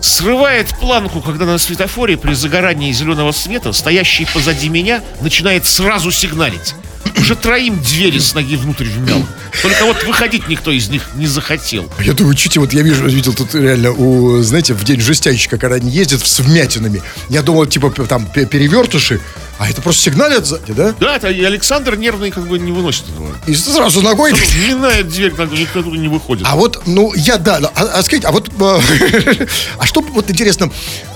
Срывает 0.00 0.68
планку, 0.80 1.20
когда 1.20 1.44
на 1.46 1.58
светофоре 1.58 2.16
при 2.16 2.34
загорании 2.34 2.92
зеленого 2.92 3.30
света 3.32 3.72
стоящий 3.72 4.24
позади 4.26 4.68
меня 4.68 5.02
начинает 5.20 5.64
сразу 5.64 6.10
сигналить. 6.12 6.74
Уже 7.18 7.34
троим 7.34 7.80
двери 7.80 8.18
с 8.18 8.34
ноги 8.34 8.56
внутрь 8.56 8.84
вмял. 8.84 9.22
Только 9.62 9.84
вот 9.86 10.04
выходить 10.04 10.48
никто 10.48 10.70
из 10.70 10.88
них 10.88 11.02
не 11.14 11.26
захотел. 11.26 11.90
Я 12.00 12.12
думаю, 12.12 12.34
чуть 12.34 12.56
вот 12.56 12.72
я 12.72 12.82
вижу, 12.82 13.06
видел 13.06 13.32
тут 13.32 13.54
реально, 13.54 13.90
у, 13.92 14.42
знаете, 14.42 14.74
в 14.74 14.84
день 14.84 15.00
жестящика, 15.00 15.56
когда 15.58 15.76
они 15.76 15.90
ездят 15.90 16.24
с 16.24 16.40
вмятинами. 16.40 17.02
Я 17.28 17.42
думал, 17.42 17.66
типа, 17.66 17.90
там 18.06 18.26
пе- 18.26 18.44
перевертыши, 18.46 19.20
а 19.58 19.68
это 19.68 19.80
просто 19.80 20.02
сигналят 20.02 20.46
сзади, 20.46 20.72
да? 20.72 20.94
Да, 21.00 21.16
это 21.16 21.28
Александр 21.28 21.96
нервный 21.96 22.30
как 22.30 22.46
бы 22.46 22.58
не 22.58 22.70
выносит 22.70 23.08
этого. 23.08 23.28
И 23.46 23.54
сразу 23.54 24.02
ногой. 24.02 24.34
Минает 24.68 25.08
дверь, 25.08 25.32
так 25.32 25.50
никто 25.50 25.82
туда 25.82 25.96
не 25.96 26.08
выходит. 26.08 26.46
А 26.46 26.54
вот, 26.56 26.82
ну, 26.86 27.14
я, 27.14 27.38
да, 27.38 27.58
а, 27.74 27.82
а 27.98 28.02
скажите, 28.02 28.28
а 28.28 28.32
вот, 28.32 28.50
э, 28.60 29.46
а 29.78 29.86
что, 29.86 30.02
вот 30.02 30.30
интересно, 30.30 30.70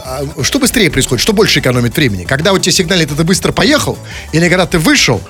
а, 0.05 0.23
что 0.43 0.59
быстрее 0.59 0.91
происходит, 0.91 1.23
что 1.23 1.35
больше 1.35 1.61
экономит 1.61 1.95
времени? 1.95 2.25
Когда 2.25 2.53
вот 2.53 2.63
тебе 2.63 2.73
сигналит, 2.73 3.13
это 3.13 3.25
быстро 3.25 3.53
поехал, 3.53 3.99
или 4.33 4.49
когда 4.49 4.67
ты 4.67 4.79
вышел 4.79 5.21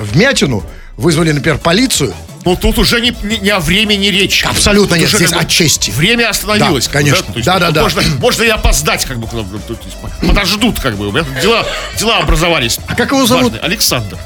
в 0.00 0.16
мятину, 0.16 0.64
вызвали, 0.96 1.32
например, 1.32 1.58
полицию, 1.58 2.14
Ну, 2.44 2.56
тут 2.56 2.78
уже 2.78 3.00
не, 3.00 3.14
не, 3.22 3.38
не 3.38 3.50
о 3.50 3.60
времени 3.60 4.06
речь. 4.06 4.44
Абсолютно 4.44 4.96
Тут 4.96 5.00
нет, 5.00 5.08
здесь 5.10 5.30
как 5.30 5.38
бы 5.38 5.44
о 5.44 5.48
чести. 5.48 5.90
Время 5.90 6.30
остановилось. 6.30 6.86
Да, 6.86 6.92
конечно. 6.92 7.22
То 7.22 7.32
есть, 7.34 7.46
Да, 7.46 7.58
да, 7.58 7.66
тут 7.66 7.74
да. 7.74 7.82
Можно, 7.82 8.02
можно 8.20 8.42
и 8.44 8.48
опоздать, 8.48 9.04
как 9.04 9.18
бы. 9.18 9.26
тут, 9.28 9.78
Подождут, 10.26 10.80
как 10.80 10.96
бы. 10.96 11.10
Дела, 11.42 11.66
дела 11.98 12.18
образовались. 12.18 12.78
А 12.86 12.94
как 12.94 13.10
его 13.10 13.26
зовут? 13.26 13.52
Важные. 13.52 13.60
Александр. 13.60 14.18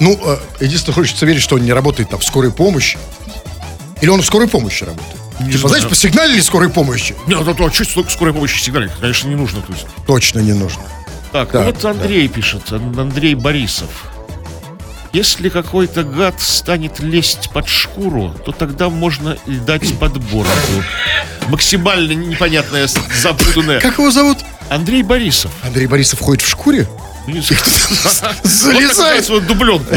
Ну, 0.00 0.18
э, 0.24 0.38
единственное, 0.60 0.94
хочется 0.94 1.26
верить, 1.26 1.42
что 1.42 1.56
он 1.56 1.62
не 1.62 1.72
работает 1.72 2.10
там 2.10 2.20
в 2.20 2.24
скорой 2.24 2.52
помощи. 2.52 2.98
Или 4.00 4.10
он 4.10 4.22
в 4.22 4.26
скорой 4.26 4.48
помощи 4.48 4.84
работает. 4.84 5.16
типа, 5.38 5.58
знаю. 5.58 5.68
знаешь, 5.68 5.88
посигналили 5.88 6.40
скорой 6.40 6.68
помощи? 6.68 7.14
Нет, 7.26 7.40
ну, 7.44 7.54
то, 7.54 7.70
чуть 7.70 7.88
скорой 8.10 8.34
помощи 8.34 8.60
сигналить, 8.60 8.90
конечно, 9.00 9.28
не 9.28 9.36
нужно. 9.36 9.62
То 9.62 9.72
есть. 9.72 9.86
Точно 10.06 10.40
не 10.40 10.52
нужно. 10.52 10.82
Так, 11.32 11.52
ну 11.52 11.64
вот 11.64 11.84
Андрей 11.84 12.28
пишет, 12.28 12.70
Ан- 12.70 12.96
Андрей 12.98 13.34
Борисов. 13.34 13.88
Если 15.14 15.48
какой-то 15.48 16.02
гад 16.02 16.40
станет 16.40 16.98
лезть 16.98 17.48
под 17.52 17.68
шкуру, 17.68 18.34
то 18.44 18.50
тогда 18.50 18.88
можно 18.90 19.38
и 19.46 19.54
дать 19.56 19.96
под 20.00 20.18
бороду. 20.30 20.50
Максимально 21.48 22.12
непонятная, 22.12 22.88
с- 22.88 22.98
запутанная. 23.22 23.78
Как 23.80 23.98
его 23.98 24.10
зовут? 24.10 24.38
Андрей 24.70 25.04
Борисов. 25.04 25.52
Андрей 25.62 25.86
Борисов 25.86 26.18
ходит 26.18 26.42
в 26.42 26.48
шкуре? 26.48 26.88
Ну, 27.26 27.34
не 27.34 27.40
знаю. 27.40 27.62
Вот 28.42 28.50
Залезает. 28.50 29.22
такая 29.26 29.40
вот 29.40 29.46
дубленка. 29.46 29.96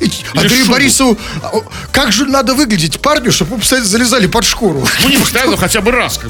И 0.00 0.10
Андрей 0.34 0.60
шубу. 0.60 0.72
Борисову, 0.72 1.18
а, 1.42 1.48
о, 1.48 1.64
как 1.92 2.12
же 2.12 2.26
надо 2.26 2.54
выглядеть 2.54 3.00
парню, 3.00 3.32
чтобы 3.32 3.56
вы 3.56 3.62
залезали 3.82 4.26
под 4.26 4.44
шкуру? 4.44 4.86
Ну, 5.02 5.08
не 5.08 5.18
постоянно, 5.18 5.52
но 5.52 5.56
хотя 5.56 5.80
бы 5.80 5.90
раз. 5.90 6.20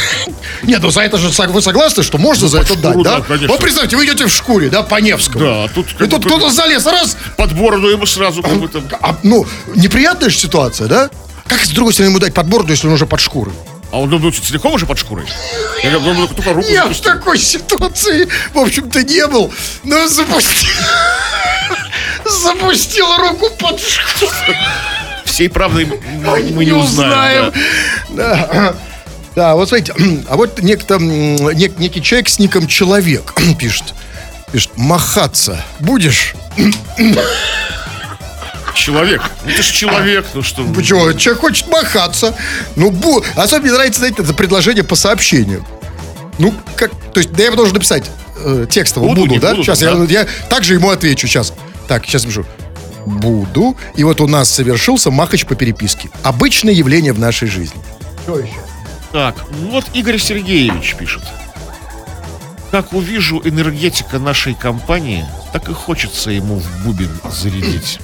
Нет, 0.62 0.82
ну 0.82 0.90
за 0.90 1.02
это 1.02 1.16
же 1.18 1.30
вы 1.48 1.62
согласны, 1.62 2.02
что 2.02 2.18
можно 2.18 2.48
за 2.48 2.58
под 2.58 2.70
это 2.70 2.80
дать, 2.80 3.02
да? 3.02 3.18
да, 3.18 3.20
конечно. 3.22 3.48
Вот 3.48 3.60
представьте, 3.60 3.96
вы 3.96 4.04
идете 4.04 4.26
в 4.26 4.30
шкуре, 4.30 4.68
да, 4.68 4.82
по 4.82 4.96
Невскому. 4.96 5.44
Да, 5.44 5.64
а 5.64 5.68
тут 5.68 5.86
И 6.00 6.06
тут 6.06 6.26
кто-то 6.26 6.50
залез, 6.50 6.84
раз, 6.86 7.16
под 7.36 7.52
бороду 7.54 7.88
ему 7.88 8.06
сразу 8.06 8.42
как 8.42 8.58
бы 8.58 8.68
там... 8.68 8.84
а, 9.00 9.16
ну, 9.22 9.46
неприятная 9.74 10.28
же 10.28 10.36
ситуация, 10.36 10.88
да? 10.88 11.10
Как 11.46 11.64
с 11.64 11.70
другой 11.70 11.92
стороны 11.92 12.10
ему 12.10 12.18
дать 12.18 12.34
под 12.34 12.46
бороду, 12.48 12.72
если 12.72 12.86
он 12.88 12.94
уже 12.94 13.06
под 13.06 13.20
шкурой? 13.20 13.54
А 13.92 14.00
он 14.00 14.10
думает, 14.10 14.34
целиком 14.34 14.72
уже 14.74 14.84
под 14.86 14.98
шкурой? 14.98 15.26
Я 15.82 15.90
говорю, 15.92 16.14
ну, 16.14 16.26
только 16.28 16.52
руку 16.52 16.66
Я 16.68 16.82
в 16.86 16.88
запустил. 16.88 17.12
такой 17.12 17.38
ситуации, 17.38 18.28
в 18.52 18.58
общем-то, 18.58 19.02
не 19.04 19.26
был, 19.26 19.52
но 19.84 20.06
запустил... 20.08 20.70
Запустил 22.24 23.06
руку 23.18 23.48
под 23.58 23.80
шкуру. 23.80 24.32
Всей 25.24 25.48
правды 25.48 25.86
мы 25.86 26.40
мы 26.52 26.64
не 26.64 26.72
узнаем. 26.72 27.52
да. 28.10 28.48
Да. 28.52 28.74
Да, 29.36 29.54
вот 29.54 29.68
смотрите, 29.68 29.92
а 30.28 30.36
вот 30.36 30.62
некто, 30.62 30.94
нек- 30.94 31.74
некий 31.78 32.02
человек 32.02 32.28
с 32.30 32.38
ником 32.38 32.66
Человек 32.66 33.34
пишет. 33.58 33.84
Пишет, 34.50 34.70
махаться 34.76 35.62
будешь? 35.78 36.34
Человек. 38.76 39.22
Ну, 39.44 39.50
ты 39.50 39.62
же 39.62 39.72
человек, 39.72 40.26
ну 40.34 40.42
что... 40.42 40.62
Почему? 40.64 41.12
Человек 41.14 41.40
хочет 41.40 41.66
махаться. 41.68 42.36
Ну, 42.76 42.90
бу... 42.90 43.24
Особенно 43.34 43.62
мне 43.62 43.72
нравится, 43.72 44.00
знаете, 44.00 44.22
это 44.22 44.34
предложение 44.34 44.84
по 44.84 44.94
сообщению. 44.94 45.66
Ну, 46.38 46.54
как, 46.76 46.90
то 47.12 47.18
есть, 47.20 47.32
да 47.32 47.44
я 47.44 47.50
должен 47.52 47.74
написать 47.74 48.04
э, 48.36 48.66
текстово 48.68 49.08
Буду, 49.08 49.22
буду, 49.22 49.40
да? 49.40 49.52
буду, 49.52 49.64
сейчас 49.64 49.80
да. 49.80 49.92
Я, 49.92 50.20
я 50.20 50.26
также 50.50 50.74
ему 50.74 50.90
отвечу 50.90 51.26
сейчас. 51.26 51.54
Так, 51.88 52.04
сейчас 52.04 52.24
пишу. 52.26 52.44
Буду. 53.06 53.76
И 53.94 54.04
вот 54.04 54.20
у 54.20 54.26
нас 54.26 54.50
совершился 54.50 55.10
махач 55.10 55.46
по 55.46 55.54
переписке. 55.54 56.10
Обычное 56.22 56.74
явление 56.74 57.12
в 57.12 57.18
нашей 57.18 57.48
жизни. 57.48 57.80
Что 58.24 58.38
еще? 58.38 58.60
Так, 59.12 59.36
вот 59.70 59.84
Игорь 59.94 60.18
Сергеевич 60.18 60.96
пишет. 60.96 61.22
Как 62.70 62.92
увижу 62.92 63.40
энергетика 63.42 64.18
нашей 64.18 64.54
компании, 64.54 65.24
так 65.52 65.68
и 65.68 65.72
хочется 65.72 66.30
ему 66.30 66.56
в 66.58 66.84
бубен 66.84 67.10
зарядить. 67.30 68.00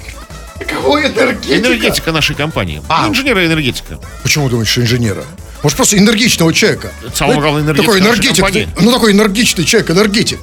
Кого 0.63 1.01
энергетика? 1.01 1.55
Энергетика 1.57 2.11
нашей 2.11 2.35
компании. 2.35 2.81
А. 2.89 3.07
Инженера 3.07 3.45
энергетика. 3.45 3.99
Почему 4.21 4.49
думаешь, 4.49 4.69
что 4.69 4.81
инженера? 4.81 5.23
Может, 5.61 5.77
просто 5.77 5.97
энергичного 5.97 6.53
человека. 6.53 6.91
Самое 7.15 7.39
главное, 7.39 7.61
энергетик 7.61 7.85
Такой 7.85 7.99
энергетик. 8.01 8.81
Ну, 8.81 8.91
такой 8.91 9.11
энергичный 9.13 9.65
человек, 9.65 9.91
энергетик. 9.91 10.39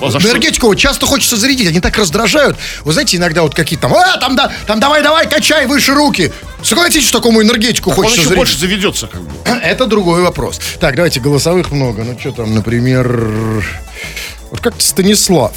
А 0.00 0.10
за 0.10 0.20
что? 0.20 0.28
Энергетику 0.28 0.66
вот 0.66 0.74
часто 0.74 1.06
хочется 1.06 1.36
зарядить, 1.36 1.68
они 1.68 1.80
так 1.80 1.96
раздражают. 1.96 2.58
Вы 2.84 2.92
знаете, 2.92 3.16
иногда 3.16 3.42
вот 3.42 3.54
какие-то 3.54 3.88
там, 3.88 3.94
а, 3.94 4.18
там, 4.18 4.36
да, 4.36 4.52
там 4.66 4.78
давай, 4.78 5.02
давай, 5.02 5.26
качай 5.26 5.66
выше 5.66 5.94
руки. 5.94 6.32
Согласитесь, 6.62 7.08
что 7.08 7.18
такому 7.18 7.42
энергетику 7.42 7.90
Он 7.90 7.96
хочется 7.96 8.16
еще 8.16 8.28
зарядить? 8.28 8.38
больше 8.38 8.58
заведется, 8.58 9.06
как 9.06 9.22
бы. 9.22 9.30
Это 9.62 9.86
другой 9.86 10.22
вопрос. 10.22 10.60
Так, 10.80 10.96
давайте, 10.96 11.20
голосовых 11.20 11.70
много. 11.70 12.04
Ну, 12.04 12.18
что 12.18 12.32
там, 12.32 12.54
например... 12.54 13.64
Вот 14.50 14.60
как 14.60 14.74
Станислав. 14.78 15.52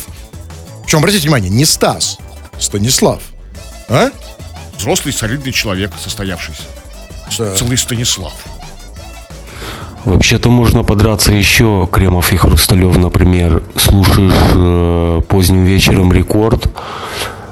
Причем, 0.85 0.99
обратите 0.99 1.23
внимание, 1.23 1.49
не 1.49 1.65
Стас. 1.65 2.17
Станислав. 2.59 3.21
А? 3.89 4.09
Взрослый, 4.77 5.13
солидный 5.13 5.51
человек, 5.51 5.91
состоявшийся. 5.99 6.63
Да. 7.37 7.55
Целый 7.55 7.77
Станислав. 7.77 8.33
Вообще-то 10.05 10.49
можно 10.49 10.83
подраться 10.83 11.33
еще, 11.33 11.87
Кремов 11.91 12.31
и 12.31 12.37
Хрусталев, 12.37 12.97
например, 12.97 13.61
слушаешь 13.75 14.33
э, 14.55 15.21
поздним 15.27 15.65
вечером 15.65 16.13
рекорд, 16.13 16.67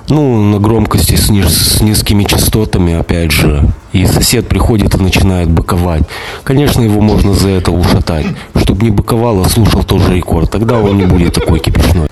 ну, 0.07 0.41
на 0.41 0.59
громкости 0.59 1.15
с, 1.15 1.29
низ- 1.29 1.77
с 1.77 1.81
низкими 1.81 2.23
частотами, 2.23 2.93
опять 2.93 3.31
же, 3.31 3.67
и 3.95 4.05
сосед 4.05 4.47
приходит 4.49 4.93
и 4.95 4.97
начинает 4.97 5.49
быковать. 5.49 6.03
Конечно, 6.43 6.81
его 6.81 6.99
можно 6.99 7.33
за 7.33 7.49
это 7.49 7.71
ушатать. 7.71 8.25
Чтобы 8.61 8.83
не 8.83 8.91
быковал, 8.91 9.41
а 9.41 9.49
слушал 9.49 9.85
тоже 9.85 10.13
рекорд. 10.13 10.51
Тогда 10.51 10.75
он 10.79 10.97
не 10.97 11.05
будет 11.05 11.35
такой 11.35 11.59
кипишной. 11.59 12.09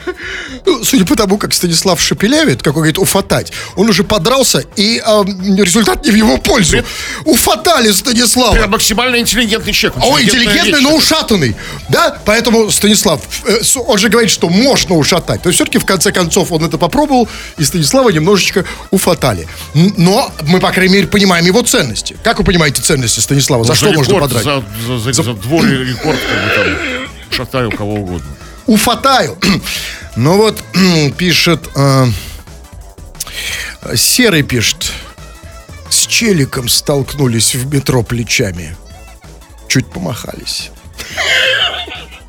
Ну, 0.65 0.84
судя 0.86 1.06
по 1.06 1.15
тому, 1.15 1.38
как 1.38 1.54
Станислав 1.54 2.02
шепелявит, 2.02 2.63
как 2.63 2.76
он 2.76 2.84
говорит, 2.84 2.98
уфатать, 2.98 3.52
он 3.76 3.89
уже 3.89 4.04
подрался, 4.06 4.63
и 4.78 5.02
а, 5.06 5.24
результат 5.26 6.06
не 6.06 6.12
в 6.12 6.15
его 6.15 6.38
пользу. 6.38 6.78
Уфатали 7.26 7.91
Станислава. 7.91 8.54
Прям 8.54 8.72
максимально 8.72 9.17
интеллигентный 9.17 9.74
человек. 9.74 10.02
О, 10.02 10.22
интеллигентный, 10.22 10.80
речь. 10.80 10.82
но 10.82 10.96
ушатанный. 10.96 11.56
Да? 11.89 12.17
Поэтому, 12.24 12.72
Станислав, 12.72 13.22
э, 13.46 13.60
он 13.88 13.98
же 13.98 14.08
говорит, 14.08 14.32
что 14.32 14.48
можно 14.48 14.96
ушатать. 14.96 15.41
То 15.41 15.50
есть, 15.50 15.58
все-таки, 15.58 15.80
в 15.80 15.86
конце 15.86 16.13
концов, 16.13 16.52
он 16.54 16.63
это 16.63 16.78
попробовал, 16.78 17.28
и 17.58 17.63
Станислава 17.65 18.10
немножечко 18.10 18.63
уфатали. 18.89 19.48
Но 19.74 20.32
мы, 20.43 20.60
по 20.60 20.72
крайней 20.72 20.93
мере, 20.93 21.08
понимаем 21.08 21.46
его 21.46 21.62
ценности. 21.74 22.16
Как 22.24 22.38
вы 22.38 22.44
понимаете 22.46 22.84
ценности 22.84 23.20
Станислава? 23.20 23.64
За 23.64 23.74
За 23.74 23.76
что 23.76 23.92
можно 23.94 24.14
рекорд, 24.14 24.24
подрать? 24.26 24.44
За, 24.44 24.64
за, 24.88 25.00
за, 25.12 25.24
за 25.24 25.34
двор 25.34 25.66
и 25.66 25.86
рекорд, 25.86 26.20
как 26.20 26.44
бы 26.44 26.50
там, 26.56 26.68
шатаю 27.32 27.72
кого 27.72 27.96
угодно. 27.96 28.30
Уфатаю. 28.68 29.38
Ну 30.16 30.38
вот, 30.38 30.64
пишет... 31.18 31.68
э, 31.76 32.06
Серый 33.96 34.44
пишет. 34.44 34.92
С 35.90 36.06
челиком 36.06 36.70
столкнулись 36.70 37.56
в 37.56 37.74
метро 37.74 38.04
плечами. 38.04 38.78
Чуть 39.68 39.88
помахались. 39.88 40.70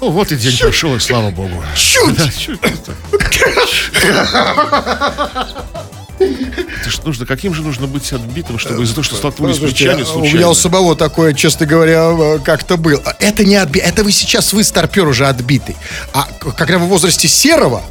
Ну, 0.01 0.09
вот 0.09 0.33
и 0.33 0.37
день 0.37 0.57
прошел, 0.59 0.97
и 0.97 0.99
слава 0.99 1.31
богу. 1.31 1.63
Чуть! 1.77 2.17
Да, 2.17 2.31
чуть 2.31 2.59
это. 6.19 6.91
Ж 6.91 6.99
нужно, 7.05 7.27
каким 7.27 7.55
же 7.55 7.63
нужно 7.63 7.87
быть 7.87 8.13
отбитым, 8.13 8.59
чтобы 8.59 8.83
из-за 8.83 8.95
того, 8.95 9.05
что 9.05 9.17
столкнулись 9.17 9.57
Слушайте, 9.57 9.85
плечами 9.85 10.01
а 10.03 10.05
у 10.05 10.07
случайно? 10.07 10.37
меня 10.37 10.49
у 10.51 10.55
самого 10.55 10.97
такое, 10.97 11.35
честно 11.35 11.67
говоря, 11.67 12.11
э, 12.11 12.39
как-то 12.45 12.77
было. 12.77 13.03
А 13.05 13.15
Это 13.19 13.45
не 13.45 13.57
отби... 13.57 13.81
Это 13.81 14.05
вы 14.05 14.13
сейчас, 14.13 14.53
вы 14.53 14.65
старпер 14.65 15.07
уже 15.07 15.27
отбитый. 15.27 15.77
А 16.13 16.29
когда 16.57 16.79
вы 16.79 16.87
в 16.87 16.89
возрасте 16.89 17.29
серого, 17.29 17.83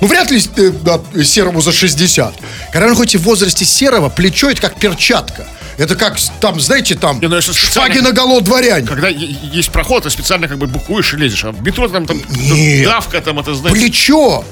ну, 0.00 0.08
вряд 0.08 0.30
ли 0.30 0.42
э, 0.56 0.70
да, 0.82 1.00
серому 1.24 1.60
за 1.60 1.72
60. 1.72 2.34
Когда 2.72 2.86
вы 2.86 2.90
находите 2.90 3.18
в 3.18 3.22
возрасте 3.22 3.64
серого, 3.64 4.08
плечо 4.08 4.50
это 4.50 4.60
как 4.60 4.78
перчатка. 4.78 5.46
Это 5.78 5.96
как, 5.96 6.18
там, 6.40 6.60
знаете, 6.60 6.94
там, 6.94 7.20
Не, 7.20 7.28
ну, 7.28 7.40
шпаги 7.40 7.98
наголо 8.00 8.40
дворянь. 8.40 8.84
Когда 8.84 9.08
есть 9.08 9.70
проход, 9.70 10.02
ты 10.02 10.10
специально 10.10 10.48
как 10.48 10.58
бы 10.58 10.66
букуешь 10.66 11.14
и 11.14 11.16
лезешь. 11.16 11.44
А 11.44 11.52
в 11.52 11.62
метро 11.62 11.88
там, 11.88 12.06
там 12.06 12.20
Нет. 12.30 12.84
давка 12.84 13.20
там, 13.20 13.38
это 13.38 13.54
знаете. 13.54 13.80
Плечо. 13.80 14.44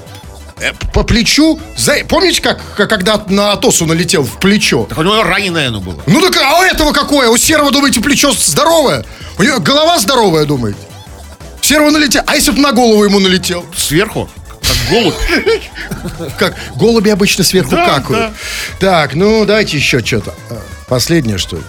Э, 0.60 0.72
По 0.92 1.02
плечу. 1.04 1.58
За- 1.76 2.04
Помните, 2.08 2.40
как, 2.42 2.60
когда 2.76 3.22
на 3.28 3.52
Атосу 3.52 3.86
налетел 3.86 4.22
в 4.24 4.38
плечо? 4.38 4.84
Так 4.88 4.98
у 4.98 5.02
него 5.02 5.22
раненое 5.22 5.68
оно 5.68 5.80
было. 5.80 6.02
Ну 6.06 6.20
так, 6.20 6.36
а 6.42 6.58
у 6.58 6.62
этого 6.62 6.92
какое? 6.92 7.28
У 7.28 7.36
серого, 7.36 7.70
думаете, 7.70 8.00
плечо 8.00 8.32
здоровое? 8.32 9.04
У 9.38 9.42
него 9.42 9.58
голова 9.60 9.98
здоровая, 9.98 10.44
думаете? 10.44 10.78
Серого 11.62 11.90
налетел. 11.90 12.22
А 12.26 12.34
если 12.36 12.50
бы 12.50 12.58
на 12.58 12.72
голову 12.72 13.04
ему 13.04 13.20
налетел? 13.20 13.64
Сверху, 13.76 14.28
как 14.62 14.76
голубь. 14.90 15.14
Как 16.38 16.54
голуби 16.76 17.10
обычно 17.10 17.44
сверху 17.44 17.70
какают. 17.70 18.32
Так, 18.78 19.14
ну 19.14 19.44
давайте 19.44 19.76
еще 19.76 20.04
что-то. 20.04 20.34
А, 20.50 20.60
Последнее, 20.88 21.38
что 21.38 21.56
ли? 21.56 21.62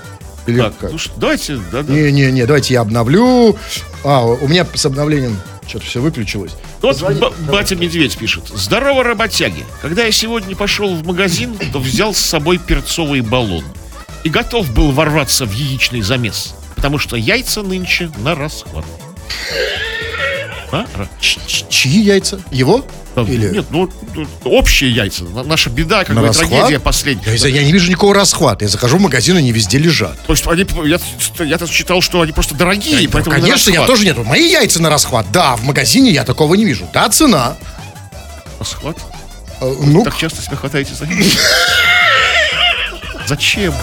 Или 0.47 0.60
Так, 0.60 0.73
как? 0.80 0.91
ну 0.91 0.97
давайте, 1.17 1.58
да, 1.71 1.84
да. 1.84 1.93
Не-не-не, 1.93 2.45
давайте 2.45 2.73
я 2.73 2.82
обновлю. 2.82 3.56
А, 4.04 4.25
у 4.25 4.47
меня 4.47 4.65
с 4.73 4.86
обновлением 4.86 5.39
что-то 5.71 5.86
все 5.86 6.01
выключилось. 6.01 6.51
Вот 6.81 7.01
ба- 7.01 7.34
батя 7.51 7.75
Медведь 7.75 8.17
пишет. 8.17 8.43
Здорово, 8.49 9.03
работяги. 9.03 9.65
Когда 9.81 10.03
я 10.03 10.12
сегодня 10.12 10.55
пошел 10.55 10.93
в 10.95 11.05
магазин, 11.05 11.57
то 11.71 11.79
взял 11.79 12.13
с 12.13 12.19
собой 12.19 12.57
перцовый 12.60 13.21
баллон. 13.21 13.63
И 14.25 14.29
готов 14.29 14.71
был 14.73 14.91
ворваться 14.91 15.45
в 15.45 15.53
яичный 15.53 16.01
замес. 16.01 16.53
Потому 16.75 16.97
что 16.97 17.15
яйца 17.15 17.62
нынче 17.63 18.12
на 18.17 18.36
расхват. 18.36 18.86
А? 20.73 20.86
Ра- 20.95 21.07
Ч- 21.19 21.39
ч- 21.47 21.65
Чьи 21.69 22.01
яйца? 22.01 22.41
Его? 22.51 22.86
Или- 23.15 23.50
Нет, 23.50 23.65
ну, 23.71 23.89
ну, 24.15 24.26
общие 24.45 24.89
яйца. 24.91 25.24
На- 25.26 25.43
Наша 25.43 25.69
беда, 25.69 26.04
как 26.06 26.15
На 26.15 26.21
бы, 26.21 26.28
расхват? 26.28 26.50
трагедия 26.50 26.80
последняя. 26.80 27.36
Я, 27.36 27.47
я 27.50 27.63
не 27.63 27.71
вижу 27.74 27.89
никакого 27.89 28.13
расхвата. 28.15 28.63
Я 28.65 28.69
захожу 28.69 28.97
в 28.97 29.02
магазин, 29.02 29.36
они 29.38 29.52
везде 29.52 29.78
лежат. 29.78 30.17
То 30.26 30.34
есть 30.34 30.47
они, 30.47 30.65
я, 30.86 31.00
я 31.45 31.58
читал, 31.67 32.02
что 32.02 32.21
они 32.21 32.32
просто 32.32 32.56
дорогие, 32.56 33.08
поэтому 33.10 33.36
на 33.36 33.41
Конечно, 33.41 33.69
я 33.71 33.86
тоже 33.86 34.06
нет. 34.06 34.17
Мои 34.26 34.50
яйца 34.50 34.82
на 34.82 34.89
расхват. 34.89 35.26
Да, 35.32 35.56
в 35.58 35.63
магазине 35.63 36.12
я 36.12 36.24
такого 36.24 36.56
не 36.56 36.65
вижу. 36.65 36.88
Да, 36.93 37.10
цена. 37.10 37.58
Расхват? 38.60 38.97
Э, 39.60 39.74
Ну, 39.82 40.04
Так 40.04 40.17
часто 40.17 40.41
себя 40.41 40.56
хватаете 40.56 40.93
за 40.93 41.06
Зачем? 43.28 43.74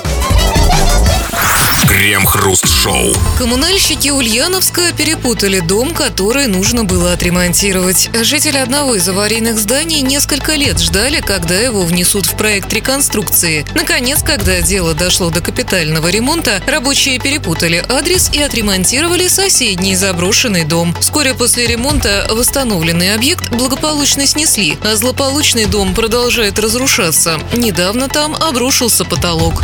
Крем-хруст-шоу. 1.88 3.14
Коммунальщики 3.38 4.10
Ульяновска 4.10 4.92
перепутали 4.92 5.60
дом, 5.60 5.94
который 5.94 6.46
нужно 6.46 6.84
было 6.84 7.14
отремонтировать. 7.14 8.10
Жители 8.12 8.58
одного 8.58 8.96
из 8.96 9.08
аварийных 9.08 9.58
зданий 9.58 10.02
несколько 10.02 10.52
лет 10.54 10.78
ждали, 10.78 11.20
когда 11.20 11.54
его 11.54 11.80
внесут 11.80 12.26
в 12.26 12.36
проект 12.36 12.70
реконструкции. 12.74 13.64
Наконец, 13.74 14.22
когда 14.22 14.60
дело 14.60 14.92
дошло 14.92 15.30
до 15.30 15.40
капитального 15.40 16.08
ремонта, 16.08 16.62
рабочие 16.66 17.18
перепутали 17.18 17.82
адрес 17.88 18.30
и 18.34 18.42
отремонтировали 18.42 19.26
соседний 19.28 19.96
заброшенный 19.96 20.64
дом. 20.64 20.94
Вскоре 21.00 21.32
после 21.32 21.66
ремонта 21.66 22.26
восстановленный 22.30 23.14
объект 23.14 23.48
благополучно 23.48 24.26
снесли, 24.26 24.76
а 24.82 24.94
злополучный 24.94 25.64
дом 25.64 25.94
продолжает 25.94 26.58
разрушаться. 26.58 27.40
Недавно 27.54 28.08
там 28.08 28.34
обрушился 28.34 29.06
потолок. 29.06 29.62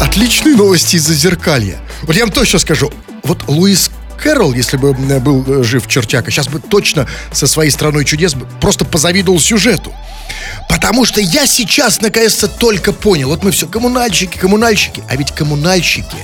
Отличные 0.00 0.56
новости 0.56 0.96
из 0.96 1.06
Зазеркалья. 1.06 1.78
Вот 2.02 2.16
я 2.16 2.24
вам 2.24 2.32
точно 2.32 2.58
скажу. 2.58 2.92
Вот 3.22 3.44
Луис 3.48 3.90
Кэрролл, 4.18 4.54
если 4.54 4.76
бы 4.76 4.90
м, 4.90 5.22
был 5.22 5.44
э, 5.46 5.62
жив 5.62 5.86
чертяка, 5.86 6.30
сейчас 6.30 6.48
бы 6.48 6.58
точно 6.58 7.06
со 7.32 7.46
своей 7.46 7.70
страной 7.70 8.04
чудес 8.04 8.34
просто 8.60 8.84
позавидовал 8.84 9.40
сюжету. 9.40 9.92
Потому 10.68 11.04
что 11.04 11.20
я 11.20 11.46
сейчас, 11.46 12.00
наконец-то, 12.00 12.48
только 12.48 12.92
понял. 12.92 13.28
Вот 13.28 13.44
мы 13.44 13.50
все 13.50 13.66
коммунальщики, 13.66 14.38
коммунальщики. 14.38 15.02
А 15.08 15.16
ведь 15.16 15.32
коммунальщики 15.32 16.16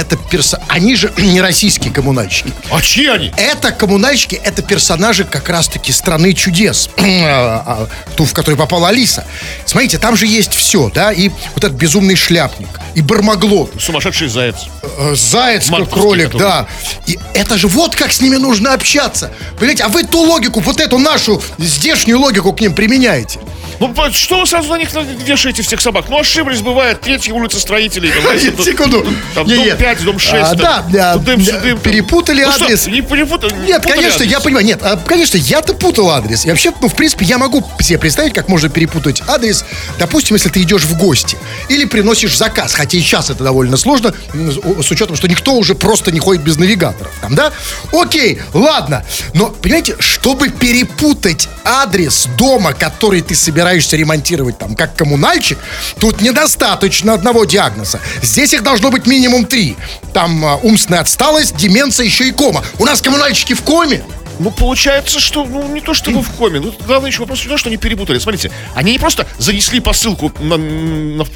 это 0.00 0.16
перса... 0.16 0.60
Они 0.68 0.96
же 0.96 1.12
не 1.18 1.40
российские 1.40 1.92
коммунальщики. 1.92 2.52
А 2.70 2.80
чьи 2.80 3.06
они? 3.06 3.32
Это 3.36 3.70
коммунальщики, 3.72 4.34
это 4.42 4.62
персонажи 4.62 5.24
как 5.24 5.48
раз-таки 5.48 5.92
страны 5.92 6.32
чудес, 6.32 6.88
А, 7.00 7.62
а, 7.66 7.88
ту, 8.16 8.24
в 8.24 8.32
которой 8.32 8.56
попала 8.56 8.88
Алиса. 8.88 9.26
Смотрите, 9.66 9.98
там 9.98 10.16
же 10.16 10.26
есть 10.26 10.54
все, 10.54 10.90
да, 10.94 11.12
и 11.12 11.28
вот 11.54 11.64
этот 11.64 11.72
безумный 11.72 12.16
шляпник, 12.16 12.68
и 12.94 13.02
Бармаглот, 13.02 13.72
Сумасшедший 13.80 14.28
заяц. 14.28 14.56
э, 14.82 15.14
заяц, 15.14 15.68
Марковский, 15.68 16.00
кролик, 16.00 16.26
который. 16.26 16.40
да. 16.42 16.66
И 17.06 17.18
это 17.34 17.56
же 17.58 17.68
вот 17.68 17.94
как 17.94 18.12
с 18.12 18.20
ними 18.20 18.36
нужно 18.36 18.72
общаться. 18.74 19.30
Понимаете, 19.58 19.84
а 19.84 19.88
вы 19.88 20.04
ту 20.04 20.20
логику, 20.22 20.60
вот 20.60 20.80
эту 20.80 20.98
нашу 20.98 21.42
здешнюю 21.58 22.18
логику 22.20 22.52
к 22.52 22.60
ним 22.60 22.74
применяете. 22.74 23.38
Ну, 23.80 23.94
что 24.12 24.40
вы 24.40 24.46
сразу 24.46 24.68
на 24.68 24.76
них 24.76 24.90
вешаете 25.24 25.62
всех 25.62 25.80
собак? 25.80 26.04
Ну, 26.10 26.20
ошиблись, 26.20 26.60
бывает. 26.60 27.00
Третья 27.00 27.32
улица 27.32 27.58
строителей. 27.58 28.10
Там, 28.10 28.38
Секунду. 28.64 29.06
Там 29.34 29.46
дом 29.48 29.56
нет. 29.56 29.78
5, 29.78 30.04
дом 30.04 30.18
6. 30.18 30.34
А, 30.34 30.54
да, 30.54 31.14
там. 31.14 31.24
перепутали 31.24 32.44
Ну 32.44 32.50
адрес. 32.50 32.86
не 32.86 33.00
перепутали. 33.00 33.54
Нет, 33.66 33.82
конечно, 33.82 34.22
я 34.22 34.40
понимаю. 34.40 34.66
Нет, 34.66 34.80
а, 34.82 34.98
конечно, 34.98 35.38
я-то 35.38 35.72
путал 35.72 36.10
адрес. 36.10 36.44
И 36.44 36.50
вообще, 36.50 36.72
ну, 36.82 36.88
в 36.88 36.94
принципе, 36.94 37.24
я 37.24 37.38
могу 37.38 37.66
себе 37.80 37.98
представить, 37.98 38.34
как 38.34 38.48
можно 38.48 38.68
перепутать 38.68 39.22
адрес. 39.26 39.64
Допустим, 39.98 40.36
если 40.36 40.50
ты 40.50 40.60
идешь 40.60 40.82
в 40.82 40.98
гости 40.98 41.38
или 41.70 41.86
приносишь 41.86 42.36
заказ. 42.36 42.74
Хотя 42.74 42.98
и 42.98 43.00
сейчас 43.00 43.30
это 43.30 43.42
довольно 43.44 43.78
сложно, 43.78 44.12
с 44.34 44.90
учетом, 44.90 45.16
что 45.16 45.26
никто 45.26 45.54
уже 45.54 45.74
просто 45.74 46.12
не 46.12 46.20
ходит 46.20 46.42
без 46.42 46.58
навигаторов. 46.58 47.12
Там, 47.22 47.34
да? 47.34 47.50
Окей, 47.94 48.42
ладно. 48.52 49.06
Но, 49.32 49.46
понимаете, 49.46 49.96
чтобы 49.98 50.50
перепутать 50.50 51.48
адрес 51.64 52.28
дома, 52.36 52.74
который 52.74 53.22
ты 53.22 53.34
собираешься 53.34 53.69
ремонтировать 53.96 54.58
там, 54.58 54.74
как 54.74 54.94
коммунальщик, 54.94 55.58
тут 55.98 56.20
недостаточно 56.20 57.14
одного 57.14 57.44
диагноза. 57.44 58.00
Здесь 58.22 58.52
их 58.52 58.62
должно 58.62 58.90
быть 58.90 59.06
минимум 59.06 59.46
три. 59.46 59.76
Там 60.12 60.44
а, 60.44 60.56
умственная 60.56 61.00
отсталость, 61.00 61.56
деменция, 61.56 62.06
еще 62.06 62.28
и 62.28 62.32
кома. 62.32 62.64
У 62.78 62.84
нас 62.84 63.00
коммунальщики 63.00 63.54
в 63.54 63.62
коме. 63.62 64.02
Ну, 64.40 64.50
получается, 64.50 65.20
что, 65.20 65.44
ну, 65.44 65.68
не 65.68 65.82
то 65.82 65.92
чтобы 65.92 66.22
в 66.22 66.30
коме. 66.30 66.60
Ну, 66.60 66.74
главное 66.86 67.10
еще 67.10 67.20
вопрос 67.20 67.40
в 67.40 67.48
том, 67.48 67.58
что 67.58 67.68
они 67.68 67.76
перепутали. 67.76 68.18
Смотрите, 68.18 68.50
они 68.74 68.92
не 68.92 68.98
просто 68.98 69.26
занесли 69.38 69.80
посылку 69.80 70.32
на, 70.40 70.56
на, 70.56 71.26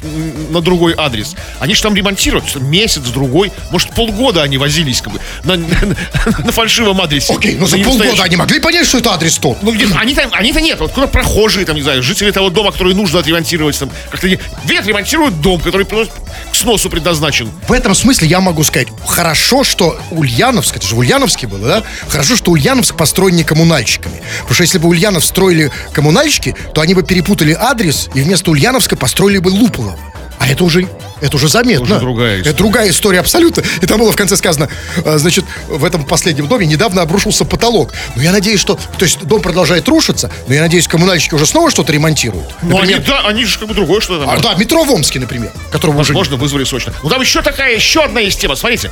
на 0.49 0.61
другой 0.61 0.95
адрес. 0.97 1.35
Они 1.59 1.75
же 1.75 1.83
там 1.83 1.93
ремонтируют. 1.95 2.49
что 2.49 2.59
Месяц, 2.59 3.03
другой. 3.03 3.51
Может, 3.69 3.91
полгода 3.91 4.41
они 4.41 4.57
возились 4.57 5.01
как 5.01 5.13
бы 5.13 5.19
на, 5.43 5.55
на, 5.57 5.65
на 6.45 6.51
фальшивом 6.51 6.99
адресе. 6.99 7.31
Окей, 7.35 7.55
ну 7.59 7.67
за 7.67 7.77
полгода 7.77 8.05
настоящем. 8.05 8.23
они 8.23 8.35
могли 8.37 8.59
понять, 8.59 8.87
что 8.87 8.97
это 8.97 9.13
адрес 9.13 9.37
тот. 9.37 9.61
Ну, 9.61 9.71
где, 9.71 9.85
они 9.95 10.15
там, 10.15 10.29
они-то 10.31 10.59
нет. 10.59 10.79
Вот 10.79 10.91
куда 10.91 11.05
прохожие, 11.05 11.63
там, 11.67 11.75
не 11.75 11.83
знаю, 11.83 12.01
жители 12.01 12.31
того 12.31 12.49
дома, 12.49 12.71
который 12.71 12.95
нужно 12.95 13.19
отремонтировать, 13.19 13.77
там, 13.77 13.91
как-то 14.09 14.27
не... 14.27 14.39
Видят, 14.65 14.87
ремонтируют 14.87 15.41
дом, 15.41 15.61
который 15.61 15.85
к 15.85 16.09
сносу 16.53 16.89
предназначен. 16.89 17.51
В 17.67 17.71
этом 17.71 17.93
смысле 17.93 18.27
я 18.27 18.41
могу 18.41 18.63
сказать, 18.63 18.87
хорошо, 19.05 19.63
что 19.63 19.99
Ульяновск, 20.09 20.77
это 20.77 20.87
же 20.87 20.95
в 20.95 20.99
Ульяновске 20.99 21.45
было, 21.45 21.67
да? 21.67 21.83
Хорошо, 22.09 22.35
что 22.35 22.49
Ульяновск 22.49 22.94
построен 22.95 23.35
не 23.35 23.43
коммунальщиками. 23.43 24.21
Потому 24.39 24.55
что 24.55 24.63
если 24.63 24.77
бы 24.77 24.87
Ульянов 24.89 25.25
строили 25.25 25.71
коммунальщики, 25.93 26.55
то 26.73 26.81
они 26.81 26.93
бы 26.93 27.03
перепутали 27.03 27.53
адрес 27.53 28.09
и 28.13 28.21
вместо 28.21 28.51
Ульяновска 28.51 28.95
построили 28.95 29.37
бы 29.37 29.49
Луполово. 29.49 29.97
А 30.37 30.47
это 30.47 30.63
уже, 30.63 30.87
это 31.21 31.37
уже 31.37 31.47
заметно. 31.47 31.95
Уже 31.95 31.99
другая 31.99 32.35
история. 32.35 32.49
Это 32.49 32.57
другая 32.57 32.89
история 32.89 33.19
абсолютно. 33.19 33.63
И 33.81 33.85
там 33.85 33.99
было 33.99 34.11
в 34.11 34.15
конце 34.15 34.35
сказано, 34.35 34.69
э, 34.97 35.17
значит, 35.17 35.45
в 35.67 35.83
этом 35.83 36.03
последнем 36.05 36.47
доме 36.47 36.67
недавно 36.67 37.01
обрушился 37.01 37.45
потолок. 37.45 37.93
Но 38.15 38.21
я 38.21 38.31
надеюсь, 38.31 38.59
что... 38.59 38.75
То 38.97 39.05
есть 39.05 39.23
дом 39.23 39.41
продолжает 39.41 39.87
рушиться, 39.87 40.29
но 40.47 40.53
я 40.53 40.61
надеюсь, 40.61 40.87
коммунальщики 40.87 41.33
уже 41.33 41.45
снова 41.45 41.71
что-то 41.71 41.93
ремонтируют. 41.93 42.47
Ну, 42.61 42.79
они, 42.79 42.95
да, 42.95 43.21
они 43.21 43.45
же 43.45 43.57
как 43.57 43.69
бы 43.69 43.73
другое 43.73 44.01
что-то 44.01 44.29
а, 44.29 44.39
да, 44.39 44.55
метро 44.55 44.83
в 44.83 44.91
Омске, 44.91 45.19
например, 45.19 45.51
которого 45.71 46.01
уже... 46.01 46.13
Возможно, 46.13 46.35
вызвали 46.35 46.63
срочно. 46.63 46.93
Ну, 47.01 47.09
там 47.09 47.21
еще 47.21 47.41
такая, 47.41 47.75
еще 47.75 48.03
одна 48.03 48.19
есть 48.19 48.39
тема. 48.39 48.55
Смотрите, 48.55 48.91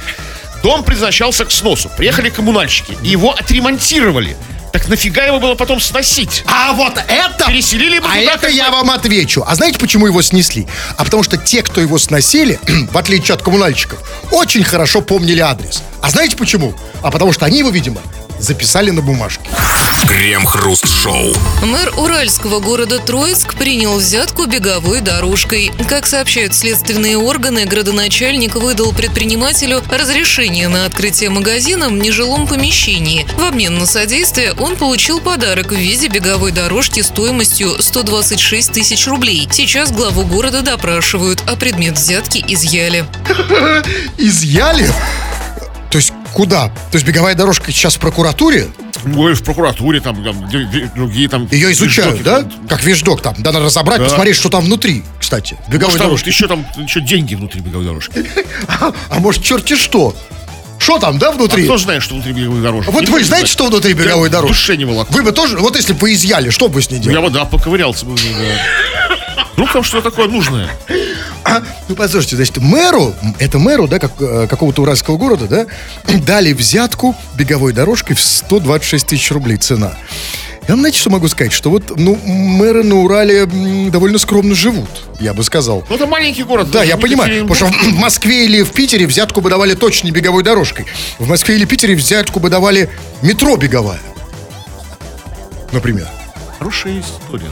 дом 0.63 0.84
предназначался 0.84 1.45
к 1.45 1.52
сносу. 1.52 1.91
Приехали 1.95 2.30
коммунальщики, 2.30 2.97
и 3.04 3.10
его 3.10 3.32
отремонтировали. 3.32 4.36
Так 4.71 4.88
нафига 4.88 5.23
его 5.26 5.39
было 5.39 5.54
потом 5.54 5.80
сносить? 5.80 6.43
А 6.47 6.73
вот 6.73 6.93
это... 6.97 7.45
Переселили 7.45 7.99
бы 7.99 8.08
А 8.10 8.17
это 8.17 8.39
как 8.39 8.52
я 8.52 8.71
вам 8.71 8.89
отвечу. 8.89 9.43
А 9.45 9.54
знаете, 9.54 9.78
почему 9.78 10.08
его 10.08 10.23
снесли? 10.23 10.67
А 10.97 11.04
потому 11.04 11.21
что 11.21 11.38
те, 11.38 11.62
кто 11.62 11.80
его 11.80 11.99
сносили, 11.99 12.60
в 12.91 12.97
отличие 12.97 13.36
от 13.36 13.43
коммунальщиков, 13.43 13.99
очень 14.32 14.63
хорошо 14.63 15.02
помнили 15.02 15.41
адрес. 15.41 15.84
А 16.02 16.10
знаете 16.10 16.36
почему? 16.36 16.73
А 17.04 17.12
потому 17.12 17.34
что 17.34 17.45
они 17.45 17.60
его, 17.60 17.69
видимо, 17.69 18.02
записали 18.43 18.91
на 18.91 19.01
бумажке. 19.01 19.49
Крем-хруст-шоу. 20.08 21.34
Мэр 21.63 21.93
уральского 21.97 22.60
города 22.60 22.99
Троицк 22.99 23.56
принял 23.56 23.95
взятку 23.97 24.45
беговой 24.45 24.99
дорожкой. 24.99 25.71
Как 25.88 26.06
сообщают 26.06 26.53
следственные 26.53 27.17
органы, 27.17 27.65
градоначальник 27.65 28.56
выдал 28.56 28.91
предпринимателю 28.91 29.82
разрешение 29.89 30.67
на 30.67 30.86
открытие 30.86 31.29
магазина 31.29 31.88
в 31.88 31.93
нежилом 31.93 32.47
помещении. 32.47 33.25
В 33.38 33.43
обмен 33.43 33.79
на 33.79 33.86
содействие 33.86 34.53
он 34.53 34.75
получил 34.75 35.21
подарок 35.21 35.71
в 35.71 35.75
виде 35.75 36.08
беговой 36.08 36.51
дорожки 36.51 36.99
стоимостью 36.99 37.82
126 37.82 38.73
тысяч 38.73 39.08
рублей. 39.08 39.47
Сейчас 39.51 39.91
главу 39.91 40.23
города 40.23 40.62
допрашивают, 40.62 41.41
а 41.47 41.56
предмет 41.56 41.97
взятки 41.97 42.43
изъяли. 42.47 43.06
Изъяли? 44.17 44.89
Куда? 46.34 46.67
То 46.91 46.96
есть 46.96 47.06
беговая 47.06 47.36
дорожка 47.36 47.72
сейчас 47.72 47.96
в 47.96 48.00
прокуратуре? 48.00 48.67
Ой, 49.15 49.34
в 49.36 49.43
прокуратуре, 49.43 50.00
там, 50.02 50.24
там, 50.24 50.50
другие 50.96 51.30
там... 51.30 51.48
Ее 51.52 51.72
изучают, 51.74 52.15
вещдоки, 52.19 52.24
да? 52.24 52.41
там. 52.50 52.67
Как 52.67 52.84
вещдок 52.84 53.22
там. 53.22 53.36
Да, 53.38 53.52
надо 53.52 53.65
разобрать, 53.65 54.00
Да. 54.00 54.06
посмотреть, 54.06 54.36
что 54.36 54.50
там 54.50 54.63
внутри, 54.63 55.04
кстати. 55.19 55.58
Беговой 55.67 55.86
Может, 55.93 55.98
там 56.00 56.08
дорожке. 56.08 56.30
еще 56.32 56.48
там 56.48 56.65
еще 56.78 57.02
деньги 57.02 57.36
внутри 57.36 57.62
беговой 57.62 57.86
дорожки. 57.86 58.13
А 59.10 59.19
может, 59.19 59.43
черти 59.43 59.76
что? 59.76 60.15
Что 60.80 60.98
там, 61.00 61.17
да, 61.19 61.30
А 61.30 61.32
внутри? 61.34 61.63
кто 61.65 61.78
знает, 61.78 62.02
что 62.02 62.15
внутри 62.15 62.34
беговой 62.34 62.62
дорожки? 62.62 62.89
Вот 62.89 63.02
Не 63.02 63.08
вы 63.12 63.24
знаете, 63.24 63.46
знать. 63.46 63.50
что 63.50 63.67
внутри 63.67 63.93
беговой 63.93 64.28
Я 64.30 64.34
дорожки? 64.34 64.54
душе 64.54 64.76
не 64.78 64.86
волоку. 64.86 65.13
Вы 65.13 65.22
бы 65.24 65.32
тоже, 65.32 65.58
вот 65.60 65.76
если 65.76 65.93
бы 65.93 66.12
изъяли, 66.13 66.50
что 66.50 66.67
бы 66.67 66.82
с 66.82 66.89
ней 66.89 67.00
делали? 67.00 67.15
Я 67.22 67.22
бы, 67.22 67.30
да, 67.34 67.46
поковырялся 67.46 68.06
бы. 68.06 68.15
да. 68.17 69.46
Вдруг 69.54 69.72
там 69.72 69.84
что-то 69.84 70.10
такое 70.10 70.28
нужное. 70.28 70.69
Ну, 71.89 71.95
послушайте, 71.95 72.36
значит, 72.38 72.58
мэру, 72.58 73.13
это 73.39 73.60
мэру, 73.60 73.88
да, 73.88 73.99
как, 73.99 74.13
э, 74.19 74.47
какого-то 74.49 74.82
уральского 74.82 75.17
города, 75.17 75.47
да, 75.47 75.65
дали 76.25 76.53
взятку 76.53 77.15
беговой 77.36 77.73
дорожкой 77.73 78.15
в 78.15 78.21
126 78.21 79.08
тысяч 79.08 79.32
рублей 79.32 79.58
цена. 79.58 79.93
Я 80.67 80.75
вам 80.75 80.79
знаете, 80.79 80.97
что 80.97 81.10
могу 81.10 81.27
сказать? 81.27 81.51
Что 81.51 81.69
вот, 81.69 81.99
ну, 81.99 82.15
мэры 82.23 82.84
на 82.84 82.95
Урале 82.95 83.45
довольно 83.91 84.17
скромно 84.17 84.56
живут, 84.56 84.89
я 85.19 85.34
бы 85.34 85.43
сказал. 85.43 85.84
Ну, 85.89 85.95
это 85.95 86.08
маленький 86.08 86.43
город. 86.43 86.71
Да, 86.71 86.84
я 86.84 86.95
понимаю, 86.95 87.45
потому 87.45 87.69
что 87.69 87.89
в 87.89 87.93
Москве 87.95 88.45
или 88.45 88.63
в 88.63 88.71
Питере 88.71 89.06
взятку 89.06 89.41
бы 89.41 89.49
давали 89.49 89.73
точно 89.73 90.08
не 90.08 90.12
беговой 90.12 90.41
дорожкой. 90.41 90.86
В 91.19 91.27
Москве 91.27 91.56
или 91.56 91.65
Питере 91.65 91.95
взятку 91.95 92.39
бы 92.39 92.49
давали 92.49 92.89
метро 93.21 93.58
беговая. 93.58 93.99
Например. 95.73 96.08
Хорошая 96.60 97.01
история. 97.01 97.49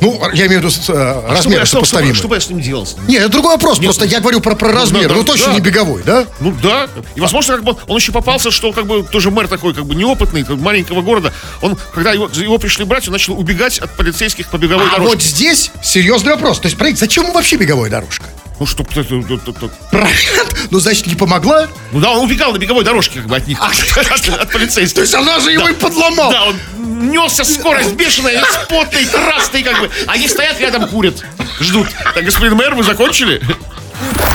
Ну, 0.00 0.20
я 0.34 0.46
имею 0.46 0.60
в 0.60 0.64
виду 0.64 0.74
э, 0.92 1.22
А 1.28 1.36
что 1.40 1.50
я- 1.50 1.56
что- 1.58 1.66
что- 1.66 1.76
сопоставимые. 1.76 2.14
Что 2.14 2.28
бы 2.28 2.36
я 2.36 2.40
с 2.40 2.48
ним 2.48 2.60
делал? 2.60 2.86
Нет, 3.08 3.22
это 3.22 3.30
другой 3.32 3.52
вопрос. 3.52 3.78
Просто 3.78 4.04
я 4.04 4.20
говорю 4.20 4.40
про, 4.40 4.54
про 4.54 4.72
размер. 4.72 5.08
да, 5.08 5.14
Ну, 5.14 5.24
точно 5.24 5.48
да. 5.48 5.52
не 5.54 5.60
беговой, 5.60 6.02
да? 6.04 6.26
Ну 6.40 6.54
да. 6.62 6.88
И 7.14 7.20
возможно, 7.20 7.54
как 7.56 7.64
бы 7.64 7.76
он 7.86 7.96
еще 7.96 8.12
попался, 8.12 8.50
что 8.50 8.72
как 8.72 8.86
бы 8.86 9.02
тоже 9.02 9.30
мэр 9.30 9.48
такой, 9.48 9.74
как 9.74 9.86
бы 9.86 9.94
неопытный, 9.94 10.44
как 10.44 10.56
бы 10.56 10.62
маленького 10.62 11.02
города. 11.02 11.32
Он, 11.62 11.76
когда 11.94 12.12
его, 12.12 12.28
его 12.32 12.58
пришли 12.58 12.84
брать, 12.84 13.06
он 13.08 13.12
начал 13.12 13.38
убегать 13.38 13.78
от 13.78 13.90
полицейских 13.96 14.48
по 14.48 14.58
беговой 14.58 14.86
А 14.86 14.90
дорожке. 14.98 15.14
вот 15.14 15.22
здесь 15.22 15.70
серьезный 15.82 16.32
вопрос. 16.32 16.58
То 16.60 16.66
есть, 16.66 16.76
смотрите, 16.76 16.98
зачем 17.00 17.32
вообще 17.32 17.56
беговая 17.56 17.90
дорожка? 17.90 18.26
Ну 18.58 18.64
что, 18.66 18.84
Правильно? 18.84 20.10
Ну, 20.70 20.80
значит, 20.80 21.06
не 21.06 21.14
помогла? 21.14 21.68
ну 21.92 22.00
да, 22.00 22.10
он 22.12 22.24
убегал 22.24 22.52
на 22.52 22.58
беговой 22.58 22.84
дорожке 22.84 23.20
как 23.20 23.28
бы 23.28 23.36
от 23.36 23.46
них, 23.46 23.58
А, 23.60 23.70
от 24.40 24.50
полицейских. 24.52 24.94
То 24.94 25.00
есть 25.02 25.14
она 25.14 25.38
же 25.40 25.52
его 25.52 25.68
и 25.68 25.74
подломала. 25.74 26.32
Да, 26.32 26.44
он 26.44 26.56
несся 26.96 27.44
скорость 27.44 27.92
бешеная, 27.94 28.34
весь 28.34 28.66
потный, 28.68 29.04
красный, 29.06 29.62
как 29.62 29.80
бы. 29.80 29.90
А 30.06 30.12
они 30.12 30.28
стоят 30.28 30.60
рядом, 30.60 30.88
курят, 30.88 31.24
ждут. 31.60 31.88
Так, 32.14 32.24
господин 32.24 32.54
мэр, 32.54 32.74
вы 32.74 32.82
закончили? 32.82 33.40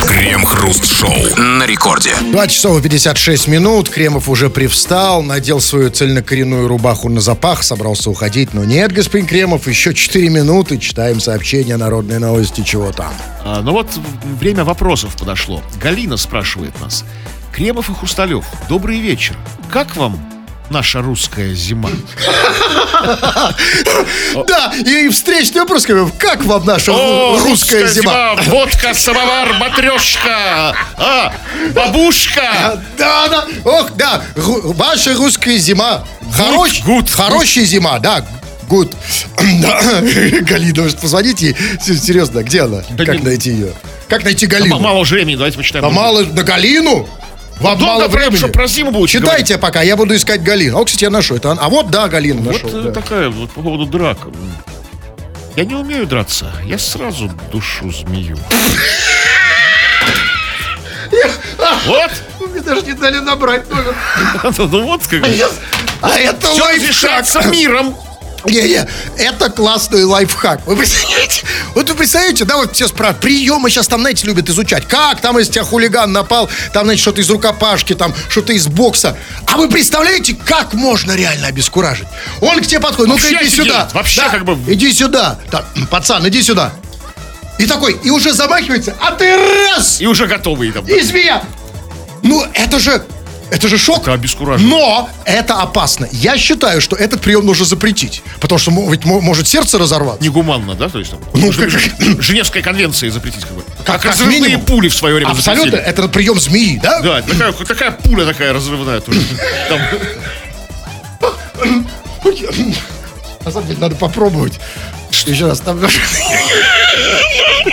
Крем-хруст-шоу 0.07 1.38
на 1.38 1.66
рекорде. 1.66 2.16
2 2.20 2.47
часов 2.47 2.80
и 2.80 2.82
56 2.82 3.47
минут. 3.47 3.89
Кремов 3.89 4.28
уже 4.30 4.49
привстал, 4.49 5.22
надел 5.22 5.62
свою 5.62 5.89
цельнокоренную 5.91 6.68
рубаху 6.68 7.09
на 7.09 7.22
запах, 7.22 7.64
собрался 7.64 8.09
уходить. 8.09 8.53
Но 8.53 8.64
нет, 8.64 8.91
господин 8.91 9.28
Кремов, 9.28 9.68
еще 9.68 9.93
4 9.93 10.30
минуты. 10.30 10.80
Читаем 10.80 11.20
сообщения 11.20 11.78
народной 11.78 12.20
новости, 12.20 12.62
чего 12.62 12.91
там. 12.91 13.14
А, 13.43 13.62
ну 13.62 13.74
вот 13.74 13.88
время 14.39 14.64
вопросов 14.64 15.16
подошло. 15.16 15.62
Галина 15.82 16.18
спрашивает 16.18 16.80
нас. 16.82 17.05
Кремов 17.53 17.89
и 17.89 17.93
Хрусталев, 17.93 18.45
добрый 18.70 18.99
вечер. 18.99 19.36
Как 19.72 19.95
вам 19.95 20.20
наша 20.72 21.01
русская 21.01 21.53
зима? 21.53 21.89
Да, 24.47 24.72
и 24.86 25.09
встречный 25.09 25.61
вопрос. 25.61 25.86
Как 26.17 26.43
вам 26.45 26.65
наша 26.65 26.91
русская 26.91 27.88
зима? 27.88 28.36
Водка, 28.47 28.93
самовар, 28.93 29.53
матрешка, 29.53 30.76
а, 30.97 31.34
бабушка. 31.76 32.82
Да, 32.97 33.28
да. 33.28 33.47
Ох, 33.65 33.91
да. 33.95 34.22
Ваша 34.36 35.13
русская 35.15 35.57
зима. 35.57 36.05
Хорош, 36.34 36.82
хорошая 37.09 37.65
зима, 37.65 37.99
да. 37.99 38.26
Гуд. 38.67 38.93
Галина, 39.38 40.84
может, 40.84 40.99
позвонить 40.99 41.41
ей? 41.41 41.55
Серьезно, 41.82 42.43
где 42.43 42.61
она? 42.61 42.84
Да 42.91 43.05
как 43.05 43.15
не- 43.17 43.24
найти 43.24 43.49
ее? 43.51 43.74
Как 44.07 44.24
найти 44.24 44.45
Галину? 44.45 44.80
Мало 44.80 45.03
времени, 45.03 45.36
давайте 45.36 45.57
почитаем. 45.57 45.86
А 45.86 45.89
мало 45.89 46.22
на 46.24 46.43
Галину? 46.43 47.07
Вам 47.62 47.78
Долго 47.78 47.86
мало 47.86 48.07
прям, 48.09 48.24
времени. 48.24 48.38
что 48.38 48.47
про 48.47 48.66
зиму 48.68 48.91
будете 48.91 49.20
Читайте 49.20 49.57
пока, 49.59 49.84
я 49.84 49.95
буду 49.95 50.16
искать 50.16 50.41
Галину. 50.41 50.80
О, 50.80 50.86
кстати, 50.86 51.03
я 51.03 51.09
нашел. 51.12 51.38
Это, 51.38 51.51
а 51.51 51.70
вот, 51.70 51.91
да, 51.91 52.07
Галина 52.07 52.41
Вот 52.41 52.53
нашел. 52.64 52.80
э, 52.80 52.84
да. 52.84 52.91
такая 52.91 53.30
вот 53.30 53.51
по 53.51 53.62
поводу 53.62 53.86
драк. 53.86 54.18
Я 55.55 55.66
не 55.66 55.76
умею 55.76 56.07
драться. 56.07 56.51
Я 56.66 56.80
сразу 56.80 57.30
душу 57.51 57.91
змею. 57.91 58.38
Вот. 61.86 62.12
Мне 62.49 62.62
даже 62.62 62.82
не 62.82 62.93
дали 62.93 63.20
набрать 63.20 63.70
номер. 63.70 63.95
Ну 64.57 64.84
вот 64.84 65.01
как 65.07 65.22
бы. 65.22 65.28
А 66.01 66.18
это 66.18 66.47
лайфхак. 66.49 67.45
миром. 67.47 67.95
Не-не, 68.46 68.88
это 69.18 69.50
классный 69.50 70.04
лайфхак. 70.04 70.66
Вы 70.66 70.76
представляете? 70.76 71.44
Вот 71.76 71.89
вы 71.89 71.96
представляете, 71.96 72.46
да, 72.46 72.58
вот 72.58 72.74
все 72.74 72.88
спрашивают, 72.88 73.22
приемы 73.22 73.70
сейчас 73.70 73.88
там, 73.88 74.02
знаете, 74.02 74.26
любят 74.28 74.50
изучать. 74.50 74.88
Как 74.88 75.22
там, 75.22 75.38
если 75.38 75.54
тебя 75.54 75.64
хулиган 75.64 76.12
напал, 76.12 76.50
там, 76.74 76.86
знаете, 76.86 77.02
что-то 77.02 77.22
из 77.22 77.30
рукопашки, 77.30 77.94
там, 77.94 78.14
что-то 78.30 78.54
из 78.54 78.68
бокса. 78.68 79.18
А 79.46 79.58
вы 79.58 79.70
представляете, 79.70 80.36
как 80.46 80.74
можно 80.74 81.16
реально 81.16 81.48
обескуражить? 81.48 82.08
Он 82.42 82.60
к 82.62 82.66
тебе 82.68 82.80
подходит, 82.80 83.14
ну-ка 83.14 83.28
иди 83.28 83.50
сюда. 83.50 83.82
офигеть, 83.82 83.94
вообще 83.94 84.22
Да, 84.22 84.30
как 84.30 84.46
бы- 84.46 84.74
Иди 84.74 84.92
сюда. 84.94 85.39
Так, 85.52 85.66
пацан, 85.89 86.28
иди 86.28 86.42
сюда. 86.42 86.74
И 87.60 87.66
такой, 87.68 87.94
и 88.04 88.10
уже 88.10 88.34
замахивается, 88.34 88.96
а 89.00 89.12
ты 89.12 89.36
раз! 89.38 90.02
И 90.02 90.08
уже 90.08 90.26
готовый 90.26 90.72
там. 90.72 90.86
И 90.88 91.00
змея! 91.02 91.44
Ну, 92.24 92.44
это 92.54 92.80
же... 92.80 93.04
Это 93.52 93.68
же 93.68 93.78
шок. 93.78 94.04
Это 94.04 94.14
обескураживает. 94.14 94.70
Но 94.74 95.10
это 95.26 95.56
опасно. 95.62 96.08
Я 96.12 96.38
считаю, 96.38 96.80
что 96.82 96.95
этот 96.95 97.20
прием 97.22 97.45
нужно 97.45 97.66
запретить. 97.66 98.24
Потому 98.39 98.58
что 98.58 98.72
ведь 98.89 99.04
мо- 99.06 99.20
может 99.22 99.47
сердце 99.47 99.78
разорваться. 99.78 100.24
Негуманно, 100.24 100.74
да? 100.74 100.88
То 100.89 100.99
есть 100.99 101.12
там. 101.12 101.20
Ну, 101.34 101.52
как- 101.52 101.70
Ж- 101.70 101.91
Женевской 102.20 102.62
конвенции 102.62 103.10
запретить 103.10 103.41
как 103.43 103.52
бы. 103.54 103.64
Как, 103.86 104.02
как 104.02 104.06
разрывные 104.12 104.39
минимум. 104.41 104.66
пули 104.66 104.88
в 104.88 104.95
свое 104.95 105.16
время 105.16 105.32
Абсолютно. 105.32 105.66
запретили. 105.72 105.89
Это 105.89 106.08
прием 106.08 106.39
змеи, 106.39 106.80
да? 106.82 107.02
Да, 107.02 107.22
такая, 107.22 107.52
такая 107.52 107.91
пуля 107.91 108.26
такая 108.26 108.54
разрывная 108.54 109.02
тоже. 109.02 109.20
На 113.43 113.52
самом 113.52 113.68
деле, 113.68 113.80
надо 113.80 113.95
попробовать. 113.95 114.60
Еще 115.26 115.47
раз. 115.47 115.59
Там... 115.59 115.80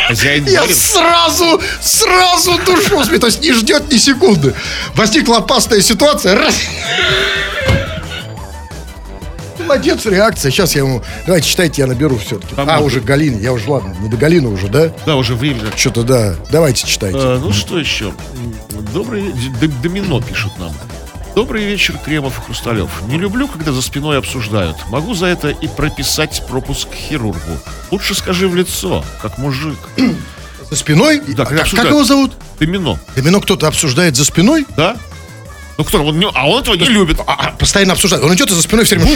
хозяин 0.08 0.46
Я 0.46 0.66
сразу, 0.68 1.60
сразу 1.80 2.58
душу. 2.64 3.18
То 3.18 3.26
есть 3.26 3.42
не 3.42 3.52
ждет 3.52 3.90
ни 3.92 3.96
секунды. 3.98 4.54
Возникла 4.94 5.38
опасная 5.38 5.80
ситуация. 5.80 6.34
Раз. 6.34 6.54
Молодец, 9.58 10.06
реакция. 10.06 10.50
Сейчас 10.50 10.74
я 10.74 10.80
ему... 10.80 11.02
Давайте 11.26 11.46
читайте, 11.46 11.82
я 11.82 11.86
наберу 11.86 12.16
все-таки. 12.16 12.54
А, 12.56 12.80
уже 12.80 13.00
Галина. 13.00 13.38
Я 13.38 13.52
уже, 13.52 13.68
ладно, 13.70 13.94
не 14.00 14.08
до 14.08 14.16
Галины 14.16 14.48
уже, 14.48 14.68
да? 14.68 14.90
Да, 15.04 15.16
уже 15.16 15.34
время. 15.34 15.60
Что-то, 15.76 16.04
да. 16.04 16.36
Давайте 16.50 16.86
читайте. 16.86 17.18
А, 17.20 17.38
ну 17.38 17.52
что 17.52 17.78
еще? 17.78 18.12
Добрый 18.94 19.34
Домино 19.82 20.22
пишет 20.22 20.52
нам. 20.58 20.72
Добрый 21.38 21.64
вечер, 21.64 21.96
Кремов 22.04 22.36
и 22.36 22.42
Хрусталев. 22.42 22.90
Не 23.06 23.16
люблю, 23.16 23.46
когда 23.46 23.70
за 23.70 23.80
спиной 23.80 24.18
обсуждают. 24.18 24.76
Могу 24.88 25.14
за 25.14 25.26
это 25.26 25.50
и 25.50 25.68
прописать 25.68 26.42
пропуск 26.48 26.88
к 26.90 26.94
хирургу. 26.94 27.60
Лучше 27.92 28.16
скажи 28.16 28.48
в 28.48 28.56
лицо, 28.56 29.04
как 29.22 29.38
мужик. 29.38 29.78
За 30.68 30.74
спиной? 30.74 31.22
Да, 31.28 31.44
А 31.44 31.46
как, 31.46 31.70
как 31.70 31.90
его 31.90 32.02
зовут? 32.02 32.32
Домино, 32.58 32.98
Домино 33.14 33.40
кто-то 33.40 33.68
обсуждает 33.68 34.16
за 34.16 34.24
спиной? 34.24 34.66
да? 34.76 34.96
Ну 35.78 35.84
кто? 35.84 36.04
Он 36.04 36.24
а 36.34 36.48
он 36.48 36.62
этого 36.62 36.74
не 36.74 36.88
любит. 36.88 37.20
А, 37.20 37.34
а, 37.38 37.52
постоянно 37.52 37.92
обсуждает. 37.92 38.24
Он 38.24 38.34
идет 38.34 38.50
и 38.50 38.54
за 38.54 38.62
спиной 38.62 38.84
все 38.84 38.96
время... 38.96 39.08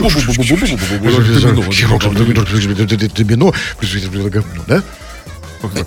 Домино. 4.38 4.62
Да? 4.68 4.84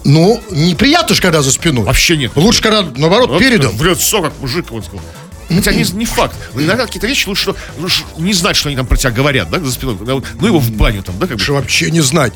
Ну, 0.04 0.44
неприятно 0.52 1.16
же, 1.16 1.22
когда 1.22 1.42
за 1.42 1.54
спиной. 1.54 1.86
Вообще 1.86 2.18
нет. 2.18 2.34
Лучше, 2.36 2.62
когда, 2.62 2.82
наоборот, 2.82 3.30
Вот 3.30 3.40
передом. 3.40 3.72
В 3.78 3.84
лицо, 3.86 4.22
как 4.22 4.34
мужик, 4.42 4.70
он 4.74 4.84
сказал. 4.84 5.02
Хотя 5.50 5.72
не, 5.74 5.84
не 5.94 6.06
факт. 6.06 6.36
Иногда 6.56 6.86
какие-то 6.86 7.08
вещи 7.08 7.28
лучше 7.28 7.42
что- 7.44 7.56
лучше 7.78 8.04
не 8.18 8.34
знать, 8.34 8.56
что 8.56 8.70
они 8.70 8.76
там 8.76 8.86
про 8.88 8.98
тебя 8.98 9.12
говорят, 9.12 9.50
да, 9.50 9.60
за 9.60 9.72
спиной. 9.72 9.98
Ну 10.00 10.48
его 10.48 10.60
в 10.60 10.72
баню 10.72 11.04
там, 11.04 11.16
да, 11.20 11.28
как 11.28 11.38
бы. 11.38 11.42
Лучше 11.42 11.54
вообще 11.54 11.92
не 11.92 12.02
знать. 12.02 12.34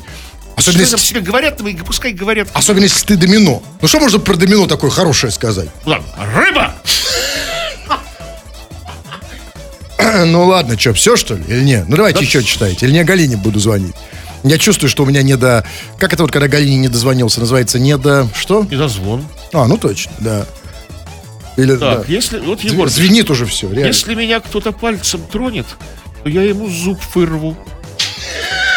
Что 0.58 0.70
Особенно, 0.70 0.82
если, 0.82 0.96
себе 0.98 1.20
говорят, 1.20 1.60
и 1.62 1.72
пускай 1.76 2.12
говорят. 2.12 2.48
особенно 2.52 2.82
если 2.84 3.06
ты 3.06 3.16
домино. 3.16 3.62
Ну, 3.80 3.88
что 3.88 3.98
можно 3.98 4.18
про 4.18 4.34
домино 4.36 4.66
такое 4.66 4.90
хорошее 4.90 5.32
сказать? 5.32 5.68
Ладно, 5.86 6.06
рыба! 6.34 6.74
Ну, 10.26 10.44
ладно, 10.46 10.78
что, 10.78 10.92
все, 10.94 11.16
что 11.16 11.34
ли? 11.34 11.44
Или 11.48 11.62
нет? 11.62 11.84
Ну, 11.88 11.96
давайте 11.96 12.20
Да. 12.20 12.24
еще 12.24 12.42
читайте. 12.42 12.86
Или 12.86 12.92
не 12.94 13.04
Галине 13.04 13.36
буду 13.36 13.58
звонить. 13.60 13.94
Я 14.42 14.56
чувствую, 14.58 14.88
что 14.88 15.02
у 15.02 15.06
меня 15.06 15.22
не 15.22 15.36
до... 15.36 15.64
Как 15.98 16.12
это 16.14 16.22
вот, 16.22 16.32
когда 16.32 16.48
Галине 16.48 16.76
не 16.78 16.88
дозвонился, 16.88 17.40
называется 17.40 17.78
не 17.78 17.96
до... 17.98 18.26
Что? 18.34 18.66
И 18.70 18.76
дозвон. 18.76 19.26
А, 19.52 19.66
ну 19.66 19.76
точно, 19.76 20.12
да. 20.18 20.46
Или, 21.60 21.76
Так, 21.76 22.00
да. 22.00 22.04
если... 22.12 22.38
Вот, 22.40 22.60
Егор, 22.60 22.88
Звенит 22.88 23.30
уже 23.30 23.44
все, 23.46 23.68
реально. 23.68 23.86
если 23.88 24.14
меня 24.14 24.40
кто-то 24.40 24.72
пальцем 24.72 25.20
тронет, 25.30 25.66
то 26.22 26.28
я 26.28 26.42
ему 26.42 26.68
зуб 26.68 26.98
вырву. 27.14 27.56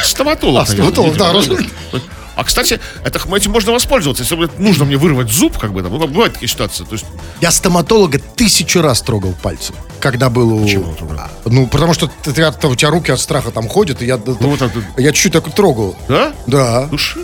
Стоматолог, 0.04 0.64
А, 0.64 0.70
наверное, 0.70 0.92
стоматолог, 0.92 1.18
да, 1.18 1.34
раз- 1.34 2.02
А, 2.36 2.44
кстати, 2.44 2.80
это, 3.06 3.20
этим 3.36 3.52
можно 3.52 3.72
воспользоваться. 3.72 4.24
Если 4.24 4.50
нужно 4.58 4.86
мне 4.86 4.98
вырвать 4.98 5.32
зуб, 5.32 5.58
как 5.60 5.72
бы, 5.72 5.84
там, 5.84 5.92
ну, 5.94 6.08
бывают 6.08 6.34
такие 6.34 6.50
ситуации. 6.50 6.84
То 6.84 6.94
есть, 6.94 7.06
Я 7.42 7.52
стоматолога 7.52 8.18
тысячу 8.20 8.82
раз 8.82 9.02
трогал 9.02 9.34
пальцем, 9.42 9.76
когда 10.00 10.30
был. 10.32 10.64
Почему? 10.64 10.96
А, 11.18 11.30
Ну, 11.46 11.68
потому 11.68 11.94
что 11.94 12.10
ты, 12.24 12.34
ты- 12.34 12.68
у 12.68 12.76
тебя 12.76 12.90
руки 12.90 13.12
от 13.12 13.20
страха 13.20 13.52
там 13.52 13.68
ходят, 13.68 14.02
и 14.02 14.06
я, 14.08 14.18
Ну, 14.18 14.36
вот 14.40 14.60
так 14.60 14.74
вот. 14.74 14.84
я 14.98 15.12
чуть-чуть 15.12 15.34
так 15.34 15.54
трогал. 15.54 15.96
да? 16.08 16.34
Да. 16.48 16.86
Души? 16.88 17.20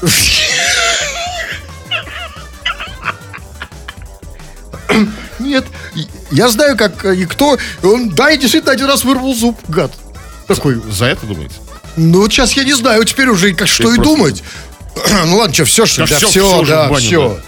Нет, 5.38 5.64
я 6.30 6.48
знаю, 6.48 6.76
как 6.76 7.04
э, 7.04 7.16
и 7.16 7.24
кто. 7.26 7.58
Он, 7.82 8.10
да, 8.10 8.30
и 8.30 8.38
действительно 8.38 8.72
один 8.72 8.86
раз 8.86 9.04
вырвал 9.04 9.34
зуб, 9.34 9.58
гад. 9.68 9.92
Такой. 10.46 10.80
За 10.90 11.06
это 11.06 11.26
думаете? 11.26 11.54
Ну, 11.96 12.20
вот 12.20 12.32
сейчас 12.32 12.52
я 12.52 12.64
не 12.64 12.74
знаю, 12.74 13.04
теперь 13.04 13.28
уже 13.28 13.54
как 13.54 13.68
что 13.68 13.92
и 13.92 13.96
думать. 13.96 14.42
Ну 15.26 15.38
ладно, 15.38 15.52
что, 15.52 15.64
все, 15.64 15.86
что 15.86 16.04
ли? 16.04 16.08
Да 16.08 16.20
все, 16.20 16.62
да, 16.64 16.88
баню, 16.88 17.00
все. 17.00 17.40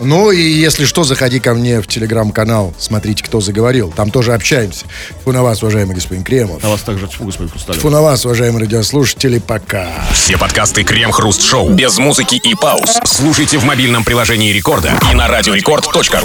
Ну 0.00 0.30
и 0.30 0.40
если 0.40 0.84
что, 0.84 1.04
заходи 1.04 1.40
ко 1.40 1.54
мне 1.54 1.80
в 1.80 1.86
телеграм-канал, 1.86 2.74
смотрите, 2.78 3.24
кто 3.24 3.40
заговорил. 3.40 3.92
Там 3.94 4.10
тоже 4.10 4.34
общаемся. 4.34 4.84
Фу 5.24 5.32
на 5.32 5.42
вас, 5.42 5.62
уважаемый 5.62 5.94
господин 5.94 6.22
Кремов. 6.22 6.62
На 6.62 6.68
вас 6.68 6.82
также 6.82 7.08
тьфу, 7.08 7.24
господин 7.24 7.50
Хрусталев. 7.50 7.80
Фу 7.80 7.90
на 7.90 8.02
вас, 8.02 8.24
уважаемые 8.24 8.64
радиослушатели, 8.64 9.38
пока. 9.38 9.88
Все 10.12 10.36
подкасты 10.36 10.84
Крем-хруст 10.84 11.42
шоу 11.42 11.70
без 11.70 11.98
музыки 11.98 12.34
и 12.36 12.54
пауз. 12.54 12.98
Слушайте 13.04 13.58
в 13.58 13.64
мобильном 13.64 14.04
приложении 14.04 14.52
Рекорда 14.52 14.92
и 15.10 15.14
на 15.14 15.28
радиорекорд.ру. 15.28 16.24